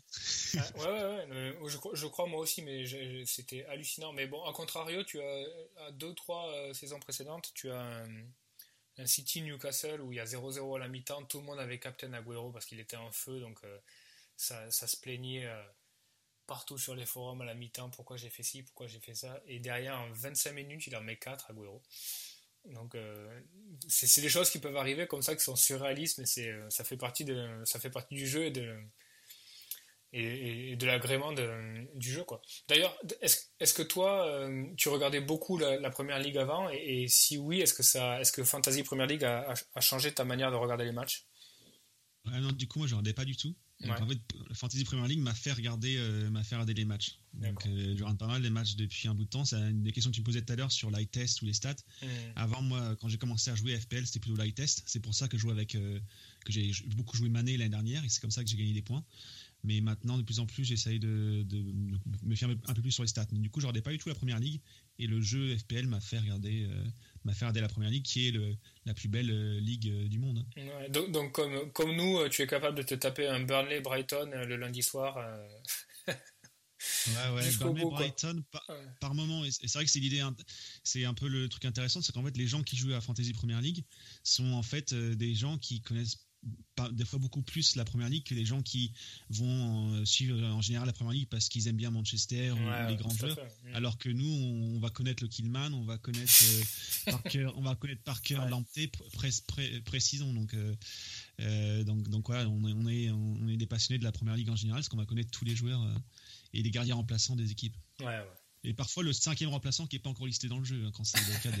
[0.58, 1.68] Ah, ouais, ouais, ouais.
[1.70, 2.84] Je, je, crois moi aussi, mais
[3.24, 4.12] c'était hallucinant.
[4.12, 5.44] Mais bon, à contrario, tu as
[5.86, 10.24] à deux, trois euh, saisons précédentes, tu as un, City Newcastle où il y a
[10.24, 11.24] 0-0 à la mi-temps.
[11.24, 13.78] Tout le monde avait Captain Aguero parce qu'il était en feu, donc euh,
[14.36, 15.62] ça, ça, se plaignait euh,
[16.46, 17.90] partout sur les forums à la mi-temps.
[17.90, 19.40] Pourquoi j'ai fait ci, pourquoi j'ai fait ça?
[19.46, 21.82] Et derrière, en 25 minutes, il en met 4 Aguero.
[22.72, 23.40] Donc euh,
[23.88, 26.82] c'est des choses qui peuvent arriver comme ça qui sont surréalistes, mais c'est euh, ça
[26.82, 28.74] fait partie de ça fait partie du jeu et de
[30.12, 32.24] et, de l'agrément du jeu.
[32.68, 36.68] D'ailleurs, est-ce est que toi euh, tu regardais beaucoup la, première ligue avant?
[36.70, 40.56] Et, si oui, est-ce que est-ce que Fantasy Première Ligue a, changé ta manière de
[40.56, 41.26] regarder les matchs?
[42.24, 43.54] Non, du coup moi je regardais pas du tout.
[43.88, 44.18] En fait,
[44.52, 47.18] Fantasy Premier League m'a fait regarder, euh, m'a fait regarder les matchs.
[47.34, 49.44] Donc, euh, je regarde pas mal les matchs depuis un bout de temps.
[49.44, 51.46] C'est une des questions que tu me posais tout à l'heure sur light test ou
[51.46, 51.74] les stats.
[52.02, 52.06] Hmm.
[52.36, 54.82] Avant, moi, quand j'ai commencé à jouer FPL, c'était plutôt light test.
[54.86, 55.98] C'est pour ça que je jouais avec, euh,
[56.44, 58.82] que j'ai beaucoup joué Mané l'année dernière et c'est comme ça que j'ai gagné des
[58.82, 59.04] points.
[59.64, 61.46] Mais maintenant, de plus en plus, j'essaye de,
[62.22, 63.26] me faire un peu plus sur les stats.
[63.32, 64.60] du coup, je regardais pas du tout la première ligue
[64.98, 66.68] et le jeu FPL m'a fait regarder,
[67.24, 70.08] m'a fait regarder la première ligue qui est le, la plus belle euh, ligue euh,
[70.08, 70.44] du monde.
[70.90, 74.30] donc, donc comme, comme nous, euh, tu es capable de te taper un Burnley Brighton
[74.30, 75.16] le lundi soir.
[76.06, 76.14] Ouais,
[77.34, 78.42] ouais, Burnley, Brighton
[79.00, 79.44] par, moment.
[79.44, 80.22] Et c'est vrai que c'est l'idée,
[80.82, 83.32] c'est un peu le truc intéressant, c'est qu'en fait, les gens qui jouent à Fantasy
[83.32, 83.84] Premier League
[84.22, 86.23] sont en fait des gens qui connaissent
[86.92, 88.92] des fois beaucoup plus la première ligue que les gens qui
[89.30, 92.96] vont euh, suivre en général la première ligue parce qu'ils aiment bien Manchester ou les
[92.96, 93.38] grands joueurs.
[93.74, 96.62] alors que nous on, va connaître le Killman on va connaître euh,
[97.12, 99.80] Parker on va connaître Parker ouais.
[99.84, 100.32] précisons.
[100.32, 104.36] Donc euh, donc donc voilà on, on, est on est des passionnés de la première
[104.36, 105.80] ligue en général parce qu'on va connaître tous les joueurs
[106.52, 107.76] et les gardiens remplaçants des équipes.
[108.66, 111.04] Et parfois le cinquième remplaçant qui est pas encore listé dans le jeu hein, quand
[111.04, 111.56] c'est le cas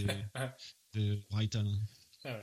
[0.94, 1.78] de, de Brighton
[2.24, 2.40] hein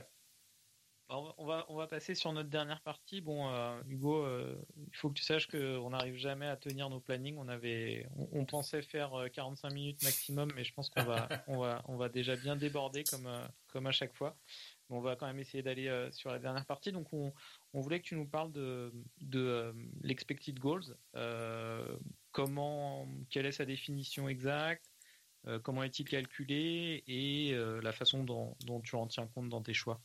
[1.12, 3.20] on va, on va passer sur notre dernière partie.
[3.20, 7.00] Bon, euh, Hugo, euh, il faut que tu saches qu'on n'arrive jamais à tenir nos
[7.00, 7.36] plannings.
[7.38, 11.58] On avait, on, pensait faire 45 euh, minutes maximum, mais je pense qu'on va, on
[11.58, 13.28] va, on va déjà bien déborder comme,
[13.68, 14.36] comme à chaque fois.
[14.90, 16.92] on va quand même essayer d'aller sur la dernière partie.
[16.92, 17.32] Donc, on,
[17.74, 20.96] voulait que tu nous parles de, de l'expected goals.
[22.30, 24.84] comment, quelle est sa définition exacte?
[25.64, 27.02] Comment est-il calculé?
[27.06, 30.00] Et la façon dont tu en tiens compte dans tes choix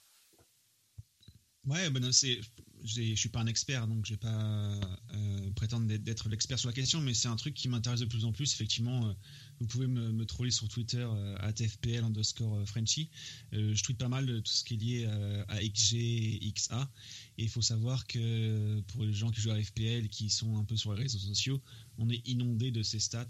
[1.68, 2.40] Ouais, ben c'est
[2.84, 4.80] je suis pas un expert, donc je vais pas
[5.14, 8.26] euh, prétendre d'être l'expert sur la question, mais c'est un truc qui m'intéresse de plus
[8.26, 8.54] en plus.
[8.54, 9.14] Effectivement, euh,
[9.60, 13.10] vous pouvez me, troller sur Twitter euh, à TFPL underscore Frenchy.
[13.52, 15.06] je tweete pas mal de tout ce qui est lié
[15.48, 16.90] à XG XA.
[17.38, 20.64] Et il faut savoir que pour les gens qui jouent à FPL qui sont un
[20.64, 21.62] peu sur les réseaux sociaux,
[21.98, 23.26] on est inondé de ces stats.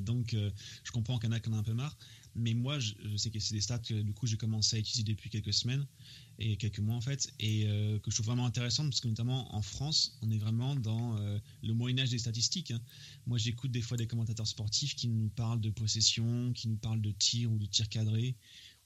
[0.00, 0.36] donc,
[0.84, 1.96] je comprends qu'il y en a qui en a un peu marre.
[2.36, 5.04] Mais moi, je, sais que c'est des stats que du coup j'ai commencé à utiliser
[5.04, 5.86] depuis quelques semaines
[6.38, 9.54] et quelques mois en fait, et euh, que je trouve vraiment intéressante parce que notamment
[9.54, 12.72] en France, on est vraiment dans euh, le Moyen Âge des statistiques.
[12.72, 12.80] Hein.
[13.26, 17.02] Moi, j'écoute des fois des commentateurs sportifs qui nous parlent de possession, qui nous parlent
[17.02, 18.34] de tir ou de tir cadré,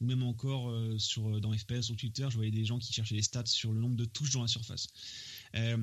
[0.01, 3.17] ou même encore euh, sur dans FPS sur Twitter, je voyais des gens qui cherchaient
[3.17, 4.89] les stats sur le nombre de touches dans la surface.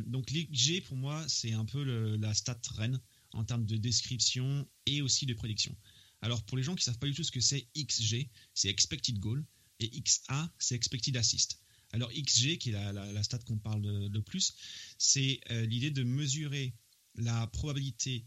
[0.05, 1.83] donc l'XG pour moi, c'est un peu
[2.17, 2.99] la stat reine
[3.33, 5.75] en termes de description et aussi de prédiction.
[6.25, 8.67] Alors pour les gens qui ne savent pas du tout ce que c'est XG, c'est
[8.67, 9.45] expected goal
[9.79, 11.59] et XA, c'est expected assist.
[11.91, 14.55] Alors XG, qui est la, stat qu'on parle le, plus,
[14.97, 16.73] c'est euh, l'idée de mesurer
[17.13, 18.25] la probabilité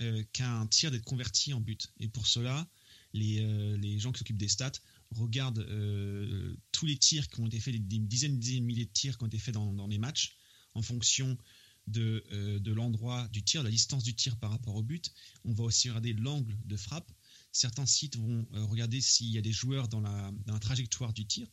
[0.00, 1.90] euh, qu'un tir d'être converti en but.
[2.00, 2.68] Et pour cela,
[3.14, 4.72] les, euh, gens qui s'occupent des stats
[5.12, 5.66] regardent
[6.70, 9.16] tous les tirs qui ont été faits, des dizaines, des dizaines de milliers de tirs
[9.16, 10.36] qui ont été faits dans, dans les matchs,
[10.74, 11.38] en fonction
[11.86, 12.22] de,
[12.58, 15.14] de l'endroit du tir, la distance du tir par rapport au but.
[15.46, 17.10] On va aussi regarder l'angle de frappe
[17.52, 21.48] certains sites vont euh, regarder s'il y a des joueurs dans la, trajectoire du tir.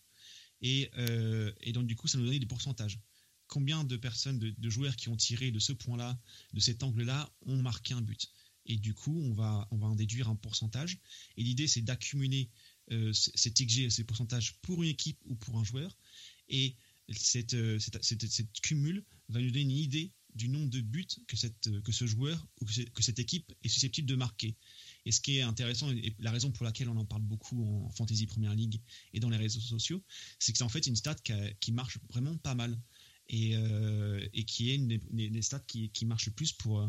[0.63, 2.99] Euh, et, donc, du coup, ça nous donne des pourcentages.
[3.47, 6.19] Combien de personnes, de, joueurs qui ont tiré de ce point-là,
[6.53, 8.31] de cet angle-là, ont marqué un but?
[8.65, 10.97] Et du coup, on va, on va en déduire un pourcentage.
[11.37, 12.49] Et l'idée, c'est d'accumuler
[12.91, 15.95] euh, cet XG, ces pourcentages pour une équipe ou pour un joueur.
[16.49, 16.75] Et
[17.11, 21.91] cette, cette, cumul va nous donner une idée du nombre de buts que, cette, que
[21.91, 24.55] ce joueur ou que cette équipe est susceptible de marquer.
[25.05, 27.89] Et ce qui est intéressant, et la raison pour laquelle on en parle beaucoup en
[27.91, 28.81] Fantasy Premier League
[29.13, 30.03] et dans les réseaux sociaux,
[30.39, 31.15] c'est que c'est en fait une stat
[31.59, 32.77] qui, marche vraiment pas mal.
[33.27, 36.87] Et, euh, qui est une des, stats qui, marche le plus pour,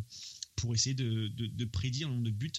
[0.56, 2.52] pour essayer de, prédire le nombre de buts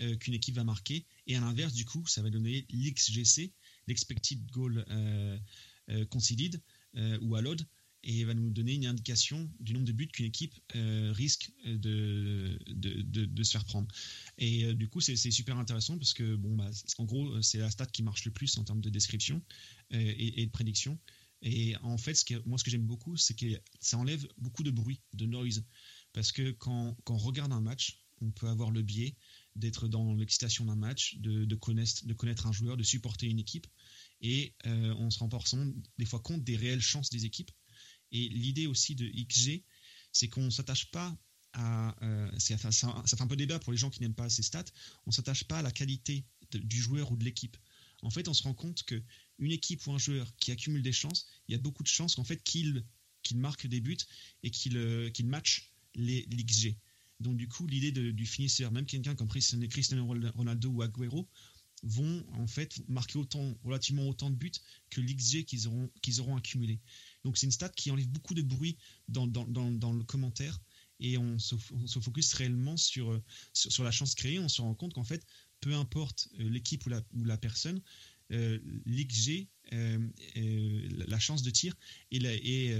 [0.00, 1.04] euh, qu'une équipe va marquer.
[1.26, 3.52] Et à l'inverse, du coup, ça va donner l'XGC,
[3.86, 5.38] l'expected goal euh,
[6.10, 6.62] conceded
[7.20, 7.66] ou allowed,
[8.04, 12.58] et va nous donner une indication du nombre de buts qu'une équipe euh, risque de,
[12.66, 13.88] de, se faire prendre.
[14.38, 17.70] Et euh, du coup, c'est super intéressant parce que, bon, bah, en gros, c'est la
[17.70, 19.42] stat qui marche le plus en termes de description
[19.92, 20.98] euh, et, de prédiction.
[21.42, 23.46] Et en fait, ce moi, ce que j'aime beaucoup, c'est que
[23.80, 25.64] ça enlève beaucoup de bruit, de noise.
[26.12, 29.16] Parce que quand, quand on regarde un match, on peut avoir le biais
[29.54, 33.38] d'être dans l'excitation d'un match, de, de, connaître, de connaître un joueur, de supporter une
[33.38, 33.66] équipe.
[34.20, 37.52] Et on se rend forcément des fois compte des réelles chances des équipes
[38.12, 39.62] et l'idée aussi de XG,
[40.12, 41.16] c'est qu'on ne s'attache pas
[41.52, 41.94] à.
[42.02, 44.64] Euh, ça, fait un peu débat pour les gens qui n'aiment pas ces stats.
[45.06, 47.56] On ne s'attache pas à la qualité du joueur ou de l'équipe.
[48.02, 51.26] En fait, on se rend compte qu'une équipe ou un joueur qui accumule des chances,
[51.48, 52.84] il y a beaucoup de chances qu'en fait qu'il
[53.34, 53.98] marque des buts
[54.42, 56.76] et qu'il euh, match l'XG.
[57.20, 61.28] Donc du coup, l'idée du finisseur, même quelqu'un comme Cristiano Ronaldo ou Agüero,
[61.82, 63.18] vont en fait marquer
[63.64, 64.52] relativement autant de buts
[64.90, 66.80] que l'XG qu'ils auront, qu'ils auront accumulé.
[67.28, 70.58] Donc c'est une stat qui enlève beaucoup de bruit dans, le commentaire
[70.98, 71.56] et on se,
[72.00, 73.20] focus réellement sur,
[73.52, 74.38] sur, la chance créée.
[74.38, 75.26] On se rend compte qu'en fait,
[75.60, 77.82] peu importe euh, l'équipe ou la, ou la personne,
[78.32, 80.08] euh, l'XG, euh,
[81.06, 81.76] la chance de tir,
[82.12, 82.72] et,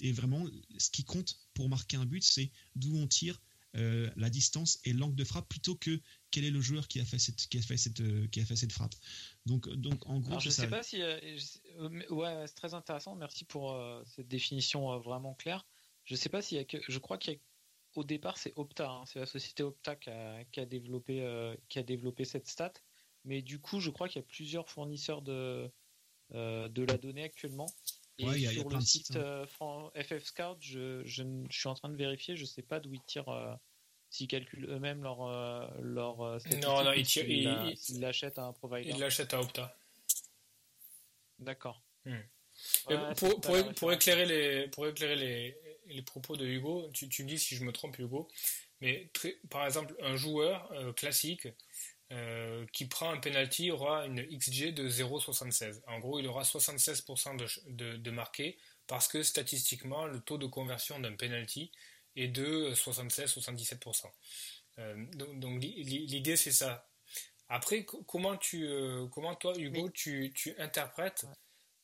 [0.00, 0.46] et, vraiment
[0.78, 3.40] ce qui compte pour marquer un but, c'est d'où on tire,
[3.74, 7.18] la distance et l'angle de frappe plutôt que quel est le joueur qui a fait
[7.18, 8.94] cette, qui a fait cette, qui a fait cette frappe.
[9.46, 11.02] Donc, donc en gros, je ne sais pas si.
[11.02, 11.18] Euh,
[11.78, 13.14] euh, ouais, c'est très intéressant.
[13.16, 15.66] Merci pour euh, cette définition vraiment claire.
[16.04, 16.78] Je sais pas s'il y a que.
[16.88, 18.90] Je crois qu'au départ, c'est Opta.
[18.90, 19.04] Hein.
[19.06, 22.72] c'est la société Opta qui a, qui a développé, qui a développé cette stat.
[23.24, 25.70] Mais du coup, je crois qu'il y a plusieurs fournisseurs de,
[26.32, 27.66] de la donnée actuellement.
[28.18, 29.90] Et sur le site hein.
[29.94, 32.36] FF Scout, je, je, je, suis en train de vérifier.
[32.36, 33.58] Je ne sais pas d'où ils tirent
[34.10, 38.90] s'ils calculent eux-mêmes leur, euh, leur euh, Non, non, ils l'achètent à un provider.
[38.90, 39.76] Ils l'achètent à Opta.
[41.38, 41.82] D'accord.
[42.04, 42.18] Hmm.
[43.16, 45.56] pour, pour, pour, éclairer, les, pour éclairer les,
[45.86, 48.28] les propos de Hugo, tu, tu me dis si je me trompe, Hugo,
[48.80, 49.10] mais
[49.48, 50.70] par exemple, un joueur
[52.12, 55.80] euh, qui prend un penalty aura une XG de 0,76.
[55.86, 57.36] En gros, il aura 76%
[57.68, 58.14] de, de,
[58.88, 61.70] parce que statistiquement, le taux de conversion d'un penalty
[62.16, 64.06] et de 76-77%.
[64.78, 66.90] Euh, donc, l'idée c'est ça.
[67.48, 71.26] Après, comment, tu, euh, comment toi, Hugo, tu, tu, interprètes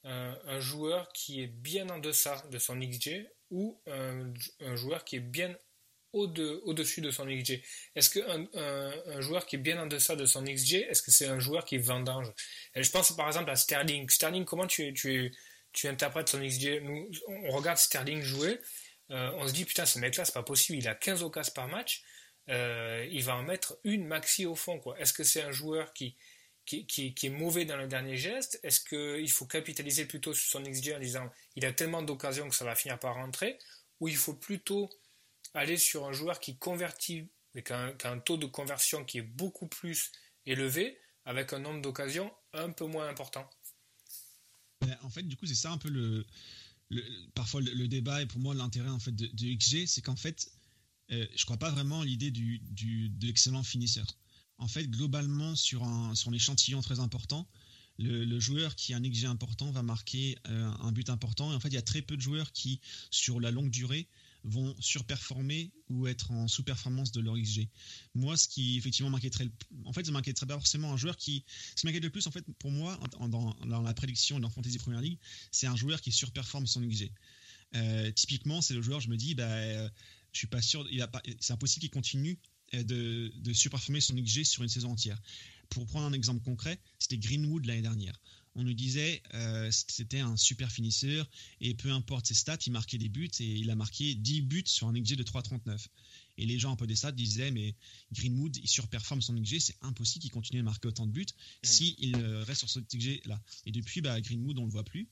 [0.02, 4.32] un, joueur qui est bien en deçà de son XG ou un,
[4.74, 5.56] joueur qui est bien
[6.16, 7.62] au-dessus de son XG
[7.94, 11.26] Est-ce qu'un un, joueur qui est bien en deçà de son XG, est-ce que c'est
[11.26, 12.32] un joueur qui vendange?
[12.74, 14.08] Et Je pense par exemple à Sterling.
[14.08, 15.32] Sterling, comment tu, tu,
[15.72, 16.80] tu interprètes son XG.
[16.82, 18.58] Nous, on regarde Sterling jouer,
[19.10, 21.68] euh, on se dit putain, ce mec-là, c'est pas possible, il a 15 occasions par
[21.68, 22.02] match,
[22.48, 24.80] euh, il va en mettre une maxi au fond.
[24.98, 26.16] Est-ce que c'est un joueur qui,
[26.64, 28.58] qui, qui, est mauvais dans le dernier geste?
[28.62, 32.54] Est-ce qu'il faut capitaliser plutôt sur son XG en disant il a tellement d'occasions que
[32.54, 33.58] ça va finir par rentrer?
[34.00, 34.90] Ou il faut plutôt
[35.54, 39.66] aller sur un joueur qui convertit, avec un, un taux de conversion qui est beaucoup
[39.66, 40.12] plus
[40.44, 43.48] élevé, avec un nombre d'occasions un peu moins important
[44.80, 46.24] ben, En fait, du coup, c'est ça un peu le,
[47.34, 50.50] parfois le, débat et pour moi l'intérêt en fait de, XG, c'est qu'en fait,
[51.10, 54.06] euh, je crois pas vraiment l'idée du, de l'excellent finisseur.
[54.58, 57.46] En fait, globalement, sur un, sur l'échantillon très important,
[57.98, 61.52] le, joueur qui a un XG important va marquer euh, un but important.
[61.52, 64.08] Et en fait, il y a très peu de joueurs qui, sur la longue durée,
[64.46, 67.68] vont surperformer ou être en sous-performance de leur XG.
[68.14, 69.50] Moi, ce qui effectivement m'inquiéterait,
[69.84, 71.44] en fait, ça m'inquiéterait pas forcément un joueur qui,
[71.74, 72.98] ce qui m'inquiète le plus, en fait, pour moi,
[73.28, 75.18] dans, la prédiction dans Fantasy Premier League,
[75.50, 77.10] c'est un joueur qui surperforme son XG.
[77.74, 79.88] Euh, typiquement, c'est le joueur, je me dis, bah,
[80.32, 80.88] je suis pas sûr,
[81.40, 82.38] c'est impossible qu'il continue
[82.74, 85.20] euh, de, de surperformer son XG sur une saison entière.
[85.70, 88.20] Pour prendre un exemple concret, c'était Greenwood l'année dernière
[88.56, 91.28] on nous disait euh, c'était un super finisseur
[91.60, 94.64] et peu importe ses stats, il marquait des buts et il a marqué 10 buts
[94.66, 95.86] sur un XG de 3,39.
[96.38, 97.74] Et les gens un peu des stats disaient mais
[98.12, 101.26] Greenwood il surperforme son XG, c'est impossible qu'il continue à marquer autant de buts
[101.62, 103.40] s'il si reste sur ce XG là.
[103.66, 105.06] Et depuis bah, Greenwood on le voit plus.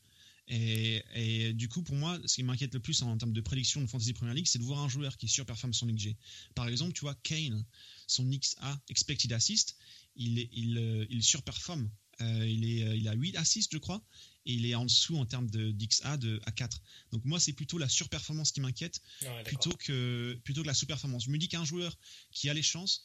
[0.46, 3.86] Et, du coup, pour moi, ce qui m'inquiète le plus en, termes de prédiction de
[3.86, 6.16] Fantasy Premier League, c'est de voir un joueur qui surperforme son XG.
[6.54, 7.64] Par exemple, tu vois, Kane,
[8.06, 9.76] son XA, Expected Assist,
[10.16, 11.88] il, il, euh, il surperforme
[12.20, 14.02] euh, il, est, euh, il a 8 assists, je crois,
[14.46, 16.80] et il est en dessous en termes de d'XA de à 4.
[17.12, 19.00] Donc moi, c'est plutôt la surperformance qui m'inquiète,
[19.44, 21.24] plutôt que plutôt que la sous-performance.
[21.24, 21.96] Je me dis qu'un joueur
[22.32, 23.04] qui a les chances,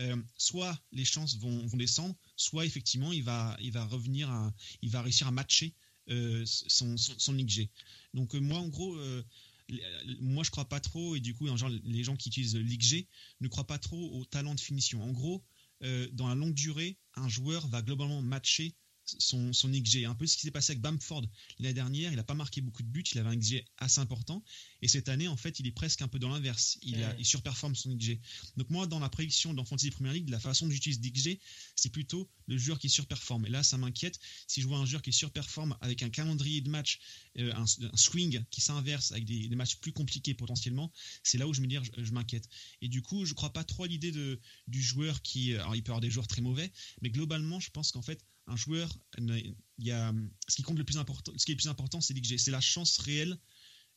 [0.00, 4.52] euh, soit les chances vont, vont, descendre, soit effectivement il va il va revenir, à,
[4.82, 5.74] il va réussir à matcher
[6.08, 7.70] son, son, XG.
[8.12, 8.98] Donc moi, en gros.
[10.20, 13.06] moi, je crois pas trop, et du coup, genre, les gens qui utilisent l'XG
[13.40, 15.02] ne croient pas trop au talent de finition.
[15.02, 15.42] En gros,
[15.82, 18.74] euh, dans la longue durée, un joueur va globalement matcher
[19.04, 20.04] son, son XG.
[20.04, 21.24] Un peu ce qui s'est passé avec Bamford
[21.58, 24.42] l'année dernière, il n'a pas marqué beaucoup de buts, il avait un XG assez important.
[24.84, 26.76] Et cette année, en fait, il est presque un peu dans l'inverse.
[26.82, 28.20] Il, il, surperforme son XG.
[28.58, 31.38] Donc moi, dans la prédiction dans Fantasy Premier League, la façon que j'utilise l'XG,
[31.74, 33.46] c'est plutôt le joueur qui surperforme.
[33.46, 34.20] Et là, ça m'inquiète.
[34.46, 37.00] Si je vois un joueur qui surperforme avec un calendrier de match,
[37.38, 37.64] euh, un,
[37.96, 40.92] swing qui s'inverse avec des, matchs plus compliqués potentiellement,
[41.22, 42.46] c'est là où je me dis, je, m'inquiète.
[42.82, 45.82] Et du coup, je ne crois pas trop à l'idée du joueur qui, alors il
[45.82, 46.70] peut y avoir des joueurs très mauvais,
[47.00, 50.12] mais globalement, je pense qu'en fait, un joueur, il y a,
[50.46, 52.50] ce qui compte le plus important, ce qui est le plus important, c'est l'XG, c'est
[52.50, 53.38] la chance réelle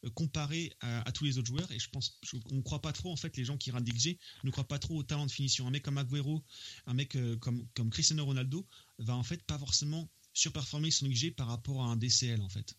[0.09, 1.71] comparée à, tous les autres joueurs.
[1.71, 2.19] Et je pense,
[2.51, 4.79] on ne croit pas trop en fait, les gens qui ratent l'XG ne croient pas
[4.79, 5.67] trop au talent de finition.
[5.67, 6.43] Un mec comme Aguero,
[6.85, 8.65] un mec euh, comme, comme Cristiano Ronaldo
[8.99, 12.75] va en fait pas forcément surperformer son XG par rapport à un DCL en fait.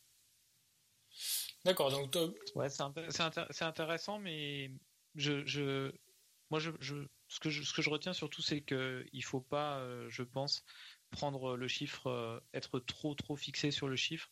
[1.65, 2.17] D'accord, donc
[2.55, 4.71] ouais, c'est intéressant, mais
[5.17, 5.93] je, je
[6.51, 6.95] moi je, je,
[7.29, 10.23] ce que je, ce que je retiens surtout, c'est qu'il ne faut pas, euh, je
[10.23, 10.65] pense,
[11.11, 14.31] prendre le chiffre, euh, être trop trop fixé sur le chiffre.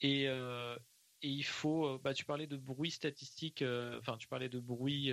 [0.00, 0.76] Et, euh,
[1.22, 3.64] et il faut, euh, bah, tu parlais de bruit statistique,
[3.98, 5.12] enfin tu parlais de bruit,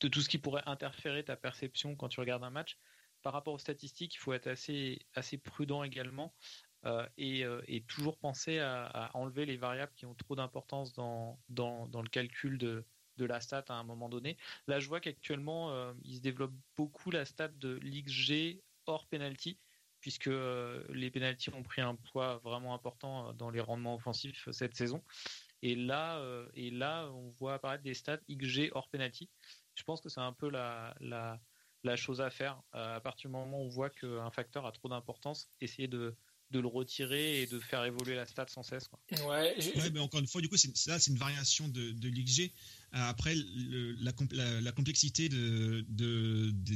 [0.00, 2.78] de tout ce qui pourrait interférer ta perception quand tu regardes un match.
[3.22, 4.98] Par rapport aux statistiques, il faut être assez,
[5.42, 6.34] prudent également
[7.16, 7.44] et,
[7.88, 12.84] toujours penser à, enlever les variables qui ont trop d'importance dans, le calcul de,
[13.18, 14.36] la stat à un moment donné.
[14.68, 19.58] Là, je vois qu'actuellement, euh, il se développe beaucoup la stat de l'XG hors penalty,
[20.08, 24.48] puisque euh, les penalties ont pris un poids vraiment important euh, dans les rendements offensifs
[24.52, 25.04] cette saison.
[25.60, 26.24] Et là,
[26.54, 29.28] et là, on voit apparaître des stats XG hors penalty.
[29.74, 31.38] Je pense que c'est un peu la, la,
[31.82, 32.62] la, chose à faire.
[32.72, 36.16] à partir du moment où on voit qu'un facteur a trop d'importance, essayer de,
[36.50, 38.88] de le retirer et de faire évoluer la stat sans cesse.
[38.88, 38.98] Quoi.
[39.28, 39.56] Ouais,
[39.92, 42.52] mais encore une fois, du coup, c'est, là, c'est une variation de, de l'XG.
[42.94, 43.34] Euh, après,
[44.00, 44.12] la,
[44.72, 45.84] complexité de,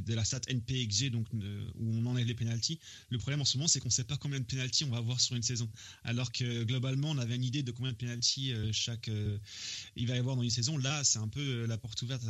[0.08, 1.40] la stat NPXG, donc où
[1.80, 2.78] on enlève les penalties,
[3.08, 4.98] le problème en ce moment, c'est qu'on ne sait pas combien de penalties on va
[4.98, 5.68] avoir sur une saison.
[6.04, 9.38] Alors que globalement, on avait une idée de combien de penalties euh, chaque euh,
[9.96, 10.76] il va y avoir dans une saison.
[10.76, 12.24] Là, c'est un peu la porte ouverte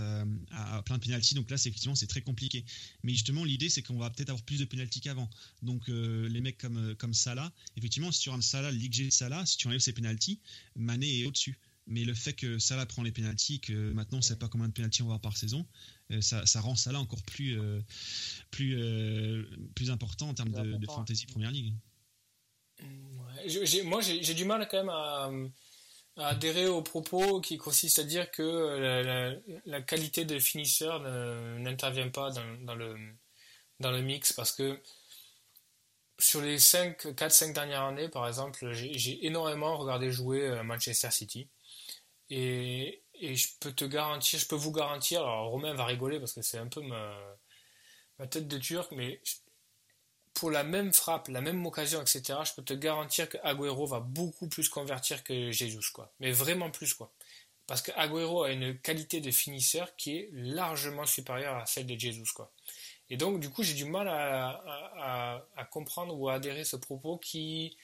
[0.52, 1.34] à, plein de penalties.
[1.34, 2.64] Donc là, c'est effectivement, c'est très compliqué.
[3.02, 5.28] Mais justement, l'idée, c'est qu'on va peut-être avoir plus de penalties qu'avant.
[5.62, 9.56] Donc les mecs comme comme Salah, effectivement, si tu un Salah, l'XG de Salah, si
[9.56, 10.38] tu enlèves ses penalties,
[10.76, 11.59] Mané est au-dessus.
[11.86, 14.68] Mais le fait que Salah prend les pénalties, que maintenant on ne sait pas combien
[14.68, 15.66] de pénalties on va avoir par saison,
[16.12, 17.80] euh, ça, ça, rend Salah encore plus, euh,
[18.50, 19.44] plus, euh,
[19.74, 21.74] plus important en termes de, de, fantasy Première Ligue.
[23.84, 25.30] moi, j'ai du mal quand même à,
[26.28, 31.00] adhérer aux propos qui consistent à dire que la, qualité de finisseur
[31.59, 32.96] n'intervient pas dans, dans, le,
[33.80, 34.80] dans le mix parce que
[36.18, 41.48] sur les 4-5 dernières années, par exemple, j'ai énormément regardé jouer Manchester City.
[42.34, 46.42] Et, je peux te garantir, je peux vous garantir, alors Romain va rigoler parce que
[46.42, 47.36] c'est un peu ma,
[48.30, 49.20] tête de turc, mais
[50.32, 54.00] pour la même frappe, la même occasion, etc., je peux te garantir que Agüero va
[54.00, 56.10] beaucoup plus convertir que Jesus, quoi.
[56.20, 57.12] Mais vraiment plus, quoi.
[57.66, 61.98] Parce que Agüero a une qualité de finisseur qui est largement supérieure à celle de
[61.98, 62.50] Jesus, quoi.
[63.10, 67.76] Et donc, du coup, j'ai du mal à, comprendre ou à adhérer ce propos qui,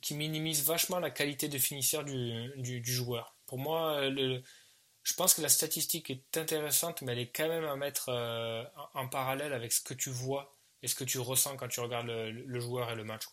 [0.00, 3.37] qui minimise vachement la qualité de finisseur du, joueur.
[3.48, 4.42] Pour moi, le,
[5.08, 8.62] je pense que la statistique est intéressante, mais elle est quand même à mettre euh,
[8.92, 12.08] en parallèle avec ce que tu vois et ce que tu ressens quand tu regardes
[12.08, 13.24] le, joueur et le match.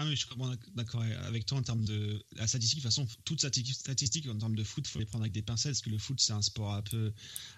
[0.00, 0.28] Ah oui, je suis
[0.76, 2.78] d'accord avec toi en termes de la statistique.
[2.78, 5.42] De toute façon, toute statistique en termes de foot, il faut les prendre avec des
[5.42, 7.12] pincettes parce que le foot, c'est un sport un peu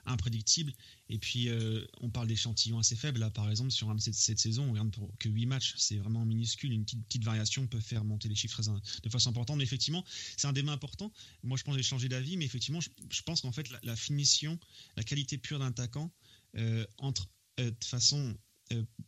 [0.07, 0.73] imprédictible.
[1.11, 3.21] Et puis, euh, on parle d'échantillons assez faibles.
[3.21, 6.73] Là, par exemple, sur cette, cette saison, on regarde que 8 matchs, c'est vraiment minuscule.
[6.73, 8.63] Une petite, variation peut faire monter les chiffres
[9.03, 9.59] de façon importante.
[9.59, 10.03] Mais effectivement,
[10.39, 11.13] c'est un débat important.
[11.43, 14.59] Moi, je pense que j'ai changé d'avis, mais effectivement, je, pense qu'en fait, la, finition,
[14.97, 16.11] la qualité pure d'un attaquant,
[16.57, 18.35] euh, entre euh, de façon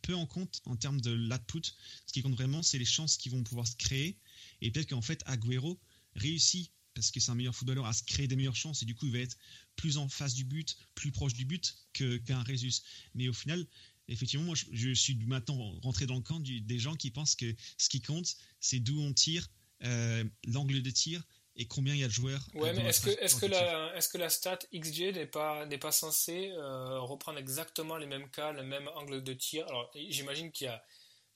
[0.01, 1.61] peu en compte en termes de l'output.
[2.05, 4.17] Ce qui compte vraiment, c'est les chances qui vont pouvoir se créer.
[4.61, 5.79] Et peut-être qu'en fait, Agüero
[6.15, 8.83] réussit, parce que c'est un meilleur footballeur, à se créer des meilleures chances.
[8.83, 9.37] Et du coup, il va être
[9.75, 12.81] plus en face du but, plus proche du but qu'un Résus.
[13.15, 13.65] Mais au final,
[14.07, 17.89] effectivement, moi, je, suis maintenant rentré dans le camp des gens qui pensent que ce
[17.89, 19.49] qui compte, c'est d'où on tire,
[19.83, 21.23] euh, l'angle de tir,
[21.55, 22.41] et combien il y a de joueurs.
[22.55, 26.51] Ouais, mais est-ce que, la, est que la stat XG n'est pas, n'est pas censée
[26.51, 29.67] euh, reprendre exactement les mêmes cas, le même angle de tir?
[29.67, 30.83] Alors, j'imagine qu'il y a,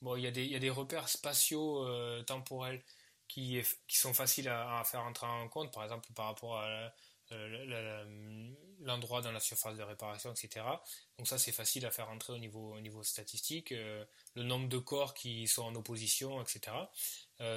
[0.02, 2.82] bon, il y a, des, il y a des repères spatiaux euh, temporels
[3.28, 6.92] qui, qui sont faciles à, faire entrer en compte, par exemple par rapport à
[7.30, 8.44] euh,
[8.80, 10.64] l'endroit dans la surface de réparation, etc.
[11.18, 13.70] Donc ça, c'est facile à faire entrer au niveau, au niveau statistique.
[13.70, 16.74] le nombre de corps qui sont en opposition, etc.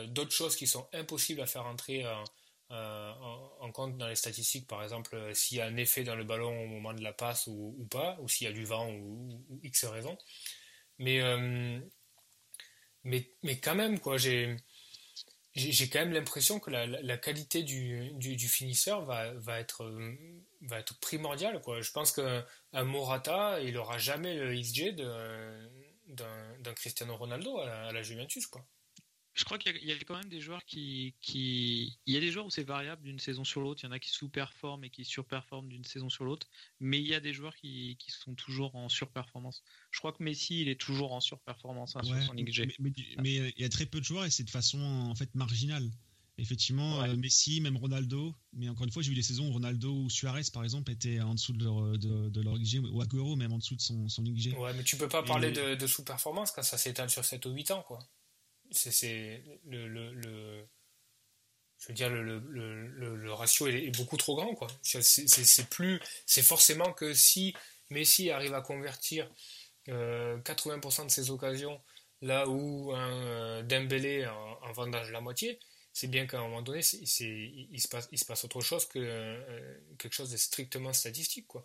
[0.07, 2.25] D'autres choses qui sont impossibles à faire entrer en
[2.71, 3.11] euh,
[3.59, 6.23] en, compte dans les statistiques, par exemple, euh, s'il y a un effet dans le
[6.23, 9.59] ballon au moment de la passe ou, pas, ou s'il y a du vent ou,
[9.63, 10.17] X raison.
[10.97, 11.79] Mais, euh,
[13.03, 14.55] mais, mais quand même, quoi, j'ai
[15.53, 19.93] j'ai quand même l'impression que la, la, qualité du, du, finisseur va, va, être,
[20.61, 21.61] va être primordiale.
[21.61, 21.81] Quoi.
[21.81, 27.91] Je pense qu'un Morata, il n'aura jamais le XG d'un Cristiano Ronaldo à la, à
[27.91, 28.47] la Juventus.
[28.47, 28.65] Quoi.
[29.33, 31.97] Je crois qu'il y, a quand même des joueurs qui, qui...
[32.05, 33.81] Il y a des joueurs où c'est variable d'une saison sur l'autre.
[33.81, 36.47] Il y en a qui sous-performent et qui surperforment d'une saison sur l'autre.
[36.81, 39.63] Mais il y a des joueurs qui, qui, sont toujours en surperformance.
[39.91, 42.67] Je crois que Messi, il est toujours en surperformance hein, sur son XG.
[43.19, 45.89] Mais, il y a très peu de joueurs et c'est de façon en fait marginale.
[46.37, 48.35] Effectivement, euh, Messi, même Ronaldo.
[48.51, 51.21] Mais encore une fois, j'ai vu des saisons où Ronaldo ou Suarez, par exemple, étaient
[51.21, 54.23] en dessous de leur, de, leur XG, ou Agüero, même en dessous de son, son
[54.23, 54.57] XG.
[54.57, 57.51] Ouais, mais tu peux pas parler de, de sous-performance quand ça s'étale sur 7 ou
[57.51, 57.99] 8 ans, quoi
[58.71, 60.65] c'est le,
[61.79, 62.39] je veux dire le,
[63.15, 64.67] le ratio est, beaucoup trop grand quoi.
[64.81, 67.53] C'est plus c'est forcément que si
[67.89, 69.29] Messi arrive à convertir
[69.87, 71.81] 80% euh, de ses occasions
[72.21, 75.59] là où un euh, Dembélé en, en vendage la moitié
[75.91, 78.85] c'est bien qu'à un moment donné c'est il, se passe, il se passe autre chose
[78.85, 81.63] que euh, quelque chose de strictement statistique quoi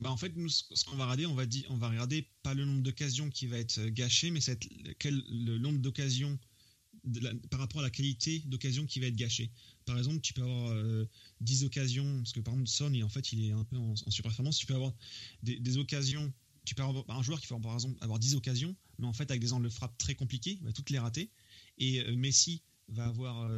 [0.00, 2.52] bah en fait, nous, ce qu'on va regarder, on va, dire, on va regarder pas
[2.52, 4.58] le nombre d'occasions qui va être gâché, mais c'est
[4.98, 6.38] quel, le nombre d'occasions
[7.50, 9.50] par rapport à la qualité d'occasion qui va être gâchée.
[9.84, 10.74] Par exemple, tu peux avoir
[11.40, 13.94] 10 euh, occasions, parce que par exemple, Son, en fait, il est un peu en,
[14.10, 14.58] surperformance.
[14.58, 14.92] Tu peux avoir
[15.42, 16.32] des, occasions,
[16.64, 19.30] tu peux avoir un joueur qui va par exemple avoir 10 occasions, mais en fait,
[19.30, 21.30] avec des angles de frappe très compliqués, il va toutes les rater.
[21.78, 23.48] Et euh, Messi, va avoir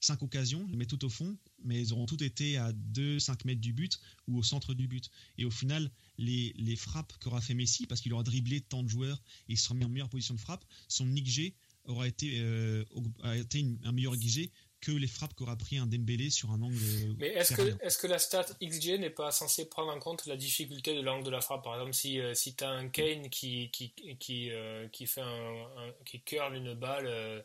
[0.00, 3.60] 5 euh, occasions, met tout au fond, mais elles auront toutes été à 2-5 mètres
[3.60, 5.10] du but ou au centre du but.
[5.38, 8.88] Et au final, les, les frappes qu'aura fait Messi, parce qu'il aura dribblé tant de
[8.88, 11.54] joueurs et il sera mis en meilleure position de frappe, son XG
[11.86, 12.84] aura été, euh,
[13.22, 14.50] a été un meilleur XG
[14.80, 16.76] que les frappes qu'aura pris un Dembélé sur un angle.
[17.18, 20.36] Mais est-ce que, est que la stat XG n'est pas censée prendre en compte la
[20.36, 21.64] difficulté de l'angle de la frappe?
[21.64, 24.50] Par exemple, si, euh, si tu as un Kane qui, qui, qui,
[24.92, 27.44] qui fait un, qui curle une balle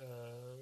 [0.00, 0.56] euh,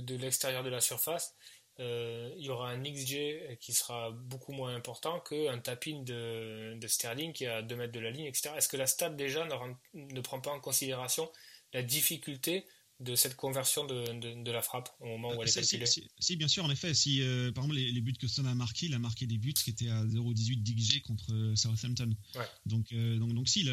[0.00, 1.34] de, l'extérieur de la surface,
[1.80, 6.86] euh, il y aura un XG qui sera beaucoup moins important qu'un tapin de, de,
[6.86, 8.50] Sterling qui est à 2 mètres de la ligne, etc.
[8.56, 9.46] Est-ce que la stat déjà
[9.94, 11.30] ne, prend pas en considération
[11.72, 12.64] la difficulté
[13.00, 15.84] de cette conversion de, la frappe au moment où elle est calculée?
[15.86, 16.94] si, bien sûr, en effet.
[16.94, 19.52] Si, euh, par exemple, les, buts que Son a marqués, il a marqué des buts
[19.52, 22.14] qui étaient à 0,18 d'XG contre Southampton.
[22.66, 23.64] Donc, donc, donc, si,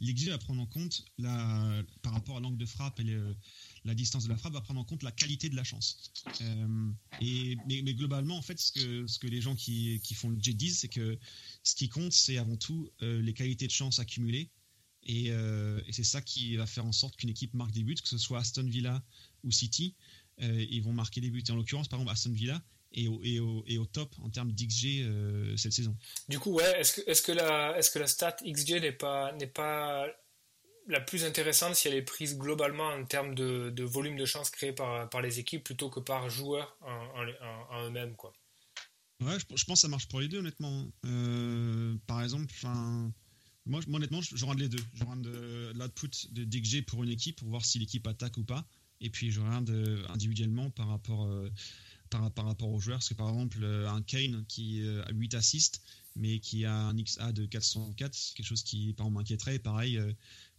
[0.00, 3.36] l'XG à prendre en compte par rapport à l'angle de frappe et le,
[3.84, 6.12] la distance de la frappe va prendre en compte la qualité de la chance.
[6.40, 6.90] Euh,
[7.20, 10.38] et, mais, globalement, en fait, ce que, ce que les gens qui, qui font le
[10.40, 11.18] jet disent, c'est que
[11.62, 14.50] ce qui compte, c'est avant tout euh, les qualités de chance accumulées
[15.02, 18.08] Et, et c'est ça qui va faire en sorte qu'une équipe marque des buts, que
[18.08, 19.02] ce soit Aston Villa
[19.42, 19.94] ou City,
[20.38, 21.44] ils vont marquer des buts.
[21.46, 22.62] Et en l'occurrence, par exemple, Aston Villa,
[22.94, 25.96] et au, et au, et au top en termes d'XG euh, cette saison.
[26.28, 29.32] Du coup, ouais, est-ce que, est que, la, est que la stat XG n'est pas,
[29.32, 30.06] n'est pas
[30.86, 34.50] la plus intéressante si elle est prise globalement en termes de, de volume de chances
[34.50, 38.32] créées par, par les équipes plutôt que par joueurs en, eux-mêmes quoi.
[39.20, 40.86] Ouais, je, pense que ça marche pour les deux honnêtement.
[41.06, 42.52] Euh, par exemple,
[43.64, 44.82] moi, moi honnêtement, je, rends les deux.
[44.94, 48.44] Je rends de, l'output de DXG pour une équipe pour voir si l'équipe attaque ou
[48.44, 48.66] pas.
[49.00, 49.70] Et puis je regarde
[50.08, 51.50] individuellement par rapport euh,
[52.34, 52.98] par, rapport aux joueurs.
[52.98, 55.82] Parce que par exemple, euh, un Kane qui euh, a 8 assists,
[56.16, 59.58] mais qui a un XA de 404, c'est quelque chose qui par exemple m'inquiéterait.
[59.58, 60.12] pareil euh,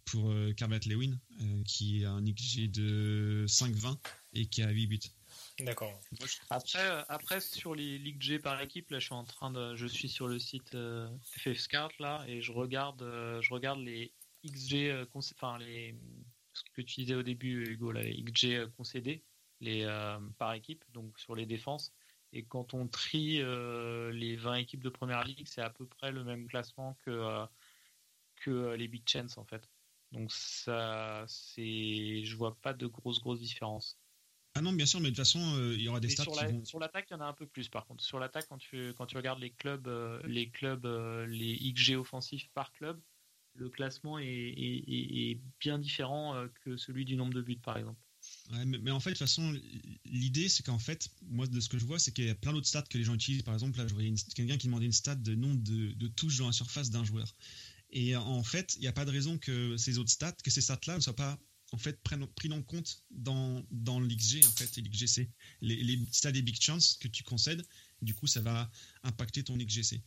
[0.06, 1.20] pour Carvet Lewin,
[1.66, 3.98] qui a un XG de 5,20
[4.34, 5.00] et qui a 8 buts.
[5.60, 6.00] D'accord.
[6.50, 9.88] Après, après sur les ligues G par équipe, là, je suis en train de, je
[9.88, 10.78] suis sur le site
[11.24, 13.02] FFSCART là et je regarde,
[13.42, 14.12] je regarde les
[14.46, 15.96] XG, enfin les,
[16.54, 19.24] ce que tu disais au début, Hugo, là, les XG concédés
[19.62, 21.94] les, euh, par équipe, donc sur les défenses.
[22.34, 26.12] Et quand on trie euh, les 20 équipes de première ligue, c'est à peu près
[26.12, 27.46] le même classement que, euh,
[28.36, 29.70] que les Big Chance en fait.
[30.16, 34.00] Donc ça, c'est, je vois pas de grosses grosses différences.
[34.58, 35.40] Ah non, bien sûr, mais de toute façon,
[35.74, 37.46] il y aura des stats sur, la, sur l'attaque, il y en a un peu
[37.46, 37.68] plus.
[37.68, 39.88] Par contre, sur l'attaque, quand tu quand tu regardes les clubs,
[40.26, 40.86] les clubs,
[41.28, 43.02] les XG offensifs par club,
[43.56, 48.00] le classement est, est bien différent que celui du nombre de buts, par exemple
[48.66, 49.54] mais, en fait, de toute façon,
[50.06, 52.54] l'idée, c'est qu'en fait, moi, de ce que je vois, c'est qu'il y a plein
[52.54, 53.44] d'autres stats que les gens utilisent.
[53.44, 56.48] Par exemple, là, je voyais quelqu'un qui demandait une stat de nombre de, touches dans
[56.48, 57.34] la surface d'un joueur.
[57.96, 60.60] Et en fait, il n'y a pas de raison que ces autres stats, que ces
[60.60, 61.40] stats-là ne soient pas
[61.72, 64.44] en fait pris en compte dans, dans l'XG.
[64.46, 65.32] En fait, l'XGC,
[65.62, 67.66] les, stats des big chances que tu concèdes,
[68.02, 68.70] du coup, ça va
[69.04, 70.04] impacter ton XGC.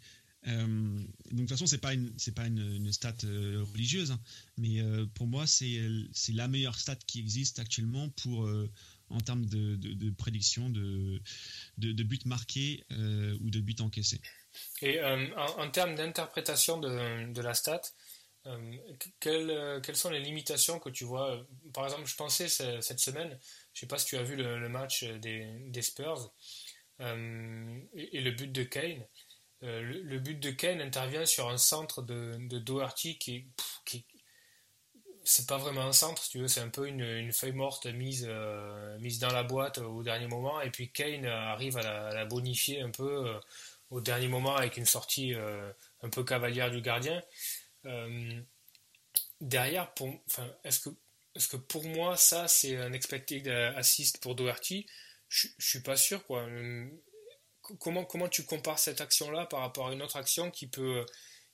[0.46, 4.20] Euh, donc de toute façon, c'est pas une c'est pas une, stat euh, religieuse, hein.
[4.56, 5.80] mais euh, pour moi, c'est
[6.12, 8.48] c'est la meilleure stat qui existe actuellement pour
[9.08, 11.20] en termes de, de, prédiction de,
[11.78, 12.84] de, buts marqués
[13.40, 14.20] ou de buts encaissés.
[14.82, 17.82] Et en, termes d'interprétation de, la stat,
[19.20, 21.46] quelles, quelles, sont les limitations que tu vois?
[21.74, 23.38] Par exemple, je pensais cette semaine,
[23.74, 26.32] je sais pas si tu as vu le, match des, Spurs
[27.00, 29.04] et, le but de Kane.
[29.64, 33.48] Euh, le, but de Kane intervient sur un centre de, de Doherty qui,
[33.84, 34.06] qui
[35.24, 38.98] c'est pas vraiment un centre, tu veux, c'est un peu une, feuille morte mise, euh,
[39.20, 41.82] dans la boîte au dernier moment, et puis Kane arrive à
[42.14, 43.38] la, bonifier un peu euh,
[43.90, 45.34] au dernier moment avec une sortie
[46.02, 47.22] un peu cavalière du gardien.
[49.40, 50.90] derrière, pour, enfin, est-ce que,
[51.34, 54.86] est-ce que pour moi ça c'est un expected assist pour Doherty?
[55.28, 56.46] Je, je suis pas sûr quoi
[57.78, 61.04] comment, comment tu compares cette action-là par rapport à une autre action qui peut,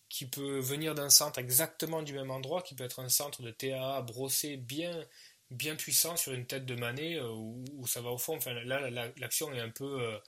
[0.08, 3.50] qui peut venir d'un centre exactement du même endroit, qui peut être un centre de
[3.50, 5.04] TAA brossé bien,
[5.50, 8.36] bien puissant sur une tête de Manet euh, où, ça va au fond?
[8.36, 10.18] Enfin, là, l'action est un peu, euh,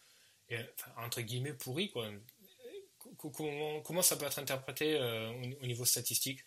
[0.97, 1.90] entre guillemets, pourrie.
[1.90, 2.10] Quoi.
[3.16, 5.32] Comment, comment ça peut être interprété euh,
[5.62, 6.44] au niveau statistique?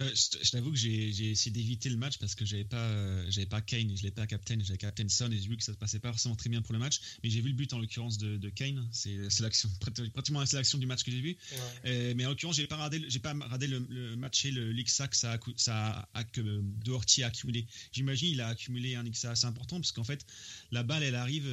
[0.00, 3.46] Euh, je, t'avoue que j'ai essayé d'éviter le match parce que j'avais pas, euh, j'avais
[3.46, 5.78] pas Kane, je l'ai pas captain, j'avais captain Son et j'ai vu que ça se
[5.78, 7.00] passait pas forcément très bien pour le match.
[7.22, 9.68] Mais j'ai vu le but en l'occurrence de, Kane, c'est l'action,
[10.14, 11.36] pratiquement la sélection du match que j'ai vu.
[11.84, 15.16] Mais en l'occurrence, j'ai pas radé, j'ai pas radé le, match et le l'XA que
[15.16, 17.66] ça a, ça a, que Doherty a accumulé.
[17.92, 20.24] J'imagine il a accumulé un XA assez important parce qu'en fait
[20.70, 21.46] la balle elle arrive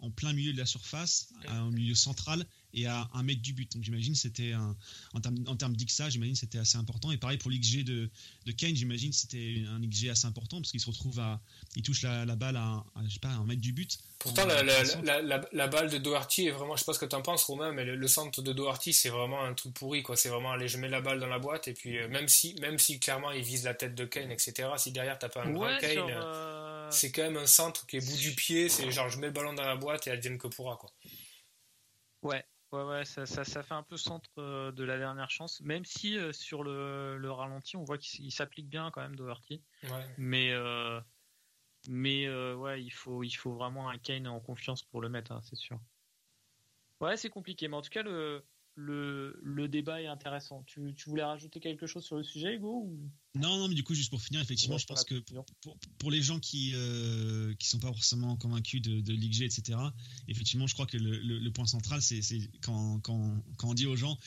[0.00, 3.72] en plein milieu de la surface, en milieu central et à un mètre du but.
[3.72, 7.10] Donc j'imagine c'était en termes, en termes d'XA, j'imagine c'était assez important.
[7.10, 8.10] Et pareil pour l'XG de,
[8.46, 11.40] de Kane, j'imagine c'était un XG assez important parce qu'il se retrouve à,
[11.76, 13.98] il touche la, balle à, je sais pas, un mètre du but.
[14.18, 17.22] Pourtant la, la, balle de Doherty est vraiment, je sais pas ce que tu en
[17.22, 20.16] penses Romain, mais le, centre de Doherty c'est vraiment un truc pourri quoi.
[20.16, 22.54] C'est vraiment aller je mets la balle dans la boîte et puis euh, même si
[22.60, 24.68] même si clairement il vise la tête de Kane etc.
[24.76, 26.57] Si derrière t'as pas un grand Kane, euh,
[26.90, 28.68] c'est quand même un centre qui est bout du pied.
[28.68, 30.90] C'est genre je mets le ballon dans la boîte et advienne que pourra quoi.
[32.22, 35.62] Ouais, Ouais, ouais, ça, ça, ça, fait un peu centre euh, de la dernière chance,
[35.62, 39.62] même si euh, sur le, le, ralenti, on voit qu'il s'applique bien quand même Doherty.
[39.84, 40.06] Ouais.
[40.18, 41.00] Mais, euh,
[41.88, 45.40] mais ouais, il faut, il faut vraiment un Kane en confiance pour le mettre, hein,
[45.42, 45.80] c'est sûr.
[47.00, 48.44] Ouais, c'est compliqué, mais en tout cas, le,
[48.74, 50.62] le, le débat est intéressant.
[50.64, 53.10] Tu, tu, voulais rajouter quelque chose sur le sujet, Hugo ou...
[53.34, 55.16] Non, non, mais du coup, juste pour finir, effectivement, je pense que
[55.60, 59.44] pour, pour, les gens qui euh, qui sont pas forcément convaincus de, de Ligue G,
[59.44, 59.78] etc.,
[60.28, 62.22] effectivement, je crois que le, le, point central, c'est
[62.62, 64.18] quand, quand, quand, on dit aux gens,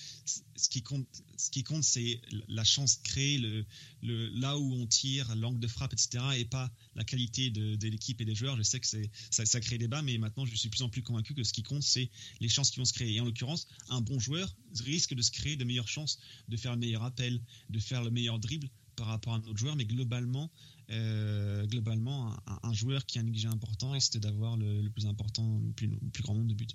[0.55, 3.65] ce qui compte, ce qui compte, c'est la chance créée, le,
[4.03, 7.87] le, là où on tire, l'angle de frappe, etc., et pas la qualité de, de
[7.87, 8.55] l'équipe et des joueurs.
[8.55, 10.89] Je sais que c'est ça, ça crée débat, mais maintenant, je suis de plus en
[10.89, 13.15] plus convaincu que ce qui compte, c'est les chances qui vont se créer.
[13.15, 16.73] Et en l'occurrence, un bon joueur risque de se créer de meilleures chances de faire
[16.73, 18.69] le meilleur appel, de faire le meilleur dribble
[19.01, 20.51] par rapport à un autre joueur, mais globalement,
[20.91, 25.73] euh, globalement un, joueur qui a un XG important risque d'avoir le, plus important, le
[25.73, 26.67] plus, grand nombre de buts.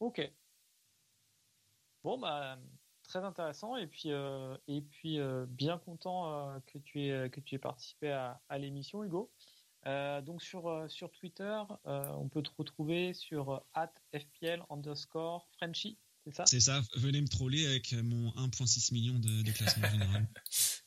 [0.00, 0.28] Ok.
[2.02, 2.58] Bon, bah,
[3.04, 7.54] très intéressant et puis, euh, et puis euh, bien content que, tu aies, que tu
[7.54, 9.30] aies participé à, à l'émission, Hugo.
[9.84, 13.62] donc sur, sur Twitter, on peut te retrouver sur
[14.12, 16.44] @fpl underscore Frenchy, c'est ça?
[16.46, 16.82] C'est ça.
[16.96, 20.28] Venez me troller avec mon 1.6 million de, de classement général.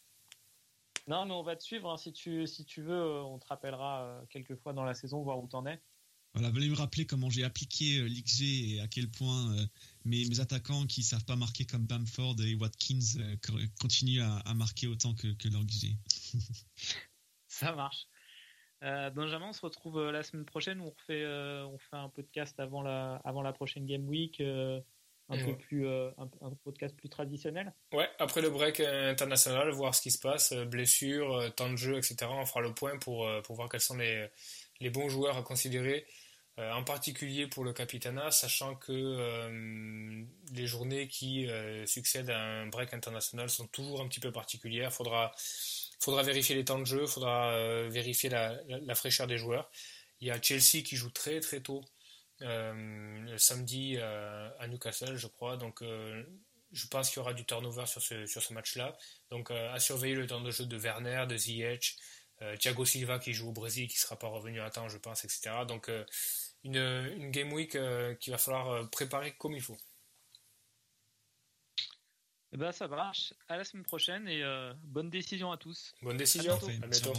[1.08, 1.92] Non, mais on va te suivre.
[1.92, 1.98] Hein.
[1.98, 5.22] Si, tu, si tu veux, euh, on te rappellera euh, quelques fois dans la saison,
[5.22, 5.80] voir où t'en es.
[6.34, 9.56] Voilà, venez me rappeler comment j'ai appliqué euh, l'XG et à quel point
[10.04, 13.38] mes, mes, attaquants qui savent pas marquer comme Bamford et Watkins
[13.80, 15.96] continuent à, marquer autant que, que leur XG.
[17.48, 18.08] Ça marche.
[18.82, 20.82] Benjamin, on se retrouve la semaine prochaine.
[20.82, 24.44] On refait, on fait un podcast avant la, avant la prochaine Game Week
[25.30, 27.74] un peu plus euh, un, podcast plus traditionnel.
[27.94, 31.76] Ouais, après le break international, voir ce qui se passe, euh, blessures, euh, temps de
[31.76, 32.16] jeu, etc.
[32.30, 34.28] On fera le point pour, pour voir quels sont les,
[34.80, 36.06] les bons joueurs à considérer,
[36.58, 40.24] en particulier pour le Capitana, sachant que
[40.54, 41.50] les journées qui
[41.86, 44.94] succèdent à un break international sont toujours un petit peu particulières.
[44.94, 45.34] Faudra
[46.00, 49.70] faudra vérifier les temps de jeu, faudra vérifier la, la, fraîcheur des joueurs.
[50.22, 51.84] Il y a Chelsea qui joue très très tôt
[52.42, 55.58] euh, samedi euh, à Newcastle, je crois.
[55.58, 56.24] Donc, euh,
[56.72, 58.98] je pense qu'il y aura du turnover sur ce, sur ce match-là.
[59.30, 61.96] Donc, à surveiller le temps de jeu de Werner, de Ziyech,
[62.60, 65.24] Thiago Silva qui joue au Brésil, qui ne sera pas revenu à temps, je pense,
[65.24, 65.52] etc.
[65.66, 65.90] Donc,
[66.64, 67.78] une, une, game week
[68.20, 69.78] qu'il va falloir préparer comme il faut.
[72.52, 73.34] Eh ben, ça marche.
[73.48, 74.44] À la semaine prochaine et
[74.84, 75.96] bonne décision à tous.
[76.02, 76.54] Bonne décision.
[76.56, 77.14] À, à bientôt.